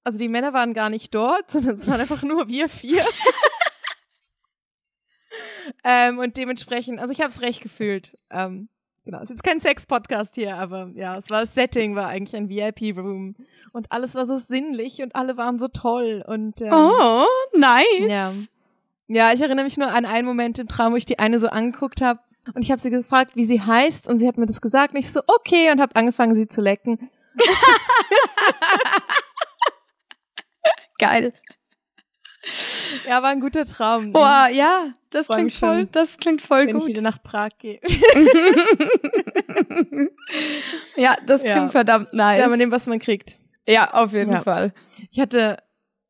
also 0.04 0.18
die 0.18 0.28
Männer 0.28 0.52
waren 0.52 0.74
gar 0.74 0.90
nicht 0.90 1.14
dort, 1.14 1.50
sondern 1.50 1.76
es 1.76 1.86
waren 1.86 2.00
einfach 2.00 2.22
nur 2.22 2.48
wir 2.48 2.68
vier. 2.68 3.04
ähm, 5.84 6.18
und 6.18 6.36
dementsprechend, 6.36 7.00
also 7.00 7.12
ich 7.12 7.20
habe 7.20 7.30
es 7.30 7.42
recht 7.42 7.62
gefühlt. 7.62 8.18
Ähm, 8.30 8.68
genau, 9.04 9.18
es 9.18 9.24
ist 9.24 9.30
jetzt 9.30 9.42
kein 9.44 9.60
Sex-Podcast 9.60 10.34
hier, 10.34 10.56
aber 10.56 10.90
ja, 10.94 11.16
es 11.16 11.28
war 11.30 11.40
das 11.40 11.54
Setting, 11.54 11.94
war 11.96 12.08
eigentlich 12.08 12.36
ein 12.36 12.48
VIP-Room 12.48 13.34
und 13.72 13.92
alles 13.92 14.14
war 14.14 14.26
so 14.26 14.36
sinnlich 14.36 15.02
und 15.02 15.14
alle 15.16 15.36
waren 15.36 15.58
so 15.58 15.68
toll 15.68 16.24
und 16.26 16.60
ähm, 16.60 16.72
Oh, 16.72 17.24
nice. 17.54 17.84
ja. 18.08 18.32
Ja, 19.08 19.32
ich 19.32 19.40
erinnere 19.42 19.64
mich 19.64 19.76
nur 19.76 19.88
an 19.88 20.04
einen 20.06 20.26
Moment 20.26 20.58
im 20.58 20.68
Traum, 20.68 20.92
wo 20.92 20.96
ich 20.96 21.04
die 21.04 21.18
eine 21.18 21.38
so 21.38 21.48
angeguckt 21.48 22.00
habe 22.00 22.20
und 22.54 22.62
ich 22.64 22.70
habe 22.70 22.80
sie 22.80 22.90
gefragt, 22.90 23.36
wie 23.36 23.44
sie 23.44 23.60
heißt 23.60 24.08
und 24.08 24.18
sie 24.18 24.26
hat 24.28 24.38
mir 24.38 24.46
das 24.46 24.60
gesagt 24.60 24.94
und 24.94 25.00
ich 25.00 25.10
so, 25.12 25.20
okay 25.26 25.70
und 25.70 25.80
habe 25.80 25.94
angefangen, 25.96 26.34
sie 26.34 26.48
zu 26.48 26.60
lecken. 26.62 27.10
Geil. 30.98 31.32
Ja, 33.08 33.22
war 33.22 33.30
ein 33.30 33.40
guter 33.40 33.64
Traum. 33.64 34.12
Boah, 34.12 34.48
ja, 34.52 34.88
das 35.10 35.26
Freu 35.26 35.34
klingt 35.36 35.52
schon, 35.52 35.68
voll, 35.68 35.86
das 35.92 36.18
klingt 36.18 36.42
voll 36.42 36.66
wenn 36.66 36.76
ich 36.76 36.82
gut. 36.82 36.88
wieder 36.88 37.02
nach 37.02 37.22
Prag 37.22 37.50
gehe. 37.58 37.80
ja, 40.96 41.16
das 41.26 41.42
Ja. 41.42 41.52
klingt 41.52 41.72
verdammt 41.72 42.12
nice. 42.12 42.40
Ja, 42.40 42.48
man 42.48 42.58
nimmt, 42.58 42.72
was 42.72 42.86
man 42.86 42.98
kriegt. 42.98 43.38
Ja, 43.66 43.92
auf 43.94 44.12
jeden 44.12 44.32
Ja. 44.32 44.40
Fall. 44.40 44.72
Ich 45.10 45.20
hatte 45.20 45.58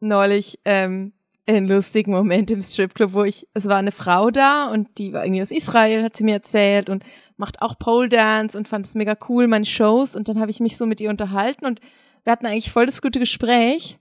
neulich 0.00 0.58
ähm, 0.64 1.12
einen 1.46 1.68
lustigen 1.68 2.12
Moment 2.12 2.50
im 2.50 2.62
Stripclub, 2.62 3.12
wo 3.12 3.24
ich, 3.24 3.46
es 3.54 3.66
war 3.66 3.76
eine 3.76 3.92
Frau 3.92 4.30
da 4.30 4.66
und 4.66 4.98
die 4.98 5.12
war 5.12 5.24
irgendwie 5.24 5.42
aus 5.42 5.50
Israel, 5.50 6.02
hat 6.02 6.16
sie 6.16 6.24
mir 6.24 6.34
erzählt 6.34 6.88
und 6.88 7.04
macht 7.36 7.60
auch 7.62 7.78
Pole 7.78 8.08
Dance 8.08 8.56
und 8.56 8.68
fand 8.68 8.86
es 8.86 8.94
mega 8.94 9.16
cool, 9.28 9.46
meine 9.48 9.64
Shows. 9.64 10.16
Und 10.16 10.28
dann 10.28 10.40
habe 10.40 10.50
ich 10.50 10.60
mich 10.60 10.76
so 10.76 10.86
mit 10.86 11.00
ihr 11.00 11.10
unterhalten 11.10 11.66
und 11.66 11.80
wir 12.24 12.32
hatten 12.32 12.46
eigentlich 12.46 12.70
voll 12.72 12.86
das 12.86 13.02
gute 13.02 13.18
Gespräch. 13.18 13.98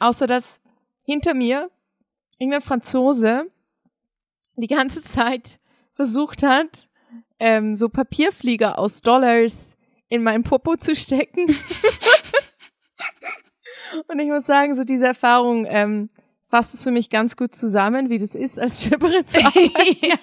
Außer 0.00 0.26
dass 0.26 0.60
hinter 1.04 1.34
mir 1.34 1.70
irgendein 2.38 2.62
Franzose 2.62 3.50
die 4.56 4.66
ganze 4.68 5.02
Zeit 5.02 5.60
versucht 5.94 6.42
hat, 6.42 6.88
ähm, 7.38 7.76
so 7.76 7.88
Papierflieger 7.88 8.78
aus 8.78 9.00
Dollars 9.00 9.76
in 10.08 10.22
meinen 10.22 10.44
Popo 10.44 10.76
zu 10.76 10.94
stecken. 10.96 11.46
Und 14.08 14.18
ich 14.18 14.28
muss 14.28 14.46
sagen, 14.46 14.74
so 14.76 14.84
diese 14.84 15.06
Erfahrung 15.06 15.66
ähm, 15.68 16.10
fasst 16.48 16.74
es 16.74 16.82
für 16.84 16.90
mich 16.90 17.10
ganz 17.10 17.36
gut 17.36 17.54
zusammen, 17.54 18.10
wie 18.10 18.18
das 18.18 18.34
ist, 18.34 18.58
als 18.58 18.82
Stripperin 18.82 19.26
zu 19.26 19.38
arbeiten. 19.44 20.06
ja. 20.06 20.16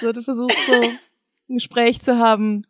So, 0.00 0.12
du 0.12 0.22
versuchst 0.22 0.58
so 0.66 0.72
ein 0.72 0.98
Gespräch 1.48 2.00
zu 2.00 2.18
haben, 2.18 2.62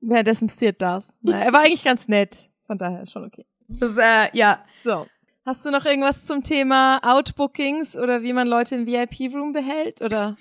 währenddessen 0.00 0.48
passiert 0.48 0.80
das. 0.82 1.08
Na, 1.22 1.40
er 1.40 1.52
war 1.52 1.60
eigentlich 1.60 1.84
ganz 1.84 2.08
nett, 2.08 2.50
von 2.66 2.78
daher 2.78 3.06
schon 3.06 3.24
okay. 3.24 3.46
Das, 3.68 3.96
äh, 3.96 4.28
ja. 4.36 4.64
So. 4.84 5.06
Hast 5.46 5.64
du 5.66 5.70
noch 5.70 5.84
irgendwas 5.84 6.24
zum 6.24 6.42
Thema 6.42 7.00
Outbookings 7.02 7.96
oder 7.96 8.22
wie 8.22 8.32
man 8.32 8.48
Leute 8.48 8.74
im 8.76 8.86
VIP-Room 8.86 9.52
behält? 9.52 10.00
Oder 10.00 10.36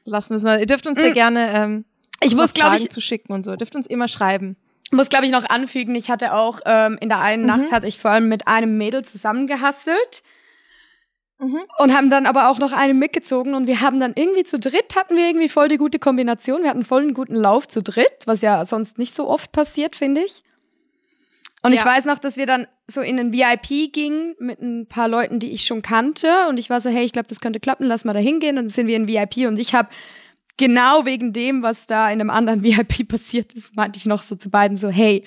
so 0.00 0.10
lassen 0.10 0.30
wir 0.30 0.36
es 0.36 0.42
mal. 0.42 0.58
Ihr 0.58 0.66
dürft 0.66 0.86
uns 0.86 0.98
sehr 0.98 1.10
Mm. 1.12 1.14
gerne 1.14 1.52
ähm, 1.54 1.84
Ich 2.20 2.34
muss, 2.34 2.54
glaube 2.54 2.70
Fragen 2.70 2.82
ich, 2.82 2.90
zu 2.90 3.00
schicken 3.00 3.32
und 3.32 3.44
so. 3.44 3.52
Ihr 3.52 3.56
dürft 3.56 3.76
uns 3.76 3.86
immer 3.86 4.08
schreiben. 4.08 4.56
muss, 4.90 5.10
glaube 5.10 5.26
ich, 5.26 5.30
noch 5.32 5.44
anfügen, 5.48 5.94
ich 5.94 6.10
hatte 6.10 6.32
auch 6.32 6.60
ähm, 6.64 6.96
in 7.00 7.08
der 7.10 7.20
einen 7.20 7.42
Mhm. 7.42 7.48
Nacht 7.48 7.72
hatte 7.72 7.86
ich 7.86 7.98
vor 7.98 8.10
allem 8.10 8.28
mit 8.28 8.48
einem 8.48 8.78
Mädel 8.78 9.04
zusammengehasselt 9.04 10.22
Mhm. 11.38 11.60
und 11.78 11.94
haben 11.94 12.08
dann 12.10 12.26
aber 12.26 12.48
auch 12.50 12.58
noch 12.58 12.72
eine 12.72 12.94
mitgezogen 12.94 13.54
und 13.54 13.66
wir 13.68 13.80
haben 13.82 14.00
dann 14.00 14.14
irgendwie 14.16 14.42
zu 14.44 14.58
dritt 14.58 14.96
hatten 14.96 15.14
wir 15.16 15.28
irgendwie 15.28 15.48
voll 15.50 15.68
die 15.68 15.76
gute 15.76 15.98
Kombination. 16.00 16.62
Wir 16.62 16.70
hatten 16.70 16.84
voll 16.84 17.02
einen 17.02 17.14
guten 17.14 17.34
Lauf 17.36 17.68
zu 17.68 17.80
dritt, 17.82 18.22
was 18.26 18.40
ja 18.42 18.64
sonst 18.64 18.98
nicht 18.98 19.14
so 19.14 19.28
oft 19.28 19.52
passiert, 19.52 19.94
finde 19.94 20.22
ich. 20.22 20.42
Und 21.62 21.72
ich 21.74 21.80
Ja. 21.80 21.86
weiß 21.86 22.06
noch, 22.06 22.18
dass 22.18 22.36
wir 22.38 22.46
dann 22.46 22.66
so 22.90 23.02
in 23.02 23.18
den 23.18 23.32
VIP 23.32 23.92
gingen 23.92 24.34
mit 24.38 24.60
ein 24.60 24.86
paar 24.86 25.08
Leuten, 25.08 25.38
die 25.38 25.50
ich 25.50 25.64
schon 25.64 25.82
kannte. 25.82 26.48
Und 26.48 26.58
ich 26.58 26.70
war 26.70 26.80
so, 26.80 26.88
hey, 26.88 27.04
ich 27.04 27.12
glaube, 27.12 27.28
das 27.28 27.40
könnte 27.40 27.60
klappen, 27.60 27.86
lass 27.86 28.04
mal 28.04 28.14
da 28.14 28.18
hingehen. 28.18 28.56
Und 28.56 28.64
dann 28.64 28.68
sind 28.70 28.86
wir 28.86 28.96
in 28.96 29.08
VIP. 29.08 29.46
Und 29.46 29.58
ich 29.58 29.74
habe 29.74 29.88
genau 30.56 31.04
wegen 31.04 31.32
dem, 31.32 31.62
was 31.62 31.86
da 31.86 32.06
in 32.10 32.20
einem 32.20 32.30
anderen 32.30 32.62
VIP 32.62 33.06
passiert 33.08 33.52
ist, 33.52 33.76
meinte 33.76 33.98
ich 33.98 34.06
noch 34.06 34.22
so 34.22 34.36
zu 34.36 34.50
beiden 34.50 34.76
so, 34.76 34.88
hey, 34.88 35.24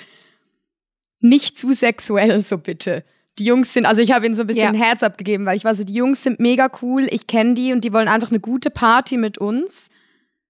nicht 1.19 1.57
zu 1.57 1.71
sexuell, 1.71 2.41
so 2.41 2.57
bitte. 2.57 3.03
Die 3.37 3.45
Jungs 3.45 3.73
sind, 3.73 3.85
also 3.85 4.01
ich 4.01 4.11
habe 4.11 4.25
ihnen 4.25 4.35
so 4.35 4.41
ein 4.41 4.47
bisschen 4.47 4.73
Ja. 4.73 4.79
Herz 4.79 5.03
abgegeben, 5.03 5.45
weil 5.45 5.55
ich 5.55 5.63
war 5.63 5.75
so, 5.75 5.83
die 5.83 5.93
Jungs 5.93 6.23
sind 6.23 6.39
mega 6.39 6.69
cool, 6.81 7.07
ich 7.09 7.27
kenne 7.27 7.53
die 7.53 7.71
und 7.71 7.83
die 7.83 7.93
wollen 7.93 8.07
einfach 8.07 8.29
eine 8.31 8.39
gute 8.39 8.69
Party 8.69 9.17
mit 9.17 9.37
uns. 9.37 9.89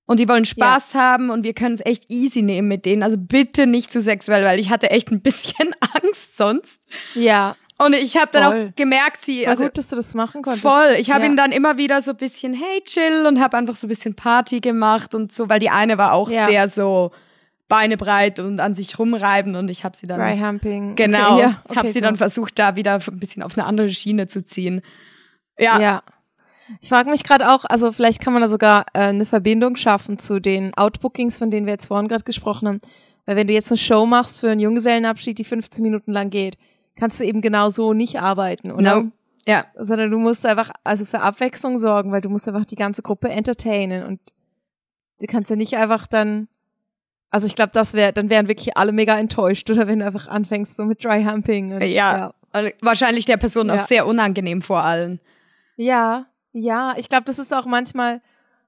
Und 0.08 0.20
die 0.20 0.28
wollen 0.28 0.44
Spaß 0.44 0.96
haben 0.96 1.30
und 1.30 1.46
wir 1.46 1.54
können 1.54 1.74
es 1.74 1.86
echt 1.86 2.10
easy 2.10 2.42
nehmen 2.42 2.68
mit 2.68 2.86
denen. 2.86 3.02
Also 3.02 3.18
bitte 3.18 3.66
nicht 3.66 3.94
zu 3.94 4.02
sexuell, 4.02 4.44
weil 4.44 4.60
ich 4.60 4.70
hatte 4.70 4.90
echt 4.90 5.10
ein 5.10 5.22
bisschen 5.22 5.74
Angst 6.04 6.21
sonst. 6.38 6.82
Ja, 7.16 7.56
Und 7.80 7.94
ich 7.94 8.16
habe 8.18 8.30
dann 8.32 8.52
Voll. 8.52 8.68
auch 8.70 8.76
gemerkt, 8.76 9.24
sie, 9.24 9.44
war 9.44 9.50
also 9.52 9.64
gut, 9.66 9.78
dass 9.78 9.88
du 9.90 9.96
das 9.96 10.14
machen 10.14 10.42
konntest. 10.42 10.62
voll. 10.62 10.96
Ich 11.00 11.12
habe 11.12 11.24
ja. 11.26 11.32
ihn 11.32 11.36
dann 11.38 11.52
immer 11.52 11.78
wieder 11.78 12.02
so 12.02 12.12
ein 12.12 12.18
bisschen, 12.18 12.54
hey, 12.54 12.82
chill 12.86 13.26
und 13.28 13.40
habe 13.40 13.58
einfach 13.58 13.76
so 13.76 13.88
ein 13.88 13.90
bisschen 13.90 14.14
Party 14.16 14.60
gemacht 14.60 15.16
und 15.16 15.32
so, 15.32 15.50
weil 15.50 15.60
die 15.60 15.70
eine 15.72 15.98
war 15.98 16.14
auch 16.14 16.30
Ja. 16.30 16.46
sehr 16.46 16.68
so 16.68 17.12
Beine 17.68 17.96
breit 17.98 18.40
und 18.40 18.60
an 18.60 18.74
sich 18.74 19.00
rumreiben 19.00 19.56
und 19.56 19.70
ich 19.70 19.84
habe 19.86 19.96
sie 19.96 20.06
dann 20.06 20.20
Dry 20.20 20.38
Humping. 20.38 20.96
genau, 20.96 21.36
Okay, 21.36 21.42
ja, 21.42 21.62
okay, 21.70 21.76
habe 21.78 21.88
sie 21.88 21.94
so. 21.96 22.00
dann 22.02 22.16
versucht, 22.18 22.60
da 22.60 22.76
wieder 22.76 22.96
ein 23.08 23.20
bisschen 23.20 23.42
auf 23.44 23.58
eine 23.58 23.66
andere 23.66 23.90
Schiene 23.90 24.28
zu 24.28 24.44
ziehen. 24.44 24.82
Ja, 25.58 25.80
Ja. 25.80 26.04
Ich 26.82 26.88
frage 26.90 27.10
mich 27.10 27.24
gerade 27.26 27.50
auch, 27.52 27.66
also 27.66 27.92
vielleicht 27.92 28.22
kann 28.22 28.32
man 28.32 28.42
da 28.42 28.48
sogar 28.48 28.86
äh, 28.94 29.00
eine 29.00 29.26
Verbindung 29.26 29.76
schaffen 29.76 30.20
zu 30.20 30.40
den 30.40 30.74
Outbookings, 30.76 31.38
von 31.38 31.50
denen 31.50 31.66
wir 31.66 31.74
jetzt 31.74 31.88
vorhin 31.88 32.08
gerade 32.08 32.24
gesprochen 32.24 32.68
haben. 32.68 32.82
Weil 33.32 33.38
wenn 33.38 33.48
du 33.48 33.54
jetzt 33.54 33.72
eine 33.72 33.78
Show 33.78 34.06
machst 34.06 34.42
für 34.42 34.50
einen 34.50 34.60
Junggesellenabschied, 34.60 35.38
die 35.38 35.46
15 35.46 35.82
Minuten 35.82 36.12
lang 36.12 36.30
geht, 36.32 36.58
kannst 36.98 37.18
du 37.22 37.24
eben 37.24 37.40
genau 37.40 37.70
so 37.70 37.94
nicht 37.94 38.20
arbeiten, 38.20 38.72
oder? 38.74 39.04
no. 39.04 39.12
ja, 39.48 39.68
Sondern 39.78 40.12
du 40.12 40.20
musst 40.20 40.46
einfach 40.46 40.70
also 40.84 41.06
für 41.06 41.22
Abwechslung 41.22 41.80
sorgen, 41.80 42.12
weil 42.12 42.20
du 42.20 42.28
musst 42.28 42.50
einfach 42.50 42.66
die 42.66 42.76
ganze 42.76 43.04
Gruppe 43.04 43.30
entertainen 43.30 44.06
und 44.06 44.20
du 45.22 45.28
kannst 45.28 45.50
ja 45.50 45.56
nicht 45.56 45.78
einfach 45.78 46.08
dann 46.08 46.50
also 47.30 47.48
ich 47.48 47.56
glaube, 47.56 47.72
das 47.74 47.94
wäre, 47.94 48.12
dann 48.12 48.30
wären 48.30 48.50
wirklich 48.50 48.76
alle 48.76 48.92
mega 48.92 49.18
enttäuscht, 49.18 49.70
oder 49.70 49.88
wenn 49.88 50.00
du 50.00 50.06
einfach 50.06 50.28
anfängst 50.28 50.76
so 50.76 50.84
mit 50.84 51.02
Dry 51.02 51.24
Humping. 51.24 51.72
Und, 51.72 51.84
ja. 51.84 52.34
Also 52.52 52.70
wahrscheinlich 52.82 53.24
der 53.24 53.38
Person 53.38 53.70
Ja. 53.70 53.76
auch 53.76 53.80
sehr 53.88 54.06
unangenehm 54.06 54.62
vor 54.62 54.84
allem. 54.84 55.22
Ja, 55.78 56.26
ja, 56.52 56.96
ich 56.98 57.08
glaube, 57.08 57.24
das 57.24 57.40
ist 57.40 57.54
auch 57.54 57.66
manchmal, 57.66 58.20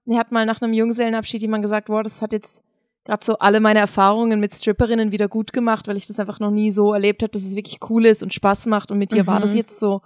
mir 0.06 0.17
hat 0.17 0.32
mal 0.32 0.45
nach 0.45 0.62
einem 0.62 0.71
Junggesellenabschied 0.71 1.41
jemand 1.41 1.63
gesagt, 1.63 1.89
wow, 1.89 2.02
das 2.02 2.21
hat 2.21 2.32
jetzt 2.32 2.63
gerade 3.05 3.25
so 3.25 3.37
alle 3.39 3.59
meine 3.59 3.79
Erfahrungen 3.79 4.39
mit 4.39 4.53
Stripperinnen 4.55 5.11
wieder 5.11 5.27
gut 5.27 5.51
gemacht, 5.53 5.87
weil 5.87 5.97
ich 5.97 6.07
das 6.07 6.19
einfach 6.19 6.39
noch 6.39 6.51
nie 6.51 6.71
so 6.71 6.93
erlebt 6.93 7.21
habe, 7.21 7.31
dass 7.31 7.43
es 7.43 7.55
wirklich 7.55 7.79
cool 7.89 8.05
ist 8.05 8.23
und 8.23 8.33
Spaß 8.33 8.65
macht 8.67 8.91
und 8.91 8.97
mit 8.97 9.11
dir 9.11 9.27
war 9.27 9.39
das 9.39 9.51
Mhm. 9.51 9.57
jetzt 9.57 9.79
so. 9.79 10.01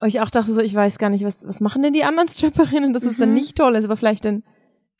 Und 0.00 0.08
ich 0.08 0.20
auch 0.20 0.30
dachte 0.30 0.52
so, 0.52 0.60
ich 0.60 0.74
weiß 0.74 0.98
gar 0.98 1.10
nicht, 1.10 1.24
was, 1.24 1.46
was 1.46 1.60
machen 1.60 1.82
denn 1.82 1.92
die 1.92 2.04
anderen 2.04 2.28
Stripperinnen, 2.74 2.92
dass 2.92 3.04
es 3.04 3.18
dann 3.18 3.28
Mhm. 3.30 3.34
nicht 3.36 3.56
toll 3.56 3.76
ist, 3.76 3.84
aber 3.84 3.96
vielleicht 3.96 4.24
dann 4.24 4.42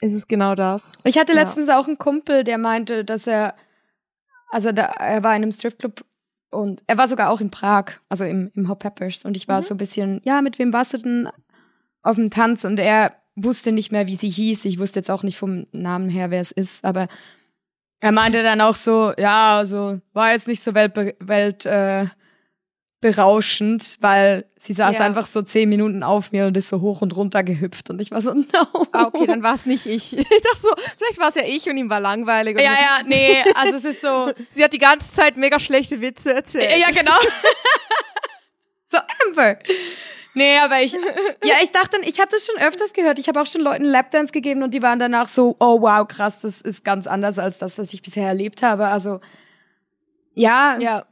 ist 0.00 0.14
es 0.14 0.28
genau 0.28 0.54
das. 0.54 0.92
Ich 1.04 1.18
hatte 1.18 1.32
Ja. 1.32 1.40
letztens 1.42 1.68
auch 1.68 1.86
einen 1.88 1.98
Kumpel, 1.98 2.44
der 2.44 2.58
meinte, 2.58 3.04
dass 3.04 3.26
er, 3.26 3.54
also 4.50 4.72
da, 4.72 4.84
er 4.84 5.22
war 5.22 5.34
in 5.34 5.42
einem 5.42 5.52
Stripclub 5.52 6.04
und 6.50 6.82
er 6.86 6.96
war 6.98 7.08
sogar 7.08 7.30
auch 7.30 7.40
in 7.40 7.50
Prag, 7.50 7.86
also 8.08 8.24
im, 8.24 8.52
im 8.54 8.68
Hot 8.68 8.78
Peppers. 8.78 9.24
Und 9.24 9.36
ich 9.36 9.48
war 9.48 9.58
Mhm. 9.58 9.62
so 9.62 9.74
ein 9.74 9.78
bisschen, 9.78 10.20
ja, 10.24 10.40
mit 10.40 10.58
wem 10.60 10.72
warst 10.72 10.94
du 10.94 10.98
denn 10.98 11.28
auf 12.02 12.14
dem 12.16 12.30
Tanz? 12.30 12.64
Und 12.64 12.78
er 12.78 13.12
wusste 13.36 13.72
nicht 13.72 13.92
mehr, 13.92 14.06
wie 14.06 14.16
sie 14.16 14.28
hieß. 14.30 14.64
Ich 14.64 14.78
wusste 14.78 14.98
jetzt 15.00 15.10
auch 15.10 15.22
nicht 15.22 15.38
vom 15.38 15.66
Namen 15.72 16.08
her, 16.08 16.30
wer 16.30 16.40
es 16.40 16.52
ist, 16.52 16.84
aber 16.84 17.08
er 18.00 18.12
meinte 18.12 18.42
dann 18.42 18.60
auch 18.60 18.74
so, 18.76 19.12
ja, 19.18 19.56
also 19.58 20.00
war 20.12 20.32
jetzt 20.32 20.46
nicht 20.48 20.62
so 20.62 20.74
weltbe 20.74 21.14
welt 21.20 21.64
äh, 21.66 22.06
berauschend, 23.00 23.98
weil 24.00 24.46
sie 24.58 24.72
saß 24.72 24.96
Ja. 24.98 25.04
einfach 25.04 25.26
so 25.26 25.42
zehn 25.42 25.68
Minuten 25.68 26.02
auf 26.02 26.32
mir 26.32 26.46
und 26.46 26.56
ist 26.56 26.68
so 26.68 26.80
hoch 26.80 27.02
und 27.02 27.14
runter 27.14 27.42
gehüpft 27.42 27.90
und 27.90 28.00
ich 28.00 28.10
war 28.10 28.20
so, 28.22 28.32
no. 28.34 28.86
Ah, 28.92 29.04
okay, 29.06 29.26
dann 29.26 29.42
war 29.42 29.54
es 29.54 29.66
nicht 29.66 29.86
ich. 29.86 30.16
Ich 30.18 30.24
dachte 30.26 30.62
so, 30.62 30.70
vielleicht 30.96 31.18
war 31.18 31.28
es 31.28 31.34
ja 31.34 31.42
ich 31.46 31.68
und 31.68 31.76
ihm 31.76 31.90
war 31.90 32.00
langweilig. 32.00 32.58
Ja, 32.58 32.72
ja, 32.72 33.00
nee, 33.06 33.42
also 33.54 33.76
es 33.76 33.84
ist 33.84 34.00
so, 34.00 34.30
Sie 34.50 34.62
hat 34.64 34.72
die 34.72 34.78
ganze 34.78 35.12
Zeit 35.12 35.36
mega 35.36 35.58
schlechte 35.60 36.00
Witze 36.00 36.34
erzählt. 36.34 36.78
Ja, 36.78 36.90
genau. 36.90 37.18
so, 38.86 38.98
Amber. 39.26 39.58
Nee, 40.34 40.58
aber 40.58 40.82
ich, 40.82 40.92
ja, 41.44 41.54
ich 41.62 41.70
dachte, 41.70 41.98
ich 42.02 42.20
habe 42.20 42.30
das 42.30 42.46
schon 42.46 42.60
öfters 42.60 42.92
gehört. 42.92 43.18
Ich 43.18 43.28
habe 43.28 43.40
auch 43.40 43.46
schon 43.46 43.60
Leuten 43.60 43.84
Lapdance 43.84 44.32
gegeben 44.32 44.62
und 44.62 44.72
die 44.72 44.82
waren 44.82 44.98
danach 44.98 45.28
so, 45.28 45.56
oh 45.60 45.80
wow, 45.80 46.06
krass, 46.06 46.40
das 46.40 46.60
ist 46.60 46.84
ganz 46.84 47.06
anders 47.06 47.38
als 47.38 47.58
das, 47.58 47.78
was 47.78 47.92
ich 47.92 48.02
bisher 48.02 48.26
erlebt 48.26 48.62
habe. 48.62 48.88
Also, 48.88 49.20
ja, 50.34 50.76
ja. 50.78 51.06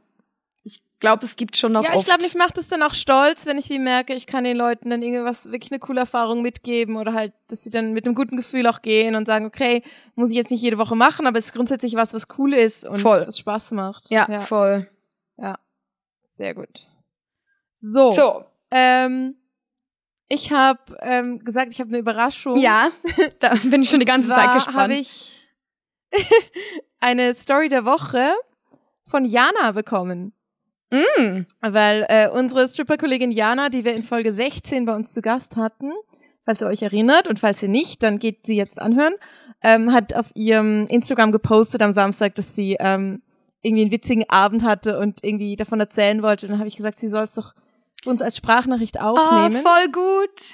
glaube, 0.99 1.25
es 1.25 1.35
gibt 1.35 1.57
schon 1.57 1.71
noch 1.73 1.83
Ja, 1.83 1.95
ich 1.95 2.05
glaube, 2.05 2.23
mich 2.23 2.35
macht 2.35 2.57
es 2.57 2.67
dann 2.69 2.81
auch 2.81 2.93
stolz, 2.93 3.45
wenn 3.45 3.57
ich 3.57 3.69
wie 3.69 3.79
merke, 3.79 4.13
ich 4.13 4.25
kann 4.25 4.43
den 4.43 4.57
Leuten 4.57 4.89
dann 4.89 5.01
irgendwas, 5.01 5.51
wirklich 5.51 5.71
eine 5.71 5.79
coole 5.79 6.01
Erfahrung 6.01 6.41
mitgeben 6.41 6.97
oder 6.97 7.13
halt, 7.13 7.33
dass 7.47 7.63
sie 7.63 7.69
dann 7.69 7.93
mit 7.93 8.05
einem 8.05 8.15
guten 8.15 8.37
Gefühl 8.37 8.67
auch 8.67 8.81
gehen 8.81 9.15
und 9.15 9.25
sagen, 9.25 9.45
okay, 9.45 9.83
muss 10.15 10.29
ich 10.29 10.35
jetzt 10.35 10.51
nicht 10.51 10.61
jede 10.61 10.77
Woche 10.77 10.95
machen, 10.95 11.27
aber 11.27 11.39
es 11.39 11.47
ist 11.47 11.53
grundsätzlich 11.53 11.95
was, 11.95 12.13
was 12.13 12.27
cool 12.37 12.53
ist 12.53 12.85
und 12.85 12.99
Voll. 12.99 13.25
was 13.25 13.37
Spaß 13.37 13.71
macht. 13.71 14.09
ja, 14.29 14.41
voll. 14.41 14.89
sehr 16.37 16.53
gut. 16.53 16.87
So, 17.81 18.11
So, 18.11 18.45
ähm, 18.73 19.35
ich 20.27 20.51
habe 20.51 20.97
ähm, 21.01 21.39
gesagt, 21.39 21.71
ich 21.71 21.79
habe 21.79 21.89
eine 21.89 21.99
Überraschung. 21.99 22.57
ja, 22.57 22.89
da 23.39 23.53
bin 23.63 23.83
ich 23.83 23.89
schon 23.89 23.99
die 23.99 24.05
ganze 24.05 24.29
Zeit 24.29 24.53
gespannt. 24.53 24.77
habe 24.77 24.95
ich 24.95 25.47
eine 26.99 27.33
Story 27.35 27.69
der 27.69 27.85
Woche 27.85 28.33
von 29.05 29.25
Jana 29.25 29.71
bekommen. 29.71 30.33
Mm. 30.89 31.45
Weil 31.61 32.05
äh, 32.09 32.29
unsere 32.29 32.67
Stripper-Kollegin 32.67 33.31
Jana, 33.31 33.69
die 33.69 33.83
wir 33.83 33.95
in 33.95 34.03
Folge 34.03 34.31
16 34.31 34.85
bei 34.85 34.95
uns 34.95 35.13
zu 35.13 35.21
Gast 35.21 35.55
hatten, 35.55 35.91
falls 36.45 36.61
ihr 36.61 36.67
euch 36.67 36.81
erinnert 36.81 37.27
und 37.27 37.39
falls 37.39 37.63
ihr 37.63 37.69
nicht, 37.69 38.03
dann 38.03 38.19
geht 38.19 38.45
sie 38.45 38.55
jetzt 38.55 38.79
anhören, 38.79 39.13
ähm, 39.61 39.91
hat 39.91 40.15
auf 40.15 40.27
ihrem 40.35 40.87
Instagram 40.87 41.31
gepostet 41.31 41.81
am 41.81 41.93
Samstag, 41.93 42.35
dass 42.35 42.55
sie 42.55 42.77
ähm, 42.79 43.21
irgendwie 43.61 43.83
einen 43.83 43.91
witzigen 43.91 44.29
Abend 44.29 44.63
hatte 44.63 44.99
und 44.99 45.23
irgendwie 45.23 45.55
davon 45.55 45.79
erzählen 45.79 46.21
wollte. 46.21 46.45
Und 46.45 46.51
dann 46.51 46.59
habe 46.59 46.67
ich 46.67 46.75
gesagt, 46.75 46.99
sie 46.99 47.07
soll 47.07 47.23
es 47.23 47.33
doch 47.33 47.53
uns 48.05 48.21
als 48.21 48.37
Sprachnachricht 48.37 48.97
Oh, 48.99 49.15
aufnehmen. 49.17 49.61
voll 49.63 49.91
gut. 49.91 50.53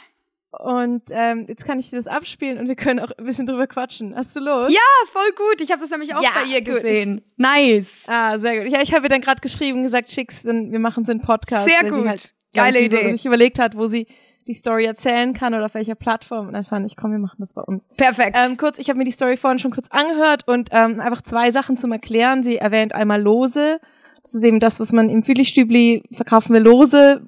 und 0.51 1.03
ähm, 1.11 1.45
jetzt 1.47 1.65
kann 1.65 1.77
ich 1.79 1.89
dir 1.91 1.97
das 1.97 2.07
abspielen 2.07 2.57
und 2.57 2.67
wir 2.67 2.75
können 2.75 2.99
auch 2.99 3.11
ein 3.17 3.25
bisschen 3.25 3.45
drüber 3.45 3.67
quatschen. 3.67 4.15
Hast 4.15 4.35
du 4.35 4.39
Lust? 4.39 4.71
Ja, 4.71 4.79
voll 5.11 5.31
gut. 5.35 5.61
Ich 5.61 5.71
habe 5.71 5.81
das 5.81 5.91
nämlich 5.91 6.15
auch 6.15 6.23
Ja, 6.23 6.29
bei 6.35 6.45
ihr 6.49 6.63
gut. 6.63 6.75
gesehen. 6.75 7.21
Nice. 7.37 8.03
Ah, 8.07 8.39
sehr 8.39 8.63
gut. 8.63 8.71
Ja, 8.73 8.81
ich 8.81 8.93
habe 8.93 9.05
ihr 9.05 9.09
dann 9.09 9.21
gerade 9.21 9.41
geschrieben, 9.41 9.83
gesagt, 9.83 10.09
schick's, 10.09 10.41
dann 10.43 10.71
wir 10.71 10.79
machen 10.79 11.05
so 11.05 11.11
einen 11.11 11.21
Podcast. 11.21 11.69
Sehr 11.69 11.89
gut. 11.89 12.01
Sie 12.03 12.09
halt, 12.09 12.33
Geile 12.53 12.79
ich, 12.79 12.89
so, 12.91 12.97
Idee. 12.97 13.11
sich 13.11 13.25
überlegt 13.27 13.59
hat, 13.59 13.77
wo 13.77 13.85
sie 13.87 14.07
die 14.47 14.55
Story 14.55 14.85
erzählen 14.85 15.33
kann 15.33 15.53
oder 15.53 15.65
auf 15.65 15.75
welcher 15.75 15.93
Plattform. 15.93 16.47
Und 16.47 16.53
dann 16.53 16.65
fand 16.65 16.83
ich, 16.87 16.95
komm, 16.97 17.11
wir 17.11 17.19
machen 17.19 17.35
das 17.37 17.53
bei 17.53 17.61
uns. 17.61 17.85
Perfekt. 17.97 18.35
Ähm, 18.43 18.57
kurz, 18.57 18.79
ich 18.79 18.89
habe 18.89 18.97
mir 18.97 19.05
die 19.05 19.11
Story 19.11 19.37
vorhin 19.37 19.59
schon 19.59 19.69
kurz 19.69 19.89
angehört 19.91 20.47
und 20.47 20.69
ähm, 20.71 20.99
einfach 20.99 21.21
zwei 21.21 21.51
Sachen 21.51 21.77
zum 21.77 21.91
Erklären. 21.91 22.41
Sie 22.41 22.57
erwähnt 22.57 22.95
einmal 22.95 23.21
Lose. 23.21 23.79
Das 24.23 24.33
ist 24.33 24.43
eben 24.43 24.59
das, 24.59 24.79
was 24.79 24.91
man 24.91 25.09
im 25.09 25.21
Fühligstübli 25.21 26.01
verkaufen 26.11 26.53
wir 26.53 26.59
Lose 26.61 27.21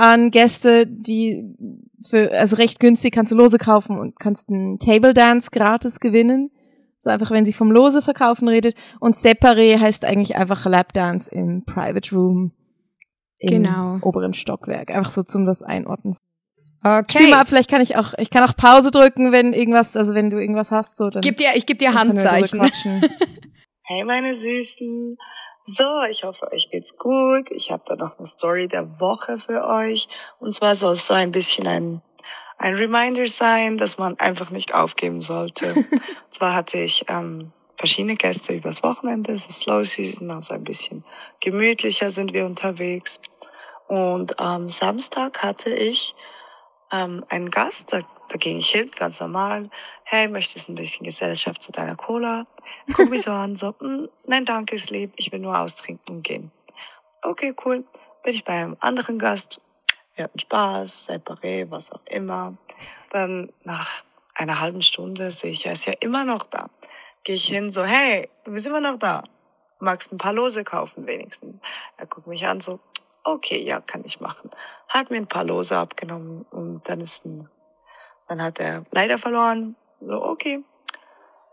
an 0.00 0.30
Gäste, 0.30 0.86
die 0.86 1.44
für, 2.08 2.32
also 2.32 2.56
recht 2.56 2.80
günstig 2.80 3.12
kannst 3.14 3.32
du 3.32 3.36
Lose 3.36 3.58
kaufen 3.58 3.98
und 3.98 4.18
kannst 4.18 4.48
einen 4.48 4.78
Table 4.78 5.14
Dance 5.14 5.50
gratis 5.50 6.00
gewinnen. 6.00 6.50
So 7.00 7.10
einfach, 7.10 7.30
wenn 7.30 7.44
sie 7.44 7.52
vom 7.52 7.70
Lose 7.70 8.02
verkaufen 8.02 8.48
redet. 8.48 8.74
Und 9.00 9.14
Separé 9.14 9.78
heißt 9.78 10.04
eigentlich 10.04 10.36
einfach 10.36 10.64
Lapdance 10.66 11.30
im 11.30 11.64
Private 11.64 12.14
Room 12.14 12.52
im 13.38 13.48
Genau. 13.48 13.98
oberen 14.02 14.34
Stockwerk. 14.34 14.90
Einfach 14.90 15.12
so 15.12 15.22
zum 15.22 15.44
das 15.44 15.62
einordnen. 15.62 16.16
okay. 16.82 17.04
Spiel 17.18 17.30
mal 17.30 17.40
ab, 17.40 17.48
vielleicht 17.48 17.70
kann 17.70 17.80
ich 17.82 17.96
auch, 17.96 18.14
ich 18.18 18.30
kann 18.30 18.42
auch 18.44 18.56
Pause 18.56 18.90
drücken, 18.90 19.30
wenn 19.30 19.52
irgendwas, 19.52 19.96
also 19.96 20.14
wenn 20.14 20.30
du 20.30 20.40
irgendwas 20.40 20.70
hast, 20.72 20.96
so 20.96 21.08
dann. 21.08 21.20
Gib 21.22 21.36
dir, 21.36 21.50
ich 21.54 21.66
gebe 21.66 21.78
dir 21.78 21.94
Handzeichen. 21.94 22.58
quatschen. 22.60 23.02
Hey 23.90 24.04
meine 24.04 24.34
Süßen. 24.34 25.16
So, 25.70 26.02
ich 26.04 26.24
hoffe, 26.24 26.50
euch 26.50 26.70
geht's 26.70 26.96
gut. 26.96 27.50
Ich 27.50 27.70
habe 27.70 27.82
da 27.84 27.94
noch 27.94 28.16
eine 28.16 28.26
Story 28.26 28.68
der 28.68 29.00
Woche 29.00 29.38
für 29.38 29.66
euch. 29.66 30.08
Und 30.38 30.54
zwar 30.54 30.74
soll 30.74 30.94
es 30.94 31.06
so 31.06 31.12
ein 31.12 31.30
bisschen 31.30 31.66
ein, 31.66 32.00
ein 32.56 32.72
Reminder 32.72 33.28
sein, 33.28 33.76
dass 33.76 33.98
man 33.98 34.18
einfach 34.18 34.48
nicht 34.48 34.72
aufgeben 34.72 35.20
sollte. 35.20 35.74
Und 35.74 35.90
zwar 36.30 36.54
hatte 36.54 36.78
ich 36.78 37.04
ähm, 37.08 37.52
verschiedene 37.76 38.16
Gäste 38.16 38.54
übers 38.54 38.82
Wochenende. 38.82 39.32
Es 39.32 39.46
ist 39.46 39.60
Slow 39.60 39.84
Season, 39.84 40.30
also 40.30 40.54
ein 40.54 40.64
bisschen 40.64 41.04
gemütlicher 41.40 42.10
sind 42.10 42.32
wir 42.32 42.46
unterwegs. 42.46 43.20
Und 43.88 44.40
am 44.40 44.70
Samstag 44.70 45.42
hatte 45.42 45.68
ich 45.68 46.14
ähm, 46.92 47.24
einen 47.28 47.50
Gast, 47.50 47.92
da, 47.92 48.00
da 48.28 48.36
ging 48.36 48.58
ich 48.58 48.70
hin, 48.70 48.90
ganz 48.96 49.20
normal. 49.20 49.70
Hey, 50.04 50.28
möchtest 50.28 50.68
ein 50.68 50.74
bisschen 50.74 51.04
Gesellschaft 51.04 51.62
zu 51.62 51.72
deiner 51.72 51.96
Cola? 51.96 52.46
Guck 52.94 53.10
mich 53.10 53.22
so 53.22 53.30
an, 53.32 53.56
so, 53.56 53.74
"Mm, 53.80 54.08
nein, 54.26 54.44
danke, 54.44 54.76
ist 54.76 54.90
lieb, 54.90 55.12
ich 55.16 55.32
will 55.32 55.40
nur 55.40 55.58
austrinken 55.58 56.16
und 56.16 56.22
gehen. 56.22 56.50
Okay, 57.22 57.54
cool. 57.64 57.84
Bin 58.22 58.34
ich 58.34 58.44
bei 58.44 58.54
einem 58.54 58.76
anderen 58.80 59.18
Gast. 59.18 59.60
Wir 60.14 60.24
hatten 60.24 60.38
Spaß, 60.38 61.08
separé, 61.08 61.70
was 61.70 61.92
auch 61.92 62.04
immer. 62.06 62.56
Dann 63.10 63.52
nach 63.64 64.02
einer 64.34 64.60
halben 64.60 64.82
Stunde 64.82 65.30
sehe 65.30 65.50
ich, 65.52 65.66
er 65.66 65.72
ist 65.72 65.86
ja 65.86 65.94
immer 66.00 66.24
noch 66.24 66.46
da. 66.46 66.70
Gehe 67.24 67.34
ich 67.36 67.46
hin, 67.46 67.70
so, 67.70 67.84
hey, 67.84 68.28
du 68.44 68.52
bist 68.52 68.66
immer 68.66 68.80
noch 68.80 68.98
da. 68.98 69.24
Magst 69.80 70.12
ein 70.12 70.18
paar 70.18 70.32
Lose 70.32 70.64
kaufen 70.64 71.06
wenigstens? 71.06 71.56
Er 71.96 72.06
guckt 72.06 72.26
mich 72.26 72.46
an, 72.46 72.60
so, 72.60 72.80
okay, 73.32 73.62
ja, 73.62 73.80
kann 73.80 74.04
ich 74.04 74.20
machen. 74.20 74.50
Hat 74.88 75.10
mir 75.10 75.18
ein 75.18 75.26
paar 75.26 75.44
Lose 75.44 75.76
abgenommen 75.76 76.46
und 76.50 76.88
dann 76.88 77.00
ist 77.00 77.24
ein, 77.24 77.48
dann 78.28 78.42
hat 78.42 78.60
er 78.60 78.84
leider 78.90 79.18
verloren. 79.18 79.76
So, 80.00 80.22
okay, 80.22 80.62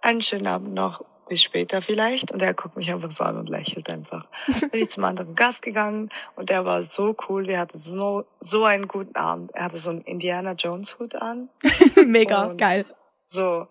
einen 0.02 0.22
schönen 0.22 0.48
Abend 0.48 0.74
noch, 0.74 1.04
bis 1.28 1.42
später 1.42 1.82
vielleicht. 1.82 2.32
Und 2.32 2.42
er 2.42 2.54
guckt 2.54 2.78
mich 2.78 2.92
einfach 2.92 3.12
so 3.12 3.24
an 3.24 3.38
und 3.38 3.50
lächelt 3.50 3.90
einfach. 3.90 4.26
Bin 4.72 4.82
ich 4.82 4.90
zum 4.90 5.04
anderen 5.04 5.36
Gast 5.36 5.62
gegangen 5.62 6.10
und 6.36 6.50
der 6.50 6.66
war 6.66 6.82
so 6.82 7.16
cool. 7.28 7.48
Wir 7.48 7.60
hatten 7.60 7.78
so, 7.78 8.26
so 8.40 8.64
einen 8.66 8.88
guten 8.88 9.16
Abend. 9.16 9.52
Er 9.54 9.66
hatte 9.66 9.78
so 9.78 9.90
einen 9.90 10.02
Indiana 10.02 10.54
Jones 10.54 11.00
Hut 11.00 11.16
an. 11.16 11.50
Mega 12.06 12.54
geil. 12.54 12.86
So, 13.26 13.68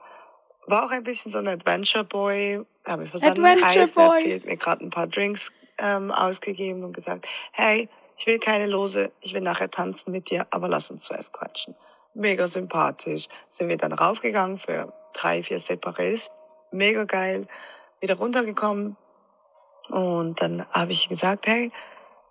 war 0.66 0.84
auch 0.84 0.90
ein 0.90 1.04
bisschen 1.04 1.30
so 1.30 1.38
ein 1.38 1.48
Adventure 1.48 2.04
Boy. 2.04 2.60
Habe 2.86 3.02
mir 3.02 3.08
von 3.08 3.20
seinen 3.20 3.44
Adventure 3.44 3.86
Boy. 3.94 4.16
erzählt, 4.16 4.44
mir 4.46 4.56
gerade 4.56 4.84
ein 4.84 4.90
paar 4.90 5.06
Drinks 5.06 5.52
ähm, 5.78 6.10
ausgegeben 6.10 6.84
und 6.84 6.92
gesagt, 6.92 7.26
hey, 7.52 7.88
ich 8.16 8.26
will 8.26 8.38
keine 8.38 8.66
Lose, 8.66 9.12
ich 9.20 9.34
will 9.34 9.40
nachher 9.40 9.70
tanzen 9.70 10.12
mit 10.12 10.30
dir, 10.30 10.46
aber 10.50 10.68
lass 10.68 10.90
uns 10.90 11.04
zuerst 11.04 11.32
quatschen. 11.32 11.74
Mega 12.14 12.46
sympathisch. 12.46 13.28
Sind 13.48 13.68
wir 13.68 13.76
dann 13.76 13.92
raufgegangen 13.92 14.58
für 14.58 14.92
drei, 15.14 15.42
vier 15.42 15.58
Separés. 15.58 16.30
Mega 16.70 17.04
geil. 17.04 17.46
Wieder 18.00 18.14
runtergekommen. 18.14 18.96
Und 19.88 20.40
dann 20.40 20.66
habe 20.70 20.92
ich 20.92 21.08
gesagt, 21.08 21.46
hey, 21.46 21.72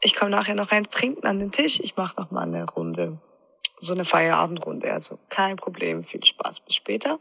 ich 0.02 0.16
komme 0.16 0.32
nachher 0.32 0.56
noch 0.56 0.72
eins 0.72 0.90
trinken 0.90 1.28
an 1.28 1.40
den 1.40 1.52
Tisch. 1.52 1.80
Ich 1.82 1.98
mache 1.98 2.20
noch 2.20 2.32
mal 2.32 2.44
eine 2.44 2.66
Runde. 2.66 3.18
So 3.78 3.94
eine 3.94 4.06
Feierabendrunde. 4.06 4.92
Also 4.92 5.20
kein 5.30 5.58
Problem. 5.58 6.04
Viel 6.04 6.24
Spaß. 6.24 6.62
Bis 6.62 6.76
später. 6.76 7.20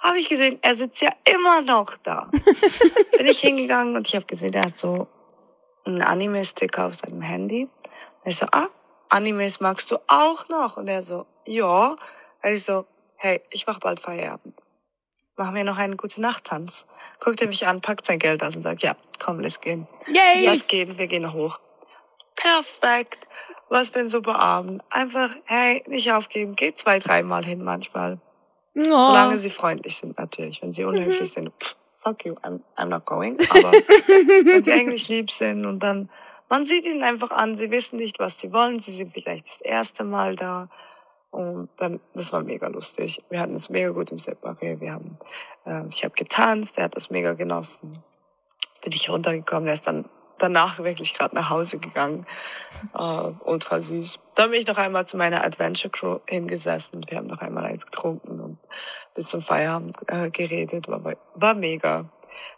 Habe 0.00 0.18
ich 0.18 0.28
gesehen, 0.28 0.58
er 0.62 0.74
sitzt 0.74 1.00
ja 1.00 1.10
immer 1.32 1.62
noch 1.62 1.96
da. 2.02 2.28
Bin 3.16 3.26
ich 3.26 3.38
hingegangen 3.38 3.96
und 3.96 4.08
ich 4.08 4.16
habe 4.16 4.26
gesehen, 4.26 4.52
er 4.52 4.62
hat 4.62 4.76
so 4.76 5.06
einen 5.84 6.02
Anime-Sticker 6.02 6.86
auf 6.86 6.94
seinem 6.94 7.22
Handy. 7.22 7.68
Und 8.24 8.30
ich 8.30 8.36
so, 8.36 8.46
ah, 8.52 8.68
Animes 9.08 9.60
magst 9.60 9.90
du 9.90 9.98
auch 10.08 10.48
noch? 10.48 10.76
Und 10.76 10.88
er 10.88 11.02
so, 11.02 11.26
ja. 11.46 11.90
Und 11.90 12.50
ich 12.50 12.64
so, 12.64 12.86
hey, 13.16 13.42
ich 13.50 13.66
mach 13.66 13.78
bald 13.80 14.00
Feierabend. 14.00 14.54
Machen 15.36 15.54
wir 15.54 15.64
noch 15.64 15.78
einen 15.78 15.96
gute 15.96 16.20
Nacht-Tanz. 16.20 16.86
Guckt 17.20 17.40
er 17.42 17.48
mich 17.48 17.66
an, 17.66 17.80
packt 17.80 18.06
sein 18.06 18.18
Geld 18.18 18.42
aus 18.42 18.54
und 18.54 18.62
sagt, 18.62 18.82
ja, 18.82 18.96
komm, 19.22 19.40
lass 19.40 19.60
gehen. 19.60 19.86
Yay. 20.06 20.46
Lass 20.46 20.66
gehen, 20.66 20.96
wir 20.96 21.06
gehen 21.06 21.32
hoch. 21.32 21.58
Perfekt. 22.36 23.26
Was 23.68 23.92
ein 23.94 24.08
super 24.08 24.38
Abend. 24.38 24.82
Einfach, 24.90 25.30
hey, 25.44 25.82
nicht 25.86 26.12
aufgeben. 26.12 26.54
Geht 26.54 26.78
zwei, 26.78 26.98
dreimal 26.98 27.44
hin 27.44 27.64
manchmal. 27.64 28.20
Oh. 28.76 28.82
Solange 28.82 29.38
sie 29.38 29.50
freundlich 29.50 29.96
sind, 29.96 30.18
natürlich. 30.18 30.62
Wenn 30.62 30.72
sie 30.72 30.84
unhöflich 30.84 31.32
sind, 31.32 31.50
pff, 31.60 31.76
fuck 32.04 32.24
you, 32.24 32.34
I'm, 32.42 32.60
I'm 32.76 32.88
not 32.88 33.04
going. 33.06 33.38
Aber 33.50 33.72
wenn 33.72 34.62
sie 34.62 34.72
eigentlich 34.72 35.08
lieb 35.08 35.30
sind 35.30 35.64
und 35.64 35.82
dann, 35.82 36.10
man 36.48 36.64
sieht 36.64 36.84
ihnen 36.84 37.02
einfach 37.02 37.30
an, 37.30 37.56
sie 37.56 37.70
wissen 37.70 37.96
nicht, 37.96 38.18
was 38.18 38.38
sie 38.38 38.52
wollen, 38.52 38.78
sie 38.78 38.92
sind 38.92 39.12
vielleicht 39.12 39.46
das 39.46 39.60
erste 39.60 40.04
Mal 40.04 40.36
da. 40.36 40.68
Und 41.30 41.68
dann, 41.78 41.98
das 42.14 42.32
war 42.32 42.44
mega 42.44 42.68
lustig. 42.68 43.18
Wir 43.28 43.40
hatten 43.40 43.56
es 43.56 43.68
mega 43.68 43.88
gut 43.90 44.12
im 44.12 44.18
Separé. 44.18 44.80
Wir 44.80 44.92
haben, 44.92 45.18
äh, 45.66 45.82
ich 45.88 46.04
habe 46.04 46.14
getanzt, 46.14 46.78
er 46.78 46.84
hat 46.84 46.96
das 46.96 47.10
mega 47.10 47.32
genossen. 47.32 48.04
Bin 48.84 48.92
ich 48.92 49.08
runtergekommen, 49.08 49.66
er 49.66 49.74
ist 49.74 49.88
dann 49.88 50.04
danach 50.38 50.78
wirklich 50.78 51.14
gerade 51.14 51.34
nach 51.34 51.50
Hause 51.50 51.78
gegangen. 51.78 52.26
Äh, 52.94 53.32
ultra 53.44 53.80
süß. 53.80 54.20
Dann 54.36 54.50
bin 54.50 54.60
ich 54.60 54.66
noch 54.66 54.76
einmal 54.76 55.06
zu 55.06 55.16
meiner 55.16 55.44
Adventure 55.44 55.90
Crew 55.90 56.18
hingesessen. 56.28 57.04
Wir 57.08 57.18
haben 57.18 57.26
noch 57.26 57.40
einmal 57.40 57.64
eins 57.64 57.86
getrunken 57.86 58.40
und 58.40 58.58
bis 59.14 59.28
zum 59.28 59.40
Feierabend 59.40 59.96
äh, 60.08 60.30
geredet. 60.30 60.88
War, 60.88 61.16
war 61.34 61.54
mega. 61.54 62.04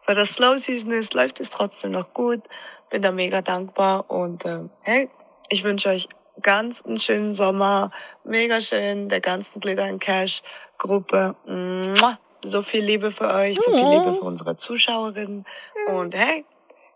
Weil 0.06 0.16
das 0.16 0.34
Slow 0.34 0.56
Season 0.56 0.90
ist, 0.90 1.14
läuft 1.14 1.40
es 1.40 1.50
trotzdem 1.50 1.92
noch 1.92 2.12
gut. 2.12 2.42
Bin 2.90 3.02
da 3.02 3.12
mega 3.12 3.42
dankbar 3.42 4.08
und 4.10 4.44
äh, 4.44 4.60
hey, 4.82 5.10
ich 5.48 5.64
wünsche 5.64 5.88
euch 5.88 6.08
ganz 6.42 6.82
einen 6.82 6.98
schönen 6.98 7.34
Sommer. 7.34 7.90
Mega 8.24 8.60
schön, 8.60 9.08
der 9.08 9.20
ganzen 9.20 9.60
Glitter 9.60 9.84
and 9.84 10.00
Cash 10.00 10.42
Gruppe. 10.78 11.34
Mua. 11.46 12.18
So 12.42 12.62
viel 12.62 12.84
Liebe 12.84 13.10
für 13.10 13.28
euch, 13.28 13.56
so 13.56 13.72
viel 13.72 13.88
Liebe 13.88 14.14
für 14.14 14.24
unsere 14.24 14.56
Zuschauerinnen. 14.56 15.44
Und 15.88 16.14
hey, 16.14 16.44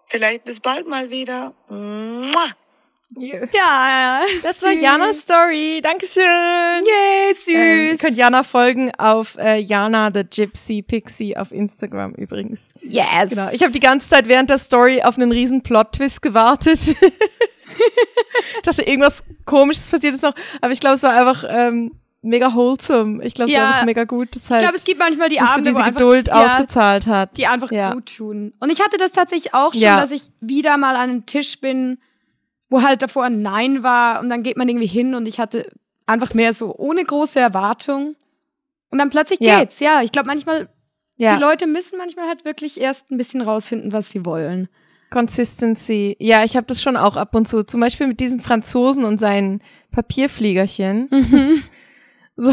vielleicht 0.06 0.44
bis 0.44 0.60
bald 0.60 0.86
mal 0.86 1.10
wieder. 1.10 1.52
Mua. 1.68 2.54
Ja, 3.18 4.22
Das 4.42 4.62
war 4.62 4.70
Janas 4.72 5.20
Story. 5.20 5.80
Dankeschön. 5.82 6.22
Yay, 6.24 7.34
süß. 7.34 7.48
Ähm, 7.48 7.88
ihr 7.88 7.98
könnt 7.98 8.16
Jana 8.16 8.42
folgen 8.44 8.92
auf 8.98 9.36
äh, 9.36 9.56
Jana 9.58 10.10
the 10.14 10.22
Gypsy 10.24 10.82
Pixie 10.82 11.36
auf 11.36 11.50
Instagram 11.50 12.14
übrigens. 12.14 12.68
yes. 12.82 13.30
Genau. 13.30 13.48
Ich 13.50 13.62
habe 13.62 13.72
die 13.72 13.80
ganze 13.80 14.08
Zeit 14.08 14.28
während 14.28 14.48
der 14.50 14.58
Story 14.58 15.02
auf 15.02 15.16
einen 15.16 15.32
riesen 15.32 15.62
Plot-Twist 15.62 16.22
gewartet. 16.22 16.78
ich 16.88 18.62
dachte, 18.62 18.82
irgendwas 18.82 19.24
komisches 19.44 19.90
passiert 19.90 20.14
ist 20.14 20.22
noch. 20.22 20.34
Aber 20.60 20.72
ich 20.72 20.80
glaube, 20.80 20.94
es 20.94 21.02
war 21.02 21.12
einfach 21.12 21.44
ähm, 21.48 21.90
mega 22.22 22.54
wholesome. 22.54 23.24
Ich 23.24 23.34
glaube, 23.34 23.50
es 23.50 23.56
Ja. 23.56 23.62
war 23.62 23.68
einfach 23.72 23.86
mega 23.86 24.04
gut. 24.04 24.36
dass 24.36 24.44
ich 24.44 24.50
halt 24.50 24.62
glaube, 24.62 24.76
es 24.76 24.84
gibt 24.84 25.00
manchmal 25.00 25.28
die 25.28 25.40
Abende, 25.40 25.70
diese 25.70 25.74
wo 25.74 25.78
einfach, 25.80 25.98
Geduld 25.98 26.28
ja, 26.28 26.44
ausgezahlt 26.44 27.08
hat. 27.08 27.36
die 27.36 27.46
einfach 27.48 27.72
ja. 27.72 27.92
gut 27.92 28.14
tun. 28.16 28.52
Und 28.60 28.70
ich 28.70 28.80
hatte 28.80 28.98
das 28.98 29.10
tatsächlich 29.10 29.52
auch 29.52 29.72
schon, 29.72 29.82
dass 29.82 30.12
ich 30.12 30.30
wieder 30.40 30.76
mal 30.76 30.94
an 30.94 31.10
einem 31.10 31.26
Tisch 31.26 31.60
bin, 31.60 31.98
wo 32.70 32.82
halt 32.82 33.02
davor 33.02 33.24
ein 33.24 33.42
Nein 33.42 33.82
war 33.82 34.20
und 34.20 34.30
dann 34.30 34.42
geht 34.42 34.56
man 34.56 34.68
irgendwie 34.68 34.86
hin 34.86 35.14
und 35.14 35.26
ich 35.26 35.38
hatte 35.38 35.70
einfach 36.06 36.32
mehr 36.34 36.54
so 36.54 36.74
ohne 36.74 37.04
große 37.04 37.38
Erwartung. 37.38 38.16
Und 38.90 38.98
dann 38.98 39.10
plötzlich 39.10 39.38
Ja. 39.40 39.60
geht's. 39.60 39.78
Ja, 39.80 40.02
ich 40.02 40.10
glaube 40.12 40.26
manchmal, 40.28 40.68
Ja. 41.16 41.36
die 41.36 41.40
Leute 41.42 41.66
müssen 41.66 41.98
manchmal 41.98 42.26
halt 42.28 42.44
wirklich 42.44 42.80
erst 42.80 43.10
ein 43.10 43.18
bisschen 43.18 43.40
rausfinden, 43.42 43.92
was 43.92 44.10
sie 44.10 44.24
wollen. 44.24 44.68
Consistency. 45.10 46.16
Ja, 46.18 46.44
ich 46.44 46.56
habe 46.56 46.66
das 46.66 46.80
schon 46.82 46.96
auch 46.96 47.16
ab 47.16 47.34
und 47.34 47.46
zu. 47.46 47.62
Zum 47.64 47.80
Beispiel 47.80 48.06
mit 48.06 48.20
diesem 48.20 48.40
Franzosen 48.40 49.04
und 49.04 49.18
seinen 49.18 49.60
Papierfliegerchen. 49.92 51.08
Mhm. 51.10 51.62
So, 52.36 52.52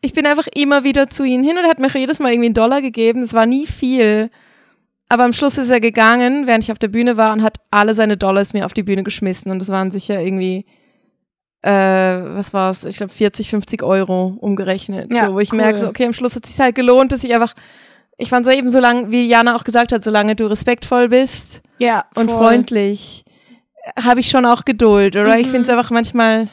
ich 0.00 0.12
bin 0.12 0.26
einfach 0.26 0.48
immer 0.56 0.82
wieder 0.82 1.08
zu 1.08 1.22
ihnen 1.22 1.44
hin 1.44 1.56
und 1.56 1.62
er 1.62 1.70
hat 1.70 1.78
mir 1.78 1.88
jedes 1.94 2.18
Mal 2.18 2.32
irgendwie 2.32 2.46
einen 2.46 2.54
Dollar 2.54 2.82
gegeben. 2.82 3.22
Es 3.22 3.32
war 3.32 3.46
nie 3.46 3.64
viel. 3.64 4.28
Aber 5.14 5.22
am 5.22 5.32
Schluss 5.32 5.58
ist 5.58 5.70
er 5.70 5.78
gegangen, 5.78 6.48
während 6.48 6.64
ich 6.64 6.72
auf 6.72 6.78
der 6.80 6.88
Bühne 6.88 7.16
war 7.16 7.32
und 7.32 7.44
hat 7.44 7.58
alle 7.70 7.94
seine 7.94 8.16
Dollars 8.16 8.52
mir 8.52 8.66
auf 8.66 8.72
die 8.72 8.82
Bühne 8.82 9.04
geschmissen. 9.04 9.52
Und 9.52 9.60
das 9.62 9.68
waren 9.68 9.92
sicher 9.92 10.20
irgendwie, 10.20 10.66
äh, 11.62 11.70
was 11.70 12.52
war's? 12.52 12.84
Ich 12.84 12.96
glaube 12.96 13.12
40, 13.12 13.48
50 13.48 13.84
Euro 13.84 14.36
umgerechnet. 14.40 15.12
Ja, 15.12 15.26
so, 15.28 15.34
wo 15.34 15.38
ich 15.38 15.52
cool. 15.52 15.58
merke, 15.58 15.78
so, 15.78 15.86
okay, 15.86 16.06
am 16.06 16.12
Schluss 16.14 16.34
hat 16.34 16.44
es 16.44 16.50
sich 16.56 16.60
halt 16.60 16.74
gelohnt, 16.74 17.12
dass 17.12 17.22
ich 17.22 17.32
einfach, 17.32 17.54
ich 18.18 18.28
fand 18.28 18.44
so 18.44 18.50
eben 18.50 18.70
so 18.70 18.80
lange, 18.80 19.12
wie 19.12 19.28
Jana 19.28 19.54
auch 19.54 19.62
gesagt 19.62 19.92
hat, 19.92 20.02
solange 20.02 20.34
du 20.34 20.46
respektvoll 20.46 21.08
bist 21.08 21.62
Ja, 21.78 22.06
und 22.16 22.28
freundlich, 22.30 23.24
habe 24.02 24.18
ich 24.18 24.28
schon 24.28 24.44
auch 24.46 24.64
Geduld, 24.64 25.14
oder? 25.14 25.38
Ich 25.38 25.46
Mhm. 25.46 25.50
finde 25.52 25.62
es 25.62 25.70
einfach 25.70 25.90
manchmal, 25.92 26.48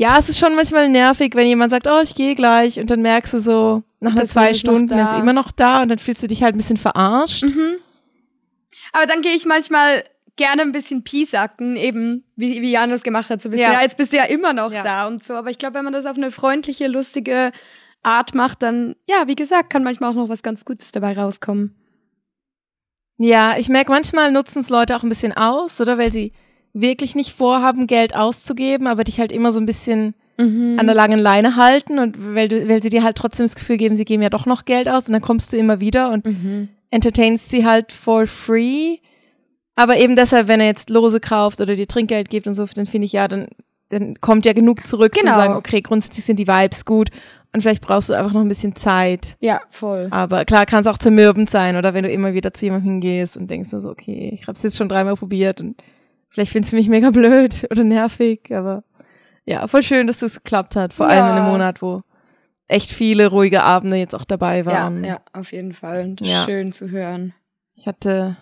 ja, 0.00 0.16
es 0.18 0.30
ist 0.30 0.38
schon 0.38 0.54
manchmal 0.54 0.88
nervig, 0.88 1.34
wenn 1.34 1.46
jemand 1.46 1.70
sagt, 1.70 1.86
oh, 1.86 2.00
ich 2.02 2.14
gehe 2.14 2.34
gleich 2.34 2.80
und 2.80 2.90
dann 2.90 3.02
merkst 3.02 3.34
du 3.34 3.38
so, 3.38 3.82
nach 4.00 4.12
einer 4.12 4.24
zwei 4.24 4.54
Stunden 4.54 4.98
ist 4.98 5.12
immer 5.12 5.34
noch 5.34 5.52
da 5.52 5.82
und 5.82 5.90
dann 5.90 5.98
fühlst 5.98 6.22
du 6.22 6.26
dich 6.26 6.42
halt 6.42 6.54
ein 6.54 6.56
bisschen 6.56 6.78
verarscht. 6.78 7.42
Mhm. 7.42 7.74
Aber 8.92 9.04
dann 9.04 9.20
gehe 9.20 9.34
ich 9.34 9.44
manchmal 9.44 10.04
gerne 10.36 10.62
ein 10.62 10.72
bisschen 10.72 11.04
piesacken, 11.04 11.76
eben 11.76 12.24
wie, 12.34 12.62
wie 12.62 12.70
Jan 12.70 12.88
das 12.88 13.02
gemacht 13.02 13.28
hat. 13.28 13.42
So 13.42 13.48
ein 13.48 13.50
bisschen, 13.50 13.66
Ja. 13.66 13.74
ja. 13.74 13.82
jetzt 13.82 13.98
bist 13.98 14.14
du 14.14 14.16
ja 14.16 14.24
immer 14.24 14.54
noch 14.54 14.72
Ja. 14.72 14.82
da 14.82 15.06
und 15.06 15.22
so. 15.22 15.34
Aber 15.34 15.50
ich 15.50 15.58
glaube, 15.58 15.74
wenn 15.74 15.84
man 15.84 15.92
das 15.92 16.06
auf 16.06 16.16
eine 16.16 16.30
freundliche, 16.30 16.86
lustige 16.86 17.52
Art 18.02 18.34
macht, 18.34 18.62
dann, 18.62 18.96
ja, 19.06 19.26
wie 19.26 19.36
gesagt, 19.36 19.68
kann 19.68 19.84
manchmal 19.84 20.12
auch 20.12 20.14
noch 20.14 20.30
was 20.30 20.42
ganz 20.42 20.64
Gutes 20.64 20.92
dabei 20.92 21.12
rauskommen. 21.12 21.76
Ja, 23.18 23.58
ich 23.58 23.68
merke, 23.68 23.92
manchmal 23.92 24.32
nutzen 24.32 24.60
es 24.60 24.70
Leute 24.70 24.96
auch 24.96 25.02
ein 25.02 25.10
bisschen 25.10 25.36
aus, 25.36 25.78
oder? 25.78 25.98
Weil 25.98 26.10
sie 26.10 26.32
wirklich 26.72 27.14
nicht 27.14 27.32
vorhaben, 27.32 27.86
Geld 27.86 28.14
auszugeben, 28.14 28.86
aber 28.86 29.04
dich 29.04 29.18
halt 29.20 29.32
immer 29.32 29.52
so 29.52 29.60
ein 29.60 29.66
bisschen 29.66 30.14
Mhm. 30.38 30.76
an 30.78 30.86
der 30.86 30.94
langen 30.94 31.18
Leine 31.18 31.56
halten 31.56 31.98
und 31.98 32.34
weil, 32.34 32.48
du, 32.48 32.66
weil 32.66 32.82
sie 32.82 32.88
dir 32.88 33.02
halt 33.02 33.16
trotzdem 33.16 33.44
das 33.44 33.54
Gefühl 33.56 33.76
geben, 33.76 33.94
sie 33.94 34.06
geben 34.06 34.22
ja 34.22 34.30
doch 34.30 34.46
noch 34.46 34.64
Geld 34.64 34.88
aus 34.88 35.06
und 35.06 35.12
dann 35.12 35.20
kommst 35.20 35.52
du 35.52 35.58
immer 35.58 35.80
wieder 35.80 36.10
und 36.10 36.24
Mhm. 36.24 36.68
entertainst 36.90 37.50
sie 37.50 37.66
halt 37.66 37.92
for 37.92 38.26
free. 38.26 38.98
Aber 39.76 39.98
eben 39.98 40.16
deshalb, 40.16 40.48
wenn 40.48 40.60
er 40.60 40.66
jetzt 40.66 40.88
Lose 40.90 41.20
kauft 41.20 41.60
oder 41.60 41.74
dir 41.76 41.86
Trinkgeld 41.86 42.30
gibt 42.30 42.46
und 42.46 42.54
so, 42.54 42.64
dann 42.74 42.86
finde 42.86 43.04
ich 43.06 43.12
ja, 43.12 43.28
dann, 43.28 43.48
dann 43.90 44.20
kommt 44.20 44.46
ja 44.46 44.52
genug 44.54 44.86
zurück 44.86 45.12
Genau. 45.12 45.32
zu 45.32 45.38
sagen, 45.38 45.54
okay, 45.56 45.80
grundsätzlich 45.82 46.24
sind 46.24 46.38
die 46.38 46.46
Vibes 46.48 46.84
gut 46.86 47.10
und 47.52 47.60
vielleicht 47.60 47.82
brauchst 47.82 48.08
du 48.08 48.14
einfach 48.14 48.32
noch 48.32 48.40
ein 48.40 48.48
bisschen 48.48 48.76
Zeit. 48.76 49.36
Ja, 49.40 49.60
voll. 49.70 50.08
Aber 50.10 50.44
klar 50.46 50.64
kann 50.64 50.80
es 50.80 50.86
auch 50.86 50.98
zermürbend 50.98 51.50
sein 51.50 51.76
oder 51.76 51.92
wenn 51.92 52.04
du 52.04 52.10
immer 52.10 52.32
wieder 52.32 52.54
zu 52.54 52.64
jemandem 52.66 52.92
hingehst 52.92 53.36
und 53.36 53.50
denkst 53.50 53.70
so, 53.70 53.88
okay, 53.90 54.30
ich 54.34 54.42
habe 54.42 54.52
es 54.52 54.62
jetzt 54.62 54.76
schon 54.78 54.88
dreimal 54.88 55.16
probiert 55.16 55.60
und 55.60 55.76
vielleicht 56.30 56.52
findest 56.52 56.72
du 56.72 56.76
mich 56.76 56.88
mega 56.88 57.10
blöd 57.10 57.66
oder 57.70 57.84
nervig, 57.84 58.50
aber 58.54 58.82
ja, 59.44 59.66
voll 59.68 59.82
schön, 59.82 60.06
dass 60.06 60.18
das 60.18 60.36
geklappt 60.42 60.76
hat, 60.76 60.92
vor 60.94 61.06
allem 61.08 61.26
in 61.26 61.32
einem 61.32 61.44
Ja. 61.44 61.50
Monat, 61.50 61.82
wo 61.82 62.02
echt 62.68 62.90
viele 62.92 63.26
ruhige 63.28 63.62
Abende 63.62 63.96
jetzt 63.96 64.14
auch 64.14 64.24
dabei 64.24 64.58
Ja, 64.60 64.66
waren. 64.66 65.02
ja, 65.04 65.20
auf 65.32 65.52
jeden 65.52 65.72
Fall. 65.72 66.04
Und 66.04 66.20
Ja. 66.20 66.44
schön 66.44 66.72
zu 66.72 66.90
hören. 66.90 67.34
Ich 67.76 67.86
hatte 67.86 68.36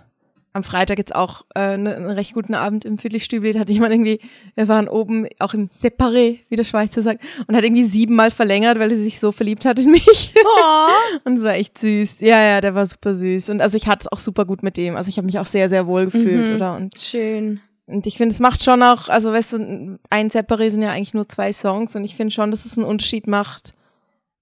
am 0.52 0.64
Freitag 0.64 0.98
jetzt 0.98 1.14
auch 1.14 1.44
äh, 1.54 1.76
ne, 1.76 1.94
einen 1.94 2.10
recht 2.10 2.34
guten 2.34 2.54
Abend 2.54 2.84
im 2.84 2.98
Viertelstübli. 2.98 3.52
Da 3.52 3.60
hatte 3.60 3.72
jemand 3.72 3.92
irgendwie, 3.94 4.18
wir 4.56 4.66
waren 4.66 4.88
oben 4.88 5.26
auch 5.38 5.54
im 5.54 5.68
Separé, 5.70 6.40
wie 6.48 6.56
der 6.56 6.64
Schweizer 6.64 7.00
sagt, 7.00 7.22
und 7.46 7.54
hat 7.56 7.62
irgendwie 7.64 7.84
siebenmal 7.84 8.30
verlängert, 8.30 8.78
weil 8.78 8.90
er 8.90 8.96
sich 8.98 9.20
so 9.20 9.30
verliebt 9.30 9.64
hat 9.64 9.78
in 9.78 9.92
mich. 9.92 10.34
und 11.24 11.38
es 11.38 11.44
war 11.44 11.54
echt 11.54 11.78
süß. 11.78 12.20
Ja, 12.20 12.40
ja, 12.42 12.60
der 12.60 12.74
war 12.74 12.84
super 12.86 13.14
süß. 13.14 13.50
Und 13.50 13.60
also 13.60 13.76
ich 13.76 13.86
hatte 13.86 14.06
es 14.06 14.12
auch 14.12 14.18
super 14.18 14.44
gut 14.46 14.62
mit 14.62 14.76
dem. 14.76 14.96
Also 14.96 15.08
ich 15.10 15.16
habe 15.18 15.26
mich 15.26 15.38
auch 15.38 15.46
sehr, 15.46 15.68
sehr 15.68 15.86
wohl 15.86 16.06
gefühlt, 16.06 16.48
Mhm. 16.48 16.54
oder? 16.56 16.74
Und, 16.76 16.98
Schön. 16.98 17.60
Und 17.88 18.06
ich 18.06 18.16
finde, 18.16 18.32
es 18.32 18.40
macht 18.40 18.62
schon 18.62 18.82
auch, 18.82 19.08
also 19.08 19.32
weißt 19.32 19.54
du, 19.54 19.98
ein 20.10 20.30
Separé 20.30 20.70
sind 20.70 20.82
ja 20.82 20.90
eigentlich 20.90 21.14
nur 21.14 21.28
zwei 21.28 21.52
Songs 21.52 21.96
und 21.96 22.04
ich 22.04 22.14
finde 22.14 22.32
schon, 22.32 22.50
dass 22.50 22.64
es 22.64 22.78
einen 22.78 22.86
Unterschied 22.86 23.26
macht. 23.26 23.74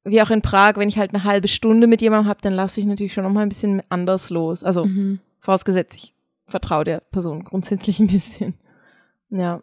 Wie 0.05 0.21
auch 0.21 0.31
in 0.31 0.43
Prag, 0.43 0.75
wenn 0.77 0.89
ich 0.89 0.99
halt 0.99 1.15
eine 1.15 1.25
halbe 1.25 1.49
Stunde 1.49 1.87
mit 1.87 2.03
jemandem 2.03 2.29
habe, 2.29 2.41
dann 2.43 2.53
lasse 2.53 2.81
ich 2.81 2.87
natürlich 2.87 3.13
schon 3.13 3.25
noch 3.25 3.33
mal 3.33 3.43
ein 3.43 3.49
bisschen 3.49 3.83
anders 3.89 4.31
los. 4.31 4.63
Also 4.63 4.85
Mhm. 4.85 5.21
Vorausgesetzt, 5.41 5.97
ich 5.97 6.13
vertraue 6.49 6.83
der 6.83 6.99
Person 6.99 7.45
grundsätzlich 7.45 8.01
ein 8.01 8.09
bisschen. 8.09 8.55
Ja. 9.31 9.61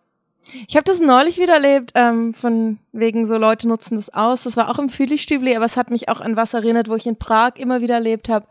Ich 0.68 0.78
habe 0.78 0.86
das 0.86 1.02
neulich 1.02 1.38
wieder 1.40 1.56
erlebt, 1.56 1.92
ähm, 1.96 2.34
von 2.34 2.80
wegen 2.94 3.26
so 3.26 3.38
Leute 3.38 3.68
nutzen 3.68 3.96
das 3.96 4.10
aus. 4.10 4.44
Das 4.44 4.56
war 4.56 4.70
auch 4.70 4.80
im 4.80 4.88
Fühligstübli, 4.90 5.56
aber 5.58 5.66
es 5.66 5.76
hat 5.76 5.92
mich 5.92 6.08
auch 6.08 6.22
an 6.22 6.38
was 6.38 6.54
erinnert, 6.54 6.88
wo 6.88 6.96
ich 6.96 7.06
in 7.06 7.18
Prag 7.18 7.56
immer 7.58 7.82
wieder 7.82 7.96
erlebt 7.96 8.30
habe. 8.30 8.46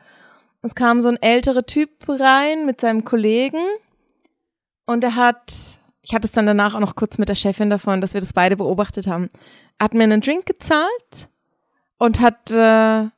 Es 0.60 0.74
kam 0.74 1.00
so 1.00 1.08
ein 1.08 1.20
älterer 1.22 1.64
Typ 1.64 1.90
rein 2.06 2.66
mit 2.66 2.82
seinem 2.82 3.04
Kollegen 3.04 3.62
und 4.92 5.02
er 5.04 5.16
hat, 5.16 5.52
ich 6.02 6.14
hatte 6.14 6.26
es 6.26 6.32
dann 6.32 6.46
danach 6.46 6.74
auch 6.74 6.80
noch 6.80 6.94
kurz 6.94 7.18
mit 7.18 7.28
der 7.28 7.34
Chefin 7.34 7.70
davon, 7.70 8.00
dass 8.00 8.14
wir 8.14 8.20
das 8.20 8.32
beide 8.32 8.56
beobachtet 8.56 9.06
haben, 9.06 9.28
er 9.78 9.84
hat 9.84 9.94
mir 9.94 10.04
einen 10.04 10.20
Drink 10.20 10.46
gezahlt 10.46 11.28
und 11.98 12.20
hat 12.20 12.50
äh, 12.50 13.08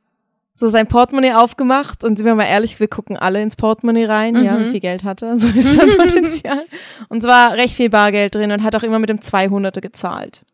so 0.54 0.68
sein 0.68 0.86
Portemonnaie 0.86 1.32
aufgemacht 1.34 2.04
und 2.04 2.16
sind 2.16 2.26
wir 2.26 2.34
mal 2.34 2.44
ehrlich, 2.44 2.78
wir 2.80 2.88
gucken 2.88 3.16
alle 3.16 3.42
ins 3.42 3.56
Portemonnaie 3.56 4.04
rein, 4.06 4.42
ja, 4.42 4.52
Mhm. 4.54 4.64
wie 4.66 4.70
viel 4.70 4.80
Geld 4.80 5.02
hat 5.04 5.22
er, 5.22 5.36
so 5.36 5.48
ist 5.48 5.74
sein 5.74 5.88
Potenzial. 5.96 6.64
Und 7.08 7.18
es 7.22 7.28
war 7.28 7.54
recht 7.54 7.74
viel 7.74 7.90
Bargeld 7.90 8.34
drin 8.34 8.52
und 8.52 8.62
hat 8.62 8.74
auch 8.76 8.82
immer 8.84 8.98
mit 9.00 9.08
dem 9.08 9.18
200er 9.18 9.80
gezahlt. 9.80 10.44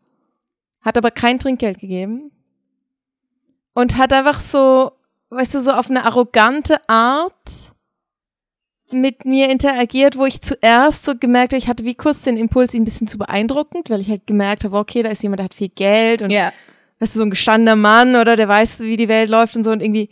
Hat 0.83 0.97
aber 0.97 1.11
kein 1.11 1.37
Trinkgeld 1.39 1.79
gegeben 1.79 2.31
und 3.73 3.97
hat 3.97 4.11
einfach 4.11 4.39
so, 4.39 4.91
weißt 5.29 5.53
du, 5.55 5.61
so 5.61 5.71
auf 5.71 5.89
eine 5.89 6.03
arrogante 6.05 6.77
Art 6.89 7.70
mit 8.93 9.25
mir 9.25 9.49
interagiert, 9.49 10.17
wo 10.17 10.25
ich 10.25 10.41
zuerst 10.41 11.03
so 11.03 11.13
gemerkt 11.15 11.53
habe, 11.53 11.59
ich 11.59 11.67
hatte 11.67 11.85
wie 11.85 11.95
kurz 11.95 12.23
den 12.23 12.37
Impuls, 12.37 12.73
ihn 12.73 12.81
ein 12.81 12.85
bisschen 12.85 13.07
zu 13.07 13.17
beeindruckend, 13.17 13.89
weil 13.89 14.01
ich 14.01 14.09
halt 14.09 14.27
gemerkt 14.27 14.63
habe, 14.63 14.77
okay, 14.77 15.03
da 15.03 15.09
ist 15.09 15.23
jemand, 15.23 15.39
der 15.39 15.45
hat 15.45 15.53
viel 15.53 15.69
Geld 15.69 16.21
und 16.21 16.31
Ja. 16.31 16.51
weißt 16.99 17.15
du, 17.15 17.19
so 17.19 17.25
ein 17.25 17.29
gestandener 17.29 17.75
Mann 17.75 18.15
oder 18.15 18.35
der 18.35 18.47
weiß, 18.47 18.79
wie 18.81 18.97
die 18.97 19.07
Welt 19.07 19.29
läuft 19.29 19.55
und 19.55 19.63
so 19.63 19.71
und 19.71 19.81
irgendwie 19.81 20.09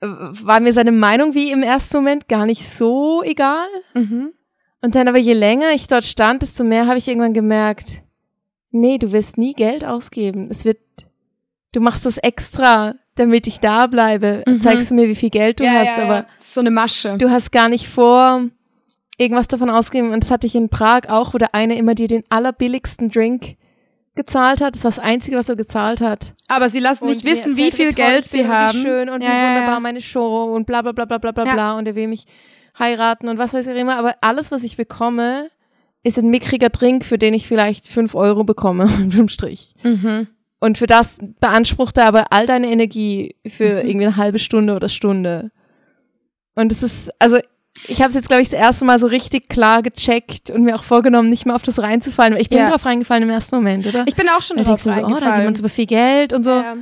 äh, 0.00 0.06
war 0.06 0.60
mir 0.60 0.72
seine 0.72 0.92
Meinung 0.92 1.34
wie 1.34 1.50
im 1.50 1.62
ersten 1.62 1.96
Moment 1.98 2.28
gar 2.28 2.46
nicht 2.46 2.68
so 2.68 3.22
egal. 3.22 3.68
Mhm. 3.94 4.32
Und 4.80 4.94
dann 4.94 5.08
aber 5.08 5.18
je 5.18 5.32
länger 5.32 5.70
ich 5.74 5.86
dort 5.86 6.04
stand, 6.04 6.42
desto 6.42 6.62
mehr 6.62 6.86
habe 6.86 6.98
ich 6.98 7.08
irgendwann 7.08 7.32
gemerkt, 7.32 8.02
nee, 8.70 8.98
du 8.98 9.12
wirst 9.12 9.38
nie 9.38 9.54
Geld 9.54 9.84
ausgeben. 9.84 10.48
Es 10.50 10.64
wird, 10.64 10.78
du 11.72 11.80
machst 11.80 12.04
das 12.04 12.18
extra, 12.18 12.96
damit 13.14 13.46
ich 13.46 13.60
da 13.60 13.86
bleibe. 13.86 14.42
Mhm. 14.46 14.60
Zeigst 14.60 14.90
du 14.90 14.94
mir, 14.94 15.08
wie 15.08 15.14
viel 15.14 15.30
Geld 15.30 15.60
du 15.60 15.64
ja, 15.64 15.72
hast, 15.72 15.96
ja, 15.96 16.04
aber 16.04 16.16
ja. 16.16 16.26
So 16.54 16.60
eine 16.60 16.70
Masche. 16.70 17.16
du 17.18 17.30
hast 17.30 17.52
gar 17.52 17.68
nicht 17.68 17.88
vor, 17.88 18.42
irgendwas 19.18 19.48
davon 19.48 19.70
ausgegeben. 19.70 20.12
Und 20.12 20.24
das 20.24 20.30
hatte 20.30 20.46
ich 20.46 20.54
in 20.54 20.68
Prag 20.68 21.08
auch, 21.08 21.34
wo 21.34 21.38
der 21.38 21.54
eine 21.54 21.76
immer 21.76 21.94
dir 21.94 22.08
den 22.08 22.24
allerbilligsten 22.30 23.10
Drink 23.10 23.56
gezahlt 24.16 24.60
hat. 24.60 24.74
Das 24.76 24.84
war 24.84 24.90
das 24.92 24.98
Einzige, 25.00 25.36
was 25.36 25.48
er 25.48 25.56
gezahlt 25.56 26.00
hat. 26.00 26.34
Aber 26.48 26.68
sie 26.68 26.78
lassen 26.80 27.06
nicht 27.06 27.24
Und 27.24 27.30
wissen, 27.30 27.56
wie 27.56 27.70
viel 27.72 27.92
Geld 27.92 28.26
sie 28.28 28.42
und 28.42 28.48
haben. 28.48 28.78
Wie 28.78 28.82
schön 28.82 29.08
und 29.10 29.22
Ja, 29.22 29.28
wie 29.28 29.56
wunderbar 29.56 29.80
meine 29.80 30.00
Show 30.00 30.44
und 30.54 30.66
bla 30.66 30.82
bla 30.82 30.92
bla 30.92 31.04
bla 31.04 31.18
bla 31.18 31.32
bla 31.32 31.44
Ja. 31.46 31.52
bla 31.54 31.78
und 31.78 31.86
er 31.88 31.96
will 31.96 32.06
mich 32.08 32.24
heiraten 32.78 33.28
und 33.28 33.38
was 33.38 33.54
weiß 33.54 33.66
ich 33.66 33.76
immer. 33.76 33.96
Aber 33.96 34.14
alles, 34.20 34.50
was 34.52 34.62
ich 34.64 34.76
bekomme, 34.76 35.48
ist 36.04 36.18
ein 36.18 36.28
mickriger 36.28 36.68
Drink, 36.68 37.04
für 37.04 37.18
den 37.18 37.34
ich 37.34 37.46
vielleicht 37.48 37.88
fünf 37.88 38.14
Euro 38.14 38.44
bekomme, 38.44 38.84
unterm 39.00 39.28
Strich. 39.28 39.74
Mhm. 39.82 40.28
Und 40.60 40.78
für 40.78 40.86
das 40.86 41.18
beansprucht 41.40 41.98
er 41.98 42.06
aber 42.06 42.32
all 42.32 42.46
deine 42.46 42.70
Energie 42.70 43.34
für 43.46 43.82
Mhm. 43.82 43.88
irgendwie 43.88 44.06
eine 44.06 44.16
halbe 44.16 44.38
Stunde 44.38 44.74
oder 44.74 44.88
Stunde. 44.88 45.50
Und 46.54 46.72
es 46.72 46.82
ist, 46.82 47.10
also 47.18 47.38
ich 47.88 48.00
habe 48.00 48.08
es 48.10 48.14
jetzt, 48.14 48.28
glaube 48.28 48.42
ich, 48.42 48.48
das 48.48 48.58
erste 48.58 48.84
Mal 48.84 48.98
so 48.98 49.06
richtig 49.08 49.48
klar 49.48 49.82
gecheckt 49.82 50.50
und 50.50 50.62
mir 50.62 50.76
auch 50.76 50.84
vorgenommen, 50.84 51.28
nicht 51.30 51.44
mehr 51.46 51.56
auf 51.56 51.62
das 51.62 51.80
reinzufallen. 51.80 52.36
Ich 52.36 52.48
bin 52.48 52.58
Ja. 52.58 52.70
drauf 52.70 52.84
reingefallen 52.86 53.22
im 53.24 53.30
ersten 53.30 53.56
Moment, 53.56 53.86
oder? 53.86 54.04
Ich 54.06 54.14
bin 54.14 54.28
auch 54.28 54.42
schon 54.42 54.58
da 54.58 54.62
drauf 54.64 54.82
du 54.82 54.90
so, 54.90 54.90
oh, 54.90 54.94
da 55.00 55.02
reingefallen. 55.06 55.38
jemand 55.40 55.56
super 55.56 55.68
viel 55.68 55.86
Geld 55.86 56.32
und 56.32 56.44
so. 56.44 56.50
Ja. 56.52 56.76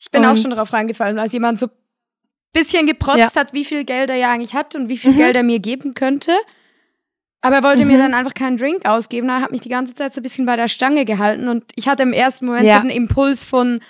Ich 0.00 0.10
bin 0.10 0.24
auch 0.24 0.30
Und- 0.30 0.40
schon 0.40 0.50
drauf 0.50 0.72
reingefallen, 0.72 1.18
als 1.18 1.32
jemand 1.32 1.58
so 1.58 1.68
bisschen 2.52 2.86
geprotzt 2.86 3.18
Ja. 3.18 3.34
hat, 3.34 3.52
wie 3.52 3.64
viel 3.64 3.84
Geld 3.84 4.10
er 4.10 4.16
ja 4.16 4.32
eigentlich 4.32 4.54
hat 4.54 4.74
und 4.74 4.88
wie 4.88 4.98
viel 4.98 5.12
Mhm. 5.12 5.18
Geld 5.18 5.36
er 5.36 5.42
mir 5.44 5.60
geben 5.60 5.94
könnte. 5.94 6.32
Aber 7.42 7.56
er 7.56 7.62
wollte 7.62 7.84
mir 7.84 7.96
Mhm. 7.96 8.02
dann 8.02 8.14
einfach 8.14 8.34
keinen 8.34 8.58
Drink 8.58 8.86
ausgeben. 8.86 9.28
Er 9.28 9.40
hat 9.40 9.52
mich 9.52 9.60
die 9.60 9.68
ganze 9.68 9.94
Zeit 9.94 10.12
so 10.12 10.20
ein 10.20 10.24
bisschen 10.24 10.46
bei 10.46 10.56
der 10.56 10.66
Stange 10.68 11.04
gehalten 11.04 11.48
und 11.48 11.64
ich 11.76 11.88
hatte 11.88 12.02
im 12.02 12.12
ersten 12.12 12.46
Moment 12.46 12.66
Ja. 12.66 12.76
so 12.76 12.82
den 12.82 12.90
Impuls 12.90 13.44
von 13.44 13.80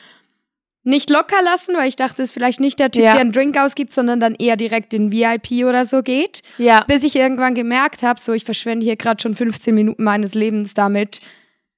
nicht 0.90 1.08
locker 1.10 1.40
lassen, 1.42 1.74
weil 1.76 1.88
ich 1.88 1.96
dachte, 1.96 2.20
es 2.22 2.28
ist 2.28 2.32
vielleicht 2.32 2.60
nicht 2.60 2.78
der 2.78 2.90
Typ, 2.90 3.02
Ja. 3.02 3.12
der 3.12 3.20
einen 3.22 3.32
Drink 3.32 3.56
ausgibt, 3.56 3.92
sondern 3.92 4.20
dann 4.20 4.34
eher 4.34 4.56
direkt 4.56 4.92
in 4.92 5.10
VIP 5.10 5.64
oder 5.66 5.84
so 5.86 6.02
geht. 6.02 6.42
Ja. 6.58 6.84
Bis 6.84 7.02
ich 7.02 7.16
irgendwann 7.16 7.54
gemerkt 7.54 8.02
habe, 8.02 8.20
so 8.20 8.32
ich 8.32 8.44
verschwende 8.44 8.84
hier 8.84 8.96
gerade 8.96 9.22
schon 9.22 9.34
15 9.34 9.74
Minuten 9.74 10.02
meines 10.04 10.34
Lebens 10.34 10.74
damit, 10.74 11.20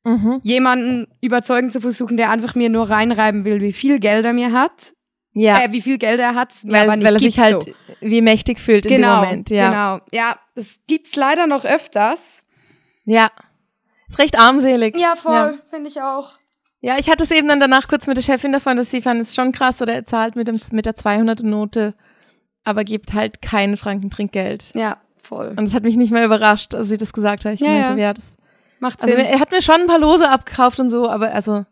Mhm. 0.04 0.40
jemanden 0.42 1.06
überzeugen 1.20 1.70
zu 1.70 1.80
versuchen, 1.80 2.16
der 2.16 2.30
einfach 2.30 2.56
mir 2.56 2.68
nur 2.68 2.90
reinreiben 2.90 3.44
will, 3.44 3.60
wie 3.60 3.72
viel 3.72 4.00
Geld 4.00 4.24
er 4.24 4.32
mir 4.32 4.50
hat. 4.50 4.92
Ja. 5.34 5.62
Äh, 5.62 5.70
wie 5.72 5.80
viel 5.80 5.96
Geld 5.96 6.18
er 6.18 6.34
hat, 6.34 6.52
es 6.52 6.66
weil, 6.66 6.88
weil 6.88 7.04
er 7.06 7.12
gibt, 7.12 7.20
sich 7.22 7.38
halt 7.38 7.62
so. 7.62 7.72
wie 8.00 8.20
mächtig 8.20 8.58
fühlt 8.58 8.84
in 8.86 8.96
genau, 8.96 9.20
dem 9.20 9.24
Moment. 9.28 9.50
Ja. 9.50 9.68
genau. 9.68 10.00
Ja, 10.12 10.36
das 10.56 10.76
gibt's 10.88 11.14
leider 11.14 11.46
noch 11.46 11.64
öfters. 11.64 12.44
Ja. 13.04 13.30
Ist 14.08 14.18
recht 14.18 14.38
armselig. 14.38 14.98
Ja, 14.98 15.14
voll, 15.16 15.58
finde 15.70 15.88
ich 15.88 16.02
auch. 16.02 16.32
Ja, 16.84 16.98
ich 16.98 17.08
hatte 17.08 17.22
es 17.22 17.30
eben 17.30 17.48
dann 17.48 17.60
danach 17.60 17.86
kurz 17.86 18.08
mit 18.08 18.16
der 18.16 18.22
Chefin 18.22 18.52
davon, 18.52 18.76
dass 18.76 18.90
sie 18.90 19.00
fand 19.02 19.20
es 19.20 19.34
schon 19.34 19.52
krass 19.52 19.80
oder 19.80 19.94
er 19.94 20.04
zahlt 20.04 20.34
mit, 20.34 20.48
dem, 20.48 20.60
mit 20.72 20.84
der 20.84 20.96
200 20.96 21.42
Note, 21.44 21.94
aber 22.64 22.82
gibt 22.82 23.14
halt 23.14 23.40
keinen 23.40 23.76
Franken 23.76 24.10
Trinkgeld. 24.10 24.70
Ja, 24.74 24.98
voll. 25.22 25.54
Und 25.56 25.64
es 25.64 25.74
hat 25.74 25.84
mich 25.84 25.96
nicht 25.96 26.12
mehr 26.12 26.24
überrascht, 26.24 26.74
als 26.74 26.88
sie 26.88 26.96
das 26.96 27.12
gesagt 27.12 27.44
hat. 27.44 27.54
Ich 27.54 27.60
Ja, 27.60 27.68
meinte, 27.68 27.90
ja. 27.92 28.08
ja, 28.08 28.14
das, 28.14 28.36
Macht 28.80 29.00
also 29.00 29.16
Sinn. 29.16 29.24
er 29.24 29.38
hat 29.38 29.52
mir 29.52 29.62
schon 29.62 29.82
ein 29.82 29.86
paar 29.86 30.00
Lose 30.00 30.28
abgekauft 30.28 30.80
und 30.80 30.88
so, 30.88 31.08
aber 31.08 31.32
also 31.32 31.64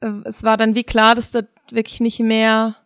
äh, 0.00 0.10
es 0.24 0.42
war 0.42 0.56
dann 0.56 0.74
wie 0.74 0.84
klar, 0.84 1.14
dass 1.14 1.32
dort 1.32 1.48
wirklich 1.70 2.00
nicht 2.00 2.18
mehr 2.18 2.76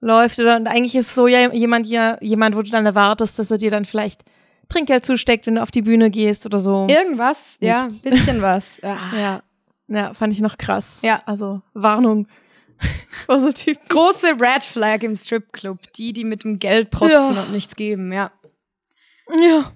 läuft 0.00 0.38
oder 0.38 0.54
und 0.54 0.68
eigentlich 0.68 0.94
ist 0.94 1.16
so 1.16 1.26
ja 1.26 1.52
jemand 1.52 1.88
ja 1.88 2.16
jemand, 2.20 2.56
wo 2.56 2.62
du 2.62 2.70
dann 2.70 2.86
erwartest, 2.86 3.40
dass 3.40 3.50
er 3.50 3.58
dir 3.58 3.72
dann 3.72 3.84
vielleicht 3.86 4.22
Trinkgeld 4.68 5.04
zusteckt, 5.04 5.48
wenn 5.48 5.56
du 5.56 5.62
auf 5.62 5.72
die 5.72 5.82
Bühne 5.82 6.10
gehst 6.10 6.46
oder 6.46 6.60
so. 6.60 6.86
Irgendwas, 6.88 7.58
ja, 7.60 7.86
Nichts. 7.86 8.02
bisschen 8.02 8.40
was. 8.40 8.78
Ja. 8.82 8.98
Ja. 9.18 9.42
Ja, 9.90 10.14
fand 10.14 10.32
ich 10.32 10.40
noch 10.40 10.56
krass. 10.56 11.00
Ja. 11.02 11.22
Also 11.26 11.60
Warnung. 11.74 12.26
War 13.26 13.40
so 13.40 13.52
Typ. 13.52 13.76
Große 13.88 14.28
Red 14.40 14.64
Flag 14.64 15.02
im 15.02 15.14
Stripclub. 15.14 15.92
Die, 15.94 16.12
die 16.14 16.24
mit 16.24 16.44
dem 16.44 16.58
Geld 16.58 16.90
protzen 16.90 17.34
Ja. 17.34 17.42
und 17.42 17.52
nichts 17.52 17.76
geben, 17.76 18.12
ja. 18.12 18.30
Ja. 19.38 19.72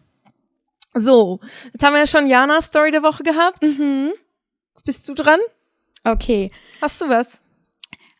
So, 0.94 1.40
jetzt 1.72 1.84
haben 1.84 1.92
wir 1.92 2.00
ja 2.00 2.06
schon 2.06 2.28
Janas 2.28 2.66
Story 2.66 2.90
der 2.92 3.02
Woche 3.02 3.24
gehabt. 3.24 3.58
Jetzt 3.62 4.84
bist 4.86 5.08
du 5.08 5.14
dran. 5.14 5.40
Okay. 6.04 6.50
Hast 6.80 7.00
du 7.00 7.08
was? 7.08 7.40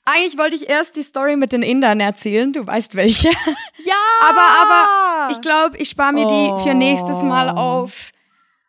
Eigentlich 0.05 0.37
wollte 0.37 0.57
ich 0.57 0.69
erst 0.69 0.97
die 0.97 1.03
Story 1.03 1.37
mit 1.37 1.53
den 1.53 1.63
Indern 1.63 2.01
erzählen. 2.01 2.53
Du 2.53 2.67
weißt 2.67 2.95
welche. 2.97 3.29
Ja. 3.79 3.95
Aber, 4.23 4.41
aber 4.41 5.33
ich 5.33 5.41
glaube, 5.41 5.77
ich 5.79 5.89
spare 5.91 6.13
mir 6.13 6.27
die 6.27 6.63
für 6.63 6.75
nächstes 6.75 7.23
Mal 7.23 7.53
Oh. 7.55 7.59
auf. 7.85 8.11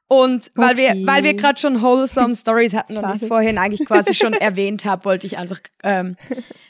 Und 0.07 0.51
weil 0.53 0.73
Okay. 0.73 0.93
wir, 0.95 1.07
weil 1.07 1.23
wir 1.23 1.33
gerade 1.33 1.59
schon 1.59 1.81
wholesome 1.81 2.35
Stories 2.37 2.75
hatten 2.75 2.95
und 2.97 3.15
ich 3.15 3.23
es 3.23 3.27
vorhin 3.27 3.57
eigentlich 3.57 3.87
quasi 3.87 4.13
schon 4.13 4.33
erwähnt 4.33 4.85
habe, 4.85 5.03
wollte 5.05 5.25
ich 5.25 5.37
einfach 5.37 5.59
ähm, 5.83 6.15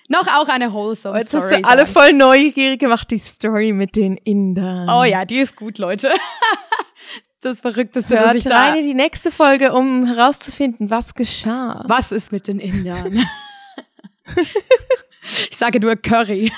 noch 0.07 0.27
auch 0.27 0.47
eine 0.47 0.71
wholesome 0.71 1.17
Jetzt 1.19 1.33
hast 1.33 1.47
Story 1.47 1.61
du 1.61 1.67
alle 1.67 1.81
sagen. 1.81 1.91
voll 1.91 2.13
neugierig 2.13 2.79
gemacht, 2.79 3.11
die 3.11 3.17
Story 3.17 3.73
mit 3.73 3.95
den 3.97 4.15
Indern. 4.17 4.89
Oh 4.89 5.03
ja, 5.03 5.25
die 5.25 5.39
ist 5.39 5.55
gut, 5.57 5.77
Leute. 5.77 6.11
Das 7.41 7.59
Verrückteste, 7.59 8.15
dass 8.15 8.33
ich 8.33 8.45
da... 8.45 8.59
rein 8.59 8.77
in 8.79 8.87
die 8.87 8.95
nächste 8.95 9.29
Folge, 9.29 9.71
um 9.73 10.05
herauszufinden, 10.07 10.89
was 10.89 11.13
geschah. 11.13 11.83
Was 11.85 12.11
ist 12.11 12.31
mit 12.31 12.47
den 12.47 12.57
Indern? 12.59 13.23
ich 15.51 15.55
sage 15.55 15.79
nur 15.79 15.95
Curry. 15.95 16.51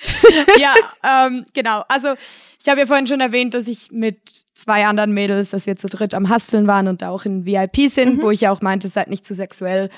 ja, 0.58 0.74
ähm, 1.02 1.44
genau. 1.54 1.84
Also 1.88 2.14
ich 2.60 2.68
habe 2.68 2.80
ja 2.80 2.86
vorhin 2.86 3.06
schon 3.06 3.20
erwähnt, 3.20 3.54
dass 3.54 3.66
ich 3.66 3.90
mit 3.90 4.44
zwei 4.54 4.86
anderen 4.86 5.12
Mädels, 5.12 5.50
dass 5.50 5.66
wir 5.66 5.76
zu 5.76 5.88
dritt 5.88 6.14
am 6.14 6.32
Husteln 6.32 6.66
waren 6.66 6.88
und 6.88 7.02
da 7.02 7.10
auch 7.10 7.24
in 7.24 7.44
VIP 7.46 7.90
sind, 7.90 8.22
wo 8.22 8.30
ich 8.30 8.42
ja 8.42 8.52
auch 8.52 8.60
meinte, 8.60 8.88
seid 8.88 9.08
nicht 9.08 9.26
zu 9.26 9.34
sexuell. 9.34 9.90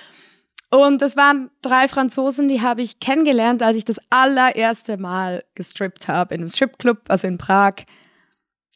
Und 0.71 1.03
das 1.03 1.17
waren 1.17 1.51
drei 1.63 1.89
Franzosen, 1.89 2.49
die 2.49 2.61
habe 2.61 2.81
ich 2.81 3.01
kennengelernt, 3.01 3.63
als 3.63 3.77
ich 3.77 3.85
das 3.85 4.01
allererste 4.09 4.97
Mal 4.97 5.45
gestrippt 5.55 6.07
habe 6.07 6.35
in 6.35 6.43
einem 6.43 6.49
Stripclub, 6.49 6.99
also 7.09 7.27
in 7.27 7.39
Prag. 7.39 7.75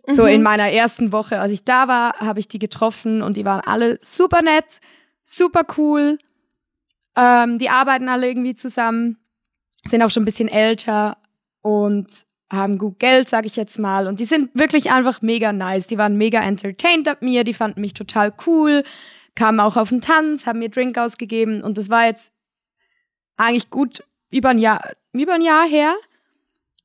So 0.06 0.26
in 0.26 0.42
meiner 0.42 0.70
ersten 0.70 1.12
Woche, 1.12 1.40
als 1.40 1.50
ich 1.50 1.64
da 1.64 1.88
war, 1.88 2.18
habe 2.18 2.38
ich 2.38 2.46
die 2.46 2.58
getroffen 2.58 3.22
und 3.22 3.38
die 3.38 3.46
waren 3.46 3.60
alle 3.60 3.96
super 4.02 4.42
nett, 4.42 4.80
super 5.22 5.62
cool. 5.78 6.18
Ähm, 7.16 7.58
die 7.58 7.70
arbeiten 7.70 8.10
alle 8.10 8.28
irgendwie 8.28 8.54
zusammen, 8.54 9.16
sind 9.88 10.02
auch 10.02 10.10
schon 10.10 10.22
ein 10.22 10.26
bisschen 10.26 10.48
älter 10.48 11.16
und 11.62 12.06
haben 12.52 12.78
gut 12.78 12.98
Geld, 12.98 13.28
sag 13.28 13.46
ich 13.46 13.56
jetzt 13.56 13.78
mal. 13.78 14.06
Und 14.06 14.20
die 14.20 14.24
sind 14.24 14.50
wirklich 14.54 14.90
einfach 14.90 15.22
mega 15.22 15.52
nice. 15.52 15.86
Die 15.86 15.98
waren 15.98 16.16
mega 16.16 16.40
entertained 16.42 17.08
ab 17.08 17.22
mir, 17.22 17.42
die 17.44 17.54
fanden 17.54 17.80
mich 17.80 17.94
total 17.94 18.32
cool, 18.46 18.84
kamen 19.34 19.60
auch 19.60 19.76
auf 19.76 19.88
den 19.88 20.00
Tanz, 20.00 20.46
haben 20.46 20.58
mir 20.60 20.68
Drink 20.68 20.96
ausgegeben 20.98 21.62
und 21.62 21.76
das 21.78 21.90
war 21.90 22.06
jetzt 22.06 22.32
eigentlich 23.36 23.70
gut 23.70 24.04
über 24.30 24.50
ein 24.50 24.58
Jahr, 24.58 24.92
über 25.12 25.34
ein 25.34 25.42
Jahr 25.42 25.66
her. 25.66 25.94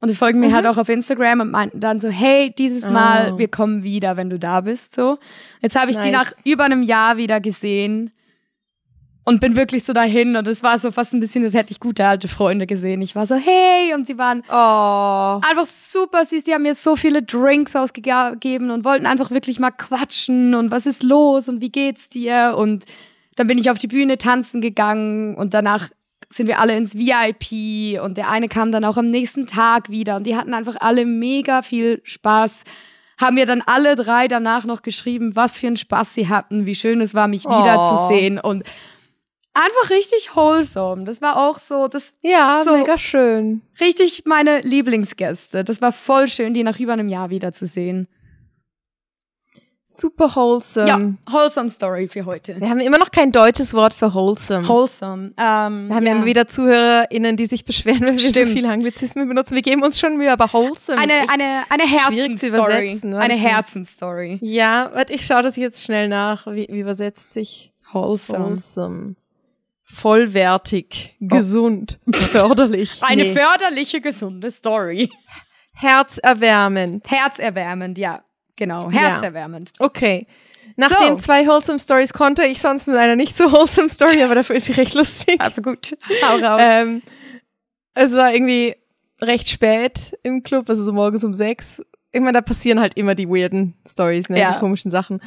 Und 0.01 0.07
die 0.07 0.15
folgen 0.15 0.39
mir 0.39 0.53
halt 0.53 0.65
auch 0.65 0.77
auf 0.77 0.87
Instagram 0.87 1.41
und 1.41 1.51
meinten 1.51 1.81
dann 1.81 1.99
so, 1.99 2.07
hey, 2.07 2.53
dieses 2.57 2.89
Mal, 2.89 3.33
Oh. 3.33 3.37
wir 3.37 3.49
kommen 3.49 3.83
wieder, 3.83 4.15
wenn 4.15 4.29
du 4.29 4.39
da 4.39 4.61
bist. 4.61 4.95
So. 4.95 5.19
Jetzt 5.61 5.75
habe 5.75 5.91
ich 5.91 5.97
die 5.97 6.09
Nice. 6.09 6.35
nach 6.37 6.45
über 6.45 6.63
einem 6.63 6.83
Jahr 6.83 7.17
wieder 7.17 7.41
gesehen 7.41 8.11
und 9.25 9.41
bin 9.41 9.55
wirklich 9.55 9.83
so 9.83 9.93
dahin 9.93 10.35
und 10.35 10.47
es 10.47 10.63
war 10.63 10.77
so 10.79 10.91
fast 10.91 11.13
ein 11.13 11.19
bisschen, 11.19 11.43
als 11.43 11.53
hätte 11.53 11.71
ich 11.71 11.79
gute 11.79 12.05
alte 12.05 12.27
Freunde 12.27 12.65
gesehen. 12.65 13.01
Ich 13.01 13.15
war 13.15 13.27
so, 13.27 13.35
hey, 13.35 13.93
und 13.93 14.07
sie 14.07 14.17
waren 14.17 14.41
Oh. 14.49 15.39
einfach 15.47 15.65
super 15.65 16.25
süß. 16.25 16.43
Die 16.45 16.53
haben 16.53 16.63
mir 16.63 16.73
so 16.73 16.95
viele 16.95 17.21
Drinks 17.21 17.75
ausgegeben 17.75 18.71
und 18.71 18.83
wollten 18.85 19.05
einfach 19.05 19.29
wirklich 19.31 19.59
mal 19.59 19.71
quatschen 19.71 20.55
und 20.55 20.71
was 20.71 20.85
ist 20.87 21.03
los 21.03 21.47
und 21.47 21.61
wie 21.61 21.69
geht's 21.71 22.09
dir? 22.09 22.55
Und 22.57 22.85
dann 23.35 23.47
bin 23.47 23.57
ich 23.57 23.69
auf 23.69 23.77
die 23.77 23.87
Bühne 23.87 24.17
tanzen 24.17 24.61
gegangen 24.61 25.35
und 25.35 25.53
danach 25.53 25.89
sind 26.31 26.47
wir 26.47 26.59
alle 26.59 26.75
ins 26.77 26.95
VIP 26.95 27.99
und 28.03 28.17
der 28.17 28.29
eine 28.29 28.47
kam 28.47 28.71
dann 28.71 28.85
auch 28.85 28.97
am 28.97 29.07
nächsten 29.07 29.47
Tag 29.47 29.89
wieder 29.89 30.15
und 30.15 30.25
die 30.27 30.35
hatten 30.35 30.53
einfach 30.53 30.75
alle 30.79 31.05
mega 31.05 31.61
viel 31.61 32.01
Spaß. 32.03 32.63
Haben 33.19 33.35
mir 33.35 33.45
dann 33.45 33.61
alle 33.65 33.95
drei 33.95 34.27
danach 34.27 34.63
noch 34.65 34.81
geschrieben, 34.81 35.35
was 35.35 35.57
für 35.57 35.67
einen 35.67 35.77
Spaß 35.77 36.13
sie 36.13 36.29
hatten, 36.29 36.65
wie 36.65 36.75
schön 36.75 37.01
es 37.01 37.13
war, 37.15 37.27
mich 37.27 37.45
wiederzusehen 37.45 38.39
und 38.39 38.63
einfach 39.63 39.89
richtig 39.89 40.35
wholesome. 40.35 41.03
Das 41.05 41.21
war 41.21 41.37
auch 41.37 41.59
so, 41.59 41.87
das 41.87 42.15
Ja, 42.21 42.61
So. 42.63 42.77
mega 42.77 42.97
schön. 42.97 43.61
richtig 43.79 44.23
meine 44.25 44.61
Lieblingsgäste. 44.61 45.63
Das 45.63 45.81
war 45.81 45.91
voll 45.91 46.27
schön, 46.27 46.53
die 46.53 46.63
nach 46.63 46.79
über 46.79 46.93
einem 46.93 47.09
Jahr 47.09 47.29
wiederzusehen. 47.29 48.07
Super 49.83 50.33
wholesome. 50.33 50.87
ja, 50.87 50.97
wholesome 51.29 51.67
Story 51.67 52.07
für 52.07 52.25
heute. 52.25 52.55
Wir 52.61 52.69
haben 52.69 52.79
immer 52.79 52.97
noch 52.97 53.11
kein 53.11 53.33
deutsches 53.33 53.73
Wort 53.73 53.93
für 53.93 54.13
wholesome. 54.13 54.65
Wholesome. 54.65 55.33
Ähm, 55.37 55.87
wir 55.89 55.95
haben 55.95 56.05
ja. 56.05 56.11
immer 56.13 56.25
wieder 56.25 56.47
ZuhörerInnen, 56.47 57.35
die 57.35 57.47
sich 57.47 57.65
beschweren, 57.65 58.01
wenn 58.07 58.13
wir 58.17 58.19
Stimmt. 58.29 58.47
so 58.47 58.53
viele 58.53 58.69
Anglizismen 58.71 59.27
benutzen. 59.27 59.55
Wir 59.55 59.61
geben 59.61 59.83
uns 59.83 59.99
schon 59.99 60.15
Mühe, 60.15 60.31
aber 60.31 60.53
wholesome. 60.53 60.97
ist 60.97 61.03
eine, 61.03 61.19
echt- 61.19 61.29
eine, 61.29 61.63
eine 61.69 61.83
Herzensstory. 61.83 63.01
Eine. 63.13 63.33
Herzensstory. 63.33 64.37
ja, 64.41 64.89
warte, 64.93 65.11
ich 65.11 65.25
schaue 65.25 65.41
das 65.43 65.57
jetzt 65.57 65.83
schnell 65.83 66.07
nach. 66.07 66.47
Wie, 66.47 66.67
wie 66.69 66.79
übersetzt 66.79 67.33
sich 67.33 67.73
Wholesome. 67.91 68.45
wholesome? 68.51 69.15
Vollwertig, 69.91 71.15
gesund, 71.19 71.99
förderlich. 72.13 73.01
Eine 73.01 73.23
Nee. 73.23 73.33
förderliche, 73.33 74.01
gesunde 74.01 74.51
Story. 74.51 75.09
Herzerwärmend. 75.73 77.09
Herzerwärmend, 77.09 77.97
ja. 77.97 78.23
Genau, 78.55 78.89
Ja. 78.91 78.99
herzerwärmend. 79.01 79.71
Okay. 79.79 80.27
Nach 80.75 80.89
So. 80.89 81.05
den 81.05 81.19
zwei 81.19 81.45
Wholesome 81.47 81.79
Stories 81.79 82.13
konnte 82.13 82.45
ich 82.45 82.61
sonst 82.61 82.87
mit 82.87 82.95
einer 82.97 83.15
nicht 83.15 83.35
so 83.35 83.51
Wholesome 83.51 83.89
Story, 83.89 84.21
aber 84.23 84.35
dafür 84.35 84.55
ist 84.57 84.65
sie 84.65 84.73
recht 84.73 84.93
lustig. 84.93 85.35
Also 85.39 85.61
gut, 85.61 85.97
hau 86.23 86.37
raus. 86.37 86.61
Ähm, 86.63 87.01
es 87.95 88.13
war 88.13 88.33
irgendwie 88.33 88.75
recht 89.21 89.49
spät 89.49 90.17
im 90.23 90.43
Club, 90.43 90.69
also 90.69 90.83
so 90.83 90.93
morgens 90.93 91.23
um 91.23 91.33
sechs. 91.33 91.81
Ich 92.11 92.19
meine, 92.21 92.33
da 92.33 92.41
passieren 92.41 92.79
halt 92.79 92.95
immer 92.95 93.15
die 93.15 93.27
weirden 93.27 93.73
Stories, 93.87 94.29
ne, 94.29 94.39
Ja. 94.39 94.53
die 94.53 94.59
komischen 94.59 94.91
Sachen. 94.91 95.21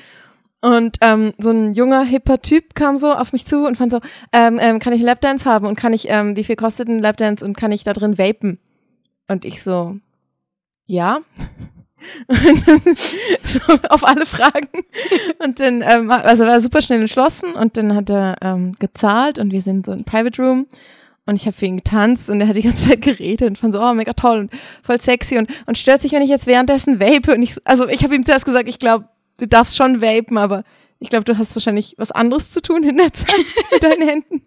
Und 0.63 0.99
ähm, 1.01 1.35
so 1.39 1.51
ein 1.51 1.75
junger, 1.75 2.05
hipper 2.05 2.41
Typ 2.41 2.77
kam 2.77 2.97
so 2.97 3.13
auf 3.13 3.33
mich 3.33 3.47
zu 3.47 3.67
und 3.67 3.77
fand 3.77 3.91
so, 3.91 4.01
ähm, 4.33 4.61
ähm, 4.61 4.79
kann 4.79 4.93
ich 4.93 5.01
einen 5.01 5.09
Lapdance 5.09 5.45
haben 5.45 5.67
und 5.67 5.75
kann 5.75 5.93
ich, 5.93 6.09
ähm, 6.09 6.37
wie 6.37 6.45
viel 6.45 6.55
kostet 6.55 6.89
ein 6.89 7.01
Lapdance 7.01 7.45
und 7.45 7.57
kann 7.57 7.73
ich 7.73 7.83
da 7.83 7.93
drin 7.93 8.17
vapen? 8.17 8.59
Und 9.27 9.45
ich 9.45 9.61
so, 9.61 9.97
ja. 10.87 11.19
so 12.29 13.61
auf 13.89 14.05
alle 14.05 14.25
Fragen. 14.25 14.69
Und 15.45 15.59
dann, 15.59 15.83
ähm, 15.83 16.11
also 16.11 16.45
er 16.45 16.51
war 16.51 16.61
super 16.61 16.81
schnell 16.81 17.01
entschlossen 17.01 17.55
und 17.55 17.77
dann 17.77 17.97
hat 17.97 18.09
er 18.09 18.37
ähm, 18.41 18.75
gezahlt 18.79 19.41
und 19.41 19.51
wir 19.51 19.63
sind 19.63 19.87
so 19.87 19.93
in 19.93 20.05
Private 20.05 20.41
Room 20.41 20.67
und 21.27 21.37
ich 21.37 21.47
habe 21.47 21.57
für 21.57 21.67
ihn 21.67 21.79
getanzt 21.79 22.31
und 22.31 22.41
er 22.41 22.49
hat 22.49 22.57
die 22.57 22.63
ganze 22.63 22.89
Zeit 22.89 23.03
geredet 23.03 23.49
und 23.49 23.59
fand 23.59 23.75
so, 23.75 23.81
oh, 23.83 23.95
mega 23.95 24.13
toll 24.13 24.39
und 24.41 24.53
voll 24.83 25.01
sexy 25.01 25.39
und, 25.39 25.51
und 25.67 25.77
stört 25.79 26.03
sich, 26.03 26.13
wenn 26.13 26.23
ich 26.23 26.31
jetzt 26.31 26.47
währenddessen 26.47 27.01
vape 27.01 27.35
und 27.35 27.43
ich, 27.43 27.57
also 27.65 27.89
ich 27.89 28.05
habe 28.05 28.15
ihm 28.15 28.25
zuerst 28.25 28.45
gesagt, 28.45 28.69
ich 28.69 28.79
glaube, 28.79 29.09
du 29.39 29.47
darfst 29.47 29.77
schon 29.77 30.01
vapen, 30.01 30.39
aber 30.39 30.65
ich 30.99 31.11
glaube, 31.11 31.25
du 31.25 31.37
hast 31.37 31.55
wahrscheinlich 31.57 31.95
was 31.99 32.13
anderes 32.13 32.53
zu 32.53 32.63
tun 32.63 32.85
in 32.85 32.97
der 32.97 33.13
Zeit 33.13 33.45
mit 33.73 33.83
deinen 33.83 34.09
Händen. 34.09 34.43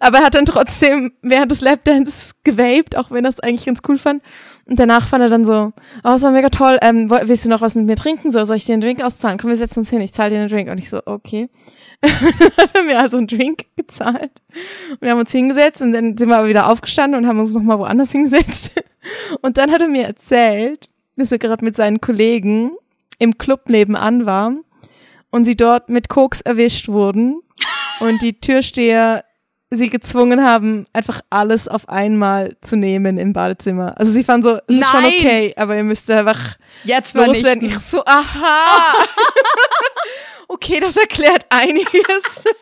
Aber 0.00 0.18
er 0.18 0.24
hat 0.24 0.34
dann 0.34 0.46
trotzdem 0.46 1.12
während 1.22 1.52
des 1.52 1.60
Lapdances 1.60 2.34
gewaped, 2.42 2.96
auch 2.96 3.10
wenn 3.10 3.24
er 3.24 3.30
es 3.30 3.40
eigentlich 3.40 3.66
ganz 3.66 3.80
cool 3.88 3.98
fand. 3.98 4.22
Und 4.66 4.78
danach 4.80 5.08
fand 5.08 5.22
er 5.22 5.28
dann 5.28 5.44
so, 5.44 5.72
oh, 6.02 6.10
es 6.10 6.22
war 6.22 6.30
mega 6.30 6.48
toll, 6.48 6.78
ähm, 6.80 7.10
willst 7.10 7.44
du 7.44 7.50
noch 7.50 7.60
was 7.60 7.74
mit 7.74 7.84
mir 7.86 7.96
trinken? 7.96 8.30
So, 8.30 8.44
soll 8.44 8.56
ich 8.56 8.64
dir 8.64 8.72
einen 8.72 8.82
Drink 8.82 9.02
auszahlen? 9.02 9.38
Komm, 9.38 9.50
wir 9.50 9.56
setzen 9.56 9.80
uns 9.80 9.90
hin, 9.90 10.00
ich 10.00 10.14
zahle 10.14 10.30
dir 10.30 10.40
einen 10.40 10.48
Drink. 10.48 10.70
Und 10.70 10.78
ich 10.78 10.88
so, 10.88 11.02
okay. 11.04 11.48
hat 12.02 12.74
er 12.74 12.82
mir 12.82 12.98
also 12.98 13.18
einen 13.18 13.26
Drink 13.26 13.64
gezahlt. 13.76 14.42
Und 14.90 15.02
wir 15.02 15.10
haben 15.10 15.20
uns 15.20 15.32
hingesetzt 15.32 15.82
und 15.82 15.92
dann 15.92 16.16
sind 16.16 16.28
wir 16.28 16.38
aber 16.38 16.48
wieder 16.48 16.68
aufgestanden 16.68 17.18
und 17.20 17.28
haben 17.28 17.38
uns 17.38 17.52
nochmal 17.52 17.78
woanders 17.78 18.10
hingesetzt. 18.12 18.72
Und 19.42 19.58
dann 19.58 19.70
hat 19.70 19.80
er 19.80 19.88
mir 19.88 20.04
erzählt, 20.04 20.88
dass 21.16 21.30
er 21.30 21.38
gerade 21.38 21.64
mit 21.64 21.76
seinen 21.76 22.00
Kollegen 22.00 22.72
im 23.18 23.38
Club 23.38 23.68
nebenan 23.68 24.26
war 24.26 24.52
und 25.30 25.44
sie 25.44 25.56
dort 25.56 25.88
mit 25.88 26.08
Koks 26.08 26.40
erwischt 26.40 26.88
wurden 26.88 27.40
und 28.00 28.22
die 28.22 28.40
Türsteher 28.40 29.24
sie 29.70 29.90
gezwungen 29.90 30.42
haben, 30.42 30.86
einfach 30.92 31.20
alles 31.30 31.68
auf 31.68 31.88
einmal 31.88 32.56
zu 32.60 32.76
nehmen 32.76 33.18
im 33.18 33.32
Badezimmer. 33.32 33.98
Also 33.98 34.12
sie 34.12 34.24
fanden 34.24 34.42
so, 34.46 34.58
es 34.68 34.78
ist 34.78 34.86
schon 34.86 35.04
okay, 35.04 35.52
aber 35.56 35.76
ihr 35.76 35.82
müsst 35.82 36.10
einfach 36.10 36.56
Jetzt 36.84 37.14
loswerden. 37.14 37.66
Ich 37.68 37.78
so, 37.78 38.04
aha. 38.04 38.94
okay, 40.48 40.80
das 40.80 40.96
erklärt 40.96 41.46
einiges. 41.50 42.44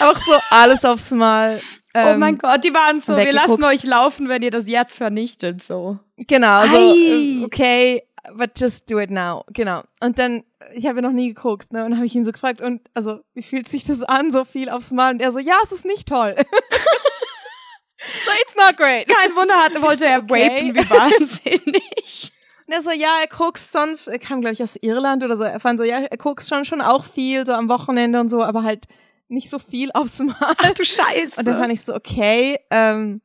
Einfach 0.00 0.20
so 0.20 0.32
alles 0.50 0.84
aufs 0.84 1.12
Mal. 1.12 1.60
oh 1.94 1.98
ähm, 1.98 2.18
mein 2.18 2.38
Gott, 2.38 2.64
die 2.64 2.74
waren 2.74 3.00
so, 3.00 3.16
wir 3.16 3.32
lassen 3.32 3.62
euch 3.62 3.84
laufen, 3.84 4.28
wenn 4.28 4.42
ihr 4.42 4.50
das 4.50 4.66
jetzt 4.66 4.96
vernichtet, 4.96 5.62
so. 5.62 6.00
Genau, 6.16 6.66
so, 6.66 6.76
Ei. 6.76 7.40
äh, 7.40 7.44
okay, 7.44 8.02
but 8.36 8.58
just 8.58 8.90
do 8.90 8.98
it 8.98 9.10
now. 9.10 9.44
Genau. 9.52 9.82
Und 10.00 10.18
dann, 10.18 10.44
ich 10.72 10.86
habe 10.86 10.98
ja 10.98 11.02
noch 11.02 11.12
nie 11.12 11.28
geguckt, 11.34 11.72
ne? 11.72 11.84
Und 11.84 11.96
habe 11.96 12.06
ich 12.06 12.14
ihn 12.14 12.24
so 12.24 12.32
gefragt, 12.32 12.60
und 12.60 12.80
also, 12.94 13.20
wie 13.34 13.42
fühlt 13.42 13.68
sich 13.68 13.84
das 13.84 14.02
an, 14.02 14.30
so 14.30 14.44
viel 14.44 14.68
aufs 14.68 14.92
Mal? 14.92 15.12
Und 15.12 15.20
er 15.20 15.32
so, 15.32 15.38
ja, 15.38 15.56
es 15.62 15.72
ist 15.72 15.84
nicht 15.84 16.08
toll. 16.08 16.34
so, 16.38 18.30
it's 18.42 18.56
not 18.56 18.76
great. 18.76 19.08
Kein 19.08 19.34
Wunder, 19.36 19.54
hat, 19.56 19.80
wollte 19.82 20.06
er 20.06 20.22
Okay. 20.22 20.48
rapen, 20.48 20.74
wie 20.74 20.90
wahnsinnig. 20.90 22.32
Und 22.66 22.72
er 22.72 22.82
so, 22.82 22.90
ja, 22.90 23.18
er 23.20 23.28
guckt 23.28 23.58
sonst, 23.58 24.08
er 24.08 24.18
kam, 24.18 24.40
glaube 24.40 24.54
ich, 24.54 24.62
aus 24.62 24.76
Irland 24.76 25.22
oder 25.22 25.36
so. 25.36 25.44
Er 25.44 25.60
fand 25.60 25.78
so, 25.78 25.84
ja, 25.84 25.98
er 26.00 26.16
guckt 26.16 26.42
schon, 26.46 26.64
schon 26.64 26.80
auch 26.80 27.04
viel, 27.04 27.44
so 27.44 27.52
am 27.52 27.68
Wochenende 27.68 28.20
und 28.20 28.30
so, 28.30 28.42
aber 28.42 28.62
halt 28.62 28.86
nicht 29.28 29.50
so 29.50 29.58
viel 29.58 29.90
aufs 29.92 30.18
Mal. 30.20 30.34
Ach 30.40 30.70
du 30.70 30.84
Scheiße. 30.84 31.40
Und 31.40 31.46
dann 31.46 31.58
fand 31.58 31.72
ich 31.72 31.82
so, 31.82 31.94
okay, 31.94 32.58
ähm, 32.70 33.20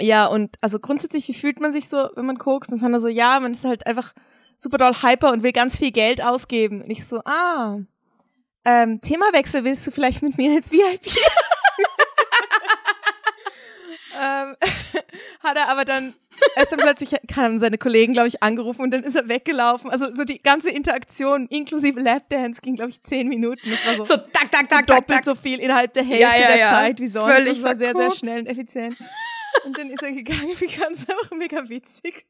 ja, 0.00 0.26
und 0.26 0.56
also 0.60 0.78
grundsätzlich, 0.78 1.28
wie 1.28 1.34
fühlt 1.34 1.60
man 1.60 1.72
sich 1.72 1.88
so, 1.88 2.08
wenn 2.14 2.26
man 2.26 2.38
kokst? 2.38 2.72
Und 2.72 2.80
fand 2.80 2.94
er 2.94 3.00
so, 3.00 3.08
ja, 3.08 3.38
man 3.40 3.52
ist 3.52 3.64
halt 3.64 3.86
einfach 3.86 4.12
super 4.56 4.78
doll 4.78 4.94
hyper 4.94 5.32
und 5.32 5.42
will 5.42 5.52
ganz 5.52 5.76
viel 5.78 5.90
Geld 5.90 6.22
ausgeben. 6.22 6.82
Und 6.82 6.90
ich 6.90 7.06
so, 7.06 7.20
ah, 7.24 7.78
ähm, 8.64 9.00
Themawechsel, 9.00 9.64
willst 9.64 9.86
du 9.86 9.90
vielleicht 9.90 10.22
mit 10.22 10.36
mir 10.36 10.56
ins 10.58 10.70
VIP? 10.72 11.16
ähm, 14.20 14.56
hat 15.42 15.56
er 15.56 15.68
aber 15.68 15.84
dann, 15.84 16.14
er 16.54 16.62
ist 16.62 16.72
dann 16.72 16.80
plötzlich, 16.80 17.14
haben 17.34 17.58
seine 17.58 17.78
Kollegen, 17.78 18.12
glaube 18.12 18.28
ich, 18.28 18.42
angerufen 18.42 18.82
und 18.82 18.90
dann 18.90 19.02
ist 19.02 19.16
er 19.16 19.28
weggelaufen. 19.28 19.90
Also 19.90 20.14
so 20.14 20.24
die 20.24 20.42
ganze 20.42 20.70
Interaktion 20.70 21.46
inklusive 21.46 21.98
Lapdance 22.00 22.60
ging, 22.60 22.76
glaube 22.76 22.90
ich, 22.90 23.02
zehn 23.02 23.28
Minuten. 23.28 23.70
Das 23.70 23.98
war 23.98 24.04
so, 24.04 24.16
tak, 24.16 24.50
tak, 24.50 24.68
so 24.68 24.68
tak, 24.68 24.68
tak, 24.68 24.86
doppelt 24.86 25.08
tak. 25.08 25.24
so 25.24 25.34
viel 25.34 25.58
innerhalb 25.58 25.92
der 25.94 26.04
Hälfte 26.04 26.22
Ja, 26.22 26.36
ja, 26.36 26.46
der 26.48 26.58
ja. 26.58 26.70
Zeit 26.70 27.00
wie 27.00 27.08
sonst. 27.08 27.32
Völlig 27.32 27.54
das 27.54 27.62
war 27.62 27.74
sehr, 27.74 27.96
sehr 27.96 28.10
schnell 28.10 28.40
und 28.40 28.46
effizient. 28.46 28.96
Und 29.64 29.76
dann 29.78 29.90
ist 29.90 30.02
er 30.02 30.12
gegangen. 30.12 30.50
Ich 30.60 30.78
fand 30.78 30.96
es 30.96 31.08
einfach 31.08 31.30
mega 31.32 31.68
witzig. 31.68 32.26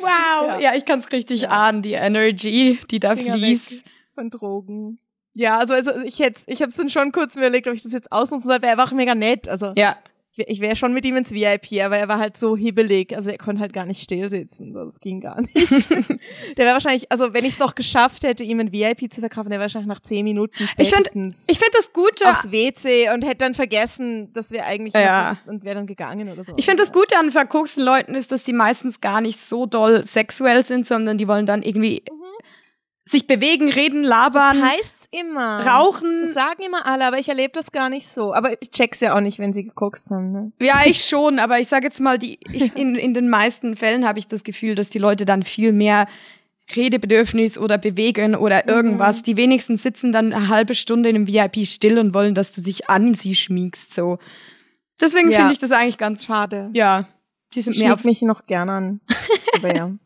Wow. 0.00 0.06
Ja. 0.06 0.60
Ja, 0.60 0.74
ich 0.74 0.84
kann 0.84 0.98
es 0.98 1.10
richtig 1.12 1.42
Ja. 1.42 1.48
ahnen, 1.50 1.82
die 1.82 1.92
Energy, 1.92 2.78
die 2.90 2.98
da 3.00 3.14
Finger 3.16 3.34
fließt. 3.34 3.84
von 4.14 4.30
Drogen. 4.30 4.98
Ja, 5.34 5.58
also, 5.58 5.74
also 5.74 5.92
ich 6.04 6.18
hätte, 6.18 6.42
ich 6.48 6.60
habe 6.60 6.70
es 6.70 6.76
dann 6.76 6.88
schon 6.88 7.12
kurz 7.12 7.36
mir 7.36 7.42
überlegt, 7.42 7.68
ob 7.68 7.74
ich 7.74 7.82
das 7.82 7.92
jetzt 7.92 8.10
ausnutzen 8.10 8.48
soll, 8.50 8.60
weil 8.62 8.70
er 8.70 8.76
war 8.76 8.88
auch 8.88 8.92
mega 8.92 9.14
nett. 9.14 9.48
Also 9.48 9.72
Ja. 9.76 9.96
Ich- 10.36 10.60
wäre 10.60 10.76
schon 10.76 10.92
mit 10.94 11.04
ihm 11.04 11.16
ins 11.16 11.32
VIP, 11.32 11.80
aber 11.84 11.96
er 11.98 12.08
war 12.08 12.18
halt 12.18 12.36
so 12.36 12.56
hibbelig. 12.56 13.14
Also 13.16 13.30
er 13.30 13.38
konnte 13.38 13.60
halt 13.60 13.72
gar 13.72 13.84
nicht 13.86 14.02
still 14.02 14.28
sitzen. 14.30 14.72
So, 14.72 14.84
das 14.84 15.00
ging 15.00 15.20
gar 15.20 15.40
nicht. 15.40 15.54
der 16.56 16.64
wäre 16.64 16.72
wahrscheinlich, 16.74 17.10
also 17.12 17.34
wenn 17.34 17.44
ich 17.44 17.54
es 17.54 17.58
noch 17.58 17.74
geschafft 17.74 18.22
hätte, 18.24 18.44
ihm 18.44 18.60
ein 18.60 18.72
VIP 18.72 19.12
zu 19.12 19.20
verkaufen, 19.20 19.50
der 19.50 19.58
wäre 19.58 19.64
wahrscheinlich 19.66 19.88
nach 19.88 20.00
zehn 20.00 20.24
Minuten 20.24 20.52
Ich 20.78 20.88
find- 20.88 20.88
spätestens 20.88 21.44
Ich 21.48 21.58
finde 21.58 21.72
das 21.76 21.92
Gute. 21.92 22.30
aufs 22.30 22.50
WC 22.50 23.10
und 23.12 23.22
hätte 23.22 23.38
dann 23.38 23.54
vergessen, 23.54 24.32
dass 24.32 24.50
wir 24.50 24.64
eigentlich 24.66 24.94
Ja. 24.94 25.36
was, 25.44 25.52
und 25.54 25.64
wäre 25.64 25.74
dann 25.76 25.86
gegangen 25.86 26.28
oder 26.30 26.44
so. 26.44 26.52
Ich 26.56 26.64
finde 26.64 26.82
das 26.82 26.92
Gute 26.92 27.16
an 27.18 27.30
verkoksten 27.30 27.82
Leuten 27.84 28.14
ist, 28.14 28.32
dass 28.32 28.44
die 28.44 28.52
meistens 28.52 29.00
gar 29.00 29.20
nicht 29.20 29.38
so 29.40 29.66
doll 29.66 30.04
sexuell 30.04 30.64
sind, 30.64 30.86
sondern 30.86 31.18
die 31.18 31.28
wollen 31.28 31.46
dann 31.46 31.62
irgendwie 31.62 32.02
sich 33.10 33.26
bewegen, 33.26 33.68
reden, 33.70 34.02
labern, 34.04 34.60
Das 34.60 34.70
heißt 34.70 35.08
immer. 35.10 35.66
rauchen. 35.66 36.22
Das 36.22 36.34
sagen 36.34 36.62
immer 36.64 36.86
alle, 36.86 37.04
aber 37.06 37.18
ich 37.18 37.28
erlebe 37.28 37.52
das 37.54 37.72
gar 37.72 37.88
nicht 37.88 38.08
so. 38.08 38.32
Aber 38.34 38.60
ich 38.62 38.70
check's 38.70 39.00
ja 39.00 39.14
auch 39.16 39.20
nicht, 39.20 39.38
wenn 39.38 39.52
sie 39.52 39.64
gekokst 39.64 40.10
haben. 40.10 40.32
Ne? 40.32 40.52
Ja, 40.60 40.82
ich 40.84 41.04
schon, 41.04 41.38
aber 41.38 41.58
ich 41.58 41.68
sage 41.68 41.86
jetzt 41.86 42.00
mal, 42.00 42.18
die, 42.18 42.38
ich, 42.52 42.74
in, 42.76 42.94
in 42.94 43.14
den 43.14 43.28
meisten 43.28 43.76
Fällen 43.76 44.06
habe 44.06 44.18
ich 44.18 44.28
das 44.28 44.44
Gefühl, 44.44 44.74
dass 44.74 44.90
die 44.90 44.98
Leute 44.98 45.24
dann 45.26 45.42
viel 45.42 45.72
mehr 45.72 46.06
Redebedürfnis 46.76 47.58
oder 47.58 47.78
bewegen 47.78 48.36
oder 48.36 48.68
irgendwas. 48.68 49.22
Die 49.22 49.36
wenigsten 49.36 49.76
sitzen 49.76 50.12
dann 50.12 50.32
eine 50.32 50.48
halbe 50.48 50.74
Stunde 50.74 51.08
in 51.08 51.16
einem 51.16 51.26
VIP 51.26 51.66
still 51.66 51.98
und 51.98 52.14
wollen, 52.14 52.34
dass 52.34 52.52
du 52.52 52.60
dich 52.62 52.88
an 52.88 53.14
sie 53.14 53.34
schmiegst. 53.34 53.92
So. 53.92 54.18
Deswegen 55.00 55.30
Ja. 55.30 55.38
finde 55.38 55.52
ich 55.54 55.58
das 55.58 55.72
eigentlich 55.72 55.98
ganz 55.98 56.24
Schade. 56.24 56.70
Ja, 56.74 57.08
die 57.54 57.62
sind 57.62 57.74
Ich 57.74 57.80
mehr 57.82 57.94
auf. 57.94 58.04
mich 58.04 58.22
noch 58.22 58.46
gern 58.46 58.68
an. 58.70 59.00
Aber 59.56 59.74
ja. 59.74 59.90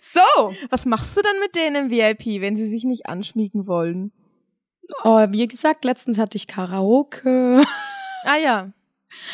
So. 0.00 0.20
Was 0.70 0.86
machst 0.86 1.16
du 1.16 1.22
dann 1.22 1.38
mit 1.40 1.54
denen 1.54 1.76
im 1.86 1.90
VIP, 1.90 2.40
wenn 2.40 2.56
sie 2.56 2.66
sich 2.68 2.84
nicht 2.84 3.06
anschmiegen 3.06 3.66
wollen? 3.66 4.12
Oh, 5.04 5.26
wie 5.30 5.46
gesagt, 5.46 5.84
letztens 5.84 6.18
hatte 6.18 6.36
ich 6.36 6.46
Karaoke. 6.46 7.62
Ah 8.24 8.36
ja. 8.42 8.72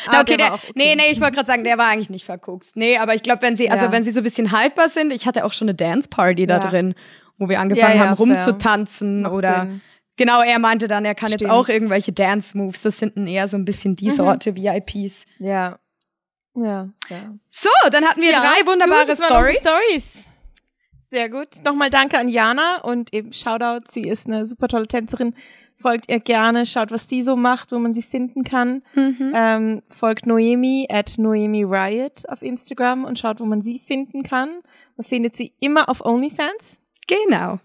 Ah, 0.07 0.21
okay, 0.21 0.37
der, 0.37 0.47
war 0.47 0.53
auch 0.55 0.59
nee, 0.75 0.95
nee, 0.95 1.11
ich 1.11 1.19
wollte 1.21 1.35
gerade 1.35 1.47
sagen, 1.47 1.63
der 1.63 1.77
war 1.77 1.87
eigentlich 1.87 2.09
nicht 2.09 2.25
verguckt. 2.25 2.67
Nee, 2.75 2.97
aber 2.97 3.13
ich 3.15 3.23
glaube, 3.23 3.41
wenn 3.41 3.55
sie, 3.55 3.69
also 3.69 3.85
Ja. 3.85 3.91
wenn 3.91 4.03
sie 4.03 4.11
so 4.11 4.19
ein 4.21 4.23
bisschen 4.23 4.51
hyper 4.51 4.87
sind, 4.89 5.11
ich 5.11 5.27
hatte 5.27 5.43
auch 5.45 5.53
schon 5.53 5.67
eine 5.67 5.75
Dance 5.75 6.09
Party 6.09 6.45
da 6.47 6.55
Ja. 6.55 6.59
drin, 6.59 6.95
wo 7.37 7.49
wir 7.49 7.59
angefangen 7.59 7.97
Ja, 7.97 8.03
ja, 8.03 8.09
haben 8.09 8.15
rumzutanzen 8.17 9.25
oder 9.25 9.61
Sinn. 9.61 9.81
genau, 10.17 10.41
er 10.41 10.59
meinte 10.59 10.87
dann, 10.87 11.03
er 11.05 11.13
kann 11.15 11.29
jetzt 11.31 11.41
Stimmt. 11.41 11.53
auch 11.53 11.67
irgendwelche 11.69 12.13
Dance 12.13 12.57
Moves. 12.57 12.83
Das 12.83 12.97
sind 12.99 13.17
dann 13.17 13.27
eher 13.27 13.47
so 13.47 13.57
ein 13.57 13.65
bisschen 13.65 13.95
die 13.95 14.05
Mhm. 14.07 14.11
Sorte 14.11 14.55
VIPs. 14.55 15.25
Ja. 15.39 15.77
Ja. 16.55 16.89
ja. 17.09 17.33
So, 17.49 17.69
dann 17.91 18.05
hatten 18.05 18.21
wir 18.21 18.31
Ja, 18.31 18.39
drei 18.41 18.65
wunderbare 18.65 19.15
gut, 19.15 19.23
Stories. 19.23 19.57
Stories. 19.57 20.25
Sehr 21.09 21.29
gut. 21.29 21.63
Nochmal 21.63 21.89
danke 21.89 22.17
an 22.17 22.29
Jana 22.29 22.81
und 22.81 23.13
eben 23.13 23.31
Shoutout. 23.31 23.85
Sie 23.91 24.07
ist 24.07 24.27
eine 24.27 24.47
super 24.47 24.67
tolle 24.67 24.87
Tänzerin. 24.87 25.35
Folgt 25.77 26.09
ihr 26.09 26.19
gerne, 26.19 26.65
schaut, 26.65 26.91
was 26.91 27.09
sie 27.09 27.21
so 27.21 27.35
macht, 27.35 27.71
wo 27.71 27.79
man 27.79 27.93
sie 27.93 28.01
finden 28.01 28.43
kann. 28.43 28.81
Mhm. 28.93 29.33
Ähm, 29.35 29.81
folgt 29.89 30.25
Noemi 30.25 30.87
at 30.89 31.17
Noemi 31.17 31.63
Riot 31.63 32.27
auf 32.29 32.41
Instagram 32.41 33.03
und 33.03 33.19
schaut, 33.19 33.39
wo 33.39 33.45
man 33.45 33.61
sie 33.61 33.79
finden 33.79 34.23
kann. 34.23 34.61
Man 34.95 35.05
findet 35.05 35.35
sie 35.35 35.53
immer 35.59 35.89
auf 35.89 36.03
OnlyFans. 36.03 36.79
Genau. 37.07 37.59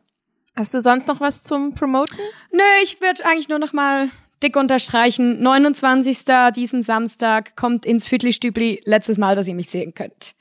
Hast 0.56 0.74
du 0.74 0.80
sonst 0.80 1.06
noch 1.06 1.20
was 1.20 1.44
zum 1.44 1.74
Promoten? 1.74 2.18
Nö, 2.50 2.62
ich 2.82 3.00
würde 3.00 3.24
eigentlich 3.24 3.48
nur 3.48 3.60
noch 3.60 3.72
mal 3.72 4.10
dick 4.42 4.56
unterstreichen. 4.56 5.40
29. 5.42 6.24
diesen 6.54 6.82
Samstag 6.82 7.56
kommt 7.56 7.86
ins 7.86 8.08
Viertelstübli. 8.08 8.82
Letztes 8.84 9.18
Mal, 9.18 9.34
dass 9.34 9.48
ihr 9.48 9.54
mich 9.54 9.68
sehen 9.68 9.94
könnt. 9.94 10.34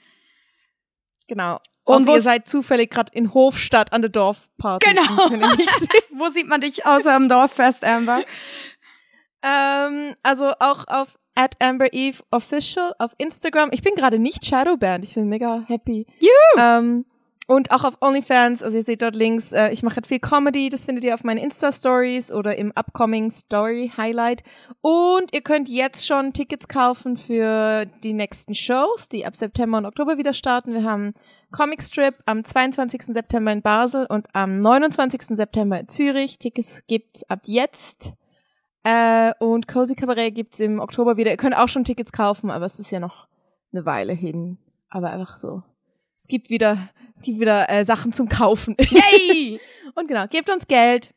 Genau. 1.28 1.60
Und 1.84 2.08
ihr 2.08 2.22
seid 2.22 2.48
zufällig 2.48 2.92
gerade 2.92 3.12
in 3.14 3.34
Hofstadt 3.34 3.94
an 3.94 4.02
der 4.02 4.10
Dorfparty. 4.10 4.88
Genau. 4.90 5.02
Wo 6.12 6.30
sieht 6.30 6.48
man 6.48 6.62
dich 6.62 6.86
außer 6.86 7.14
am 7.14 7.28
Dorffest, 7.28 7.84
Amber? 7.84 8.24
ähm, 9.42 10.16
also 10.22 10.52
auch 10.60 10.88
auf 10.88 11.18
at 11.36 11.56
Amber 11.60 11.94
Eve 11.94 12.22
Official 12.32 12.94
auf 13.00 13.12
Instagram. 13.18 13.70
Ich 13.72 13.82
bin 13.82 13.96
gerade 13.96 14.20
nicht 14.20 14.46
Shadowband. 14.46 15.06
Ich 15.06 15.16
bin 15.16 15.30
mega 15.30 15.64
happy. 15.68 16.06
Juhu. 16.20 16.32
Ähm, 16.58 17.06
und 17.50 17.72
auch 17.72 17.84
auf 17.84 17.98
OnlyFans, 18.00 18.62
also 18.62 18.78
ihr 18.78 18.84
seht 18.84 19.02
dort 19.02 19.16
Links. 19.16 19.54
Äh, 19.54 19.72
ich 19.72 19.82
mache 19.82 19.96
halt 19.96 20.06
viel 20.06 20.20
Comedy, 20.20 20.70
das 20.70 20.86
findet 20.86 21.04
ihr 21.04 21.16
auf 21.16 21.24
meinen 21.24 21.40
Insta-Stories 21.40 22.32
oder 22.32 22.56
im 22.60 22.72
upcoming 22.76 23.32
Story 23.32 23.92
Highlight. 23.98 24.44
Und 24.82 25.34
ihr 25.34 25.42
könnt 25.42 25.68
jetzt 25.68 26.06
schon 26.06 26.32
Tickets 26.32 26.68
kaufen 26.68 27.18
für 27.18 27.88
die 28.04 28.14
nächsten 28.14 28.54
Shows, 28.54 29.10
die 29.10 29.26
ab 29.26 29.36
September 29.36 29.80
und 29.80 29.88
Oktober 29.88 30.20
wieder 30.20 30.36
starten. 30.36 30.74
Wir 30.74 30.84
haben 30.84 31.14
Comic 31.52 31.82
Strip 31.82 32.14
am 32.28 32.44
22. 32.44 33.02
September 33.02 33.52
in 33.52 33.64
Basel 33.64 34.06
und 34.08 34.28
am 34.34 34.62
29. 34.62 35.36
September 35.36 35.80
in 35.80 35.88
Zürich. 35.88 36.38
Tickets 36.38 36.86
gibt's 36.86 37.28
ab 37.32 37.40
jetzt. 37.46 38.14
Äh, 38.84 39.34
und 39.40 39.68
Cozy 39.68 39.96
Cabaret 39.96 40.36
gibt's 40.36 40.60
im 40.60 40.80
Oktober 40.80 41.18
wieder. 41.18 41.32
Ihr 41.32 41.38
könnt 41.38 41.58
auch 41.58 41.68
schon 41.68 41.84
Tickets 41.84 42.12
kaufen, 42.12 42.52
aber 42.52 42.68
es 42.68 42.78
ist 42.78 42.92
ja 42.92 43.00
noch 43.00 43.26
eine 43.74 43.88
Weile 43.88 44.14
hin. 44.14 44.60
Aber 44.92 45.10
einfach 45.10 45.38
so 45.38 45.64
es 46.20 46.28
gibt 46.28 46.50
wieder, 46.50 46.90
es 47.16 47.24
gibt 47.24 47.40
wieder 47.40 47.70
äh, 47.70 47.86
Sachen 47.86 48.14
zum 48.14 48.28
Kaufen. 48.28 48.76
Yay! 48.80 49.60
und 49.96 50.08
genau, 50.08 50.28
gebt 50.28 50.50
uns 50.50 50.68
Geld 50.68 51.14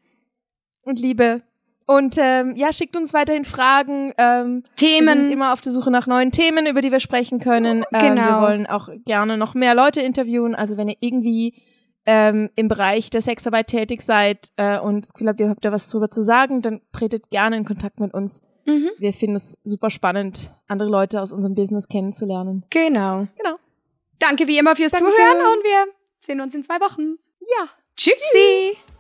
und 0.83 0.99
Liebe. 0.99 1.43
Und 1.87 2.17
ähm, 2.17 2.55
ja, 2.55 2.73
schickt 2.73 2.97
uns 2.97 3.13
weiterhin 3.13 3.45
Fragen. 3.45 4.15
Ähm, 4.17 4.63
Themen. 4.77 5.07
Wir 5.07 5.25
sind 5.25 5.33
immer 5.33 5.53
auf 5.53 5.61
der 5.61 5.73
Suche 5.73 5.91
nach 5.91 6.07
neuen 6.07 6.31
Themen, 6.31 6.67
über 6.67 6.81
die 6.81 6.93
wir 6.93 7.01
sprechen 7.01 7.41
können. 7.41 7.85
Äh, 7.91 7.99
genau. 7.99 8.07
Ähm, 8.07 8.17
wir 8.17 8.41
wollen 8.41 8.67
auch 8.67 8.89
gerne 9.05 9.37
noch 9.37 9.55
mehr 9.55 9.75
Leute 9.75 10.01
interviewen. 10.01 10.55
Also 10.55 10.77
wenn 10.77 10.89
ihr 10.89 10.97
irgendwie 11.01 11.55
ähm, 12.07 12.51
im 12.57 12.69
Bereich 12.69 13.11
der 13.11 13.21
Sexarbeit 13.21 13.67
tätig 13.67 14.03
seid 14.03 14.53
äh, 14.57 14.79
und 14.79 15.07
das 15.07 15.13
Gefühl 15.13 15.29
habt, 15.29 15.41
ihr 15.41 15.49
habt 15.49 15.65
da 15.65 15.73
was 15.73 15.89
drüber 15.89 16.11
zu 16.11 16.23
sagen, 16.23 16.63
dann 16.63 16.81
tretet 16.93 17.31
gerne 17.31 17.57
in 17.57 17.65
Kontakt 17.65 18.01
mit 18.01 18.15
uns. 18.15 18.43
Mhm. 18.65 18.91
Wir 18.99 19.13
finden 19.13 19.37
es 19.37 19.59
super 19.65 19.91
spannend, 19.91 20.55
andere 20.69 20.89
Leute 20.89 21.21
aus 21.21 21.33
unserem 21.33 21.55
Business 21.55 21.89
kennenzulernen. 21.89 22.65
Genau. 22.71 23.27
Genau. 23.37 23.57
Danke 24.23 24.47
wie 24.47 24.57
immer 24.57 24.77
fürs 24.77 24.93
Dankeschön. 24.93 25.17
Zuhören 25.17 25.53
und 25.53 25.65
wir 25.65 25.87
sehen 26.21 26.41
uns 26.41 26.55
in 26.55 26.63
zwei 26.63 26.79
Wochen. 26.81 27.19
Ja. 27.41 27.69
Tschüssi. 27.97 28.77
Tschüss. 28.77 28.92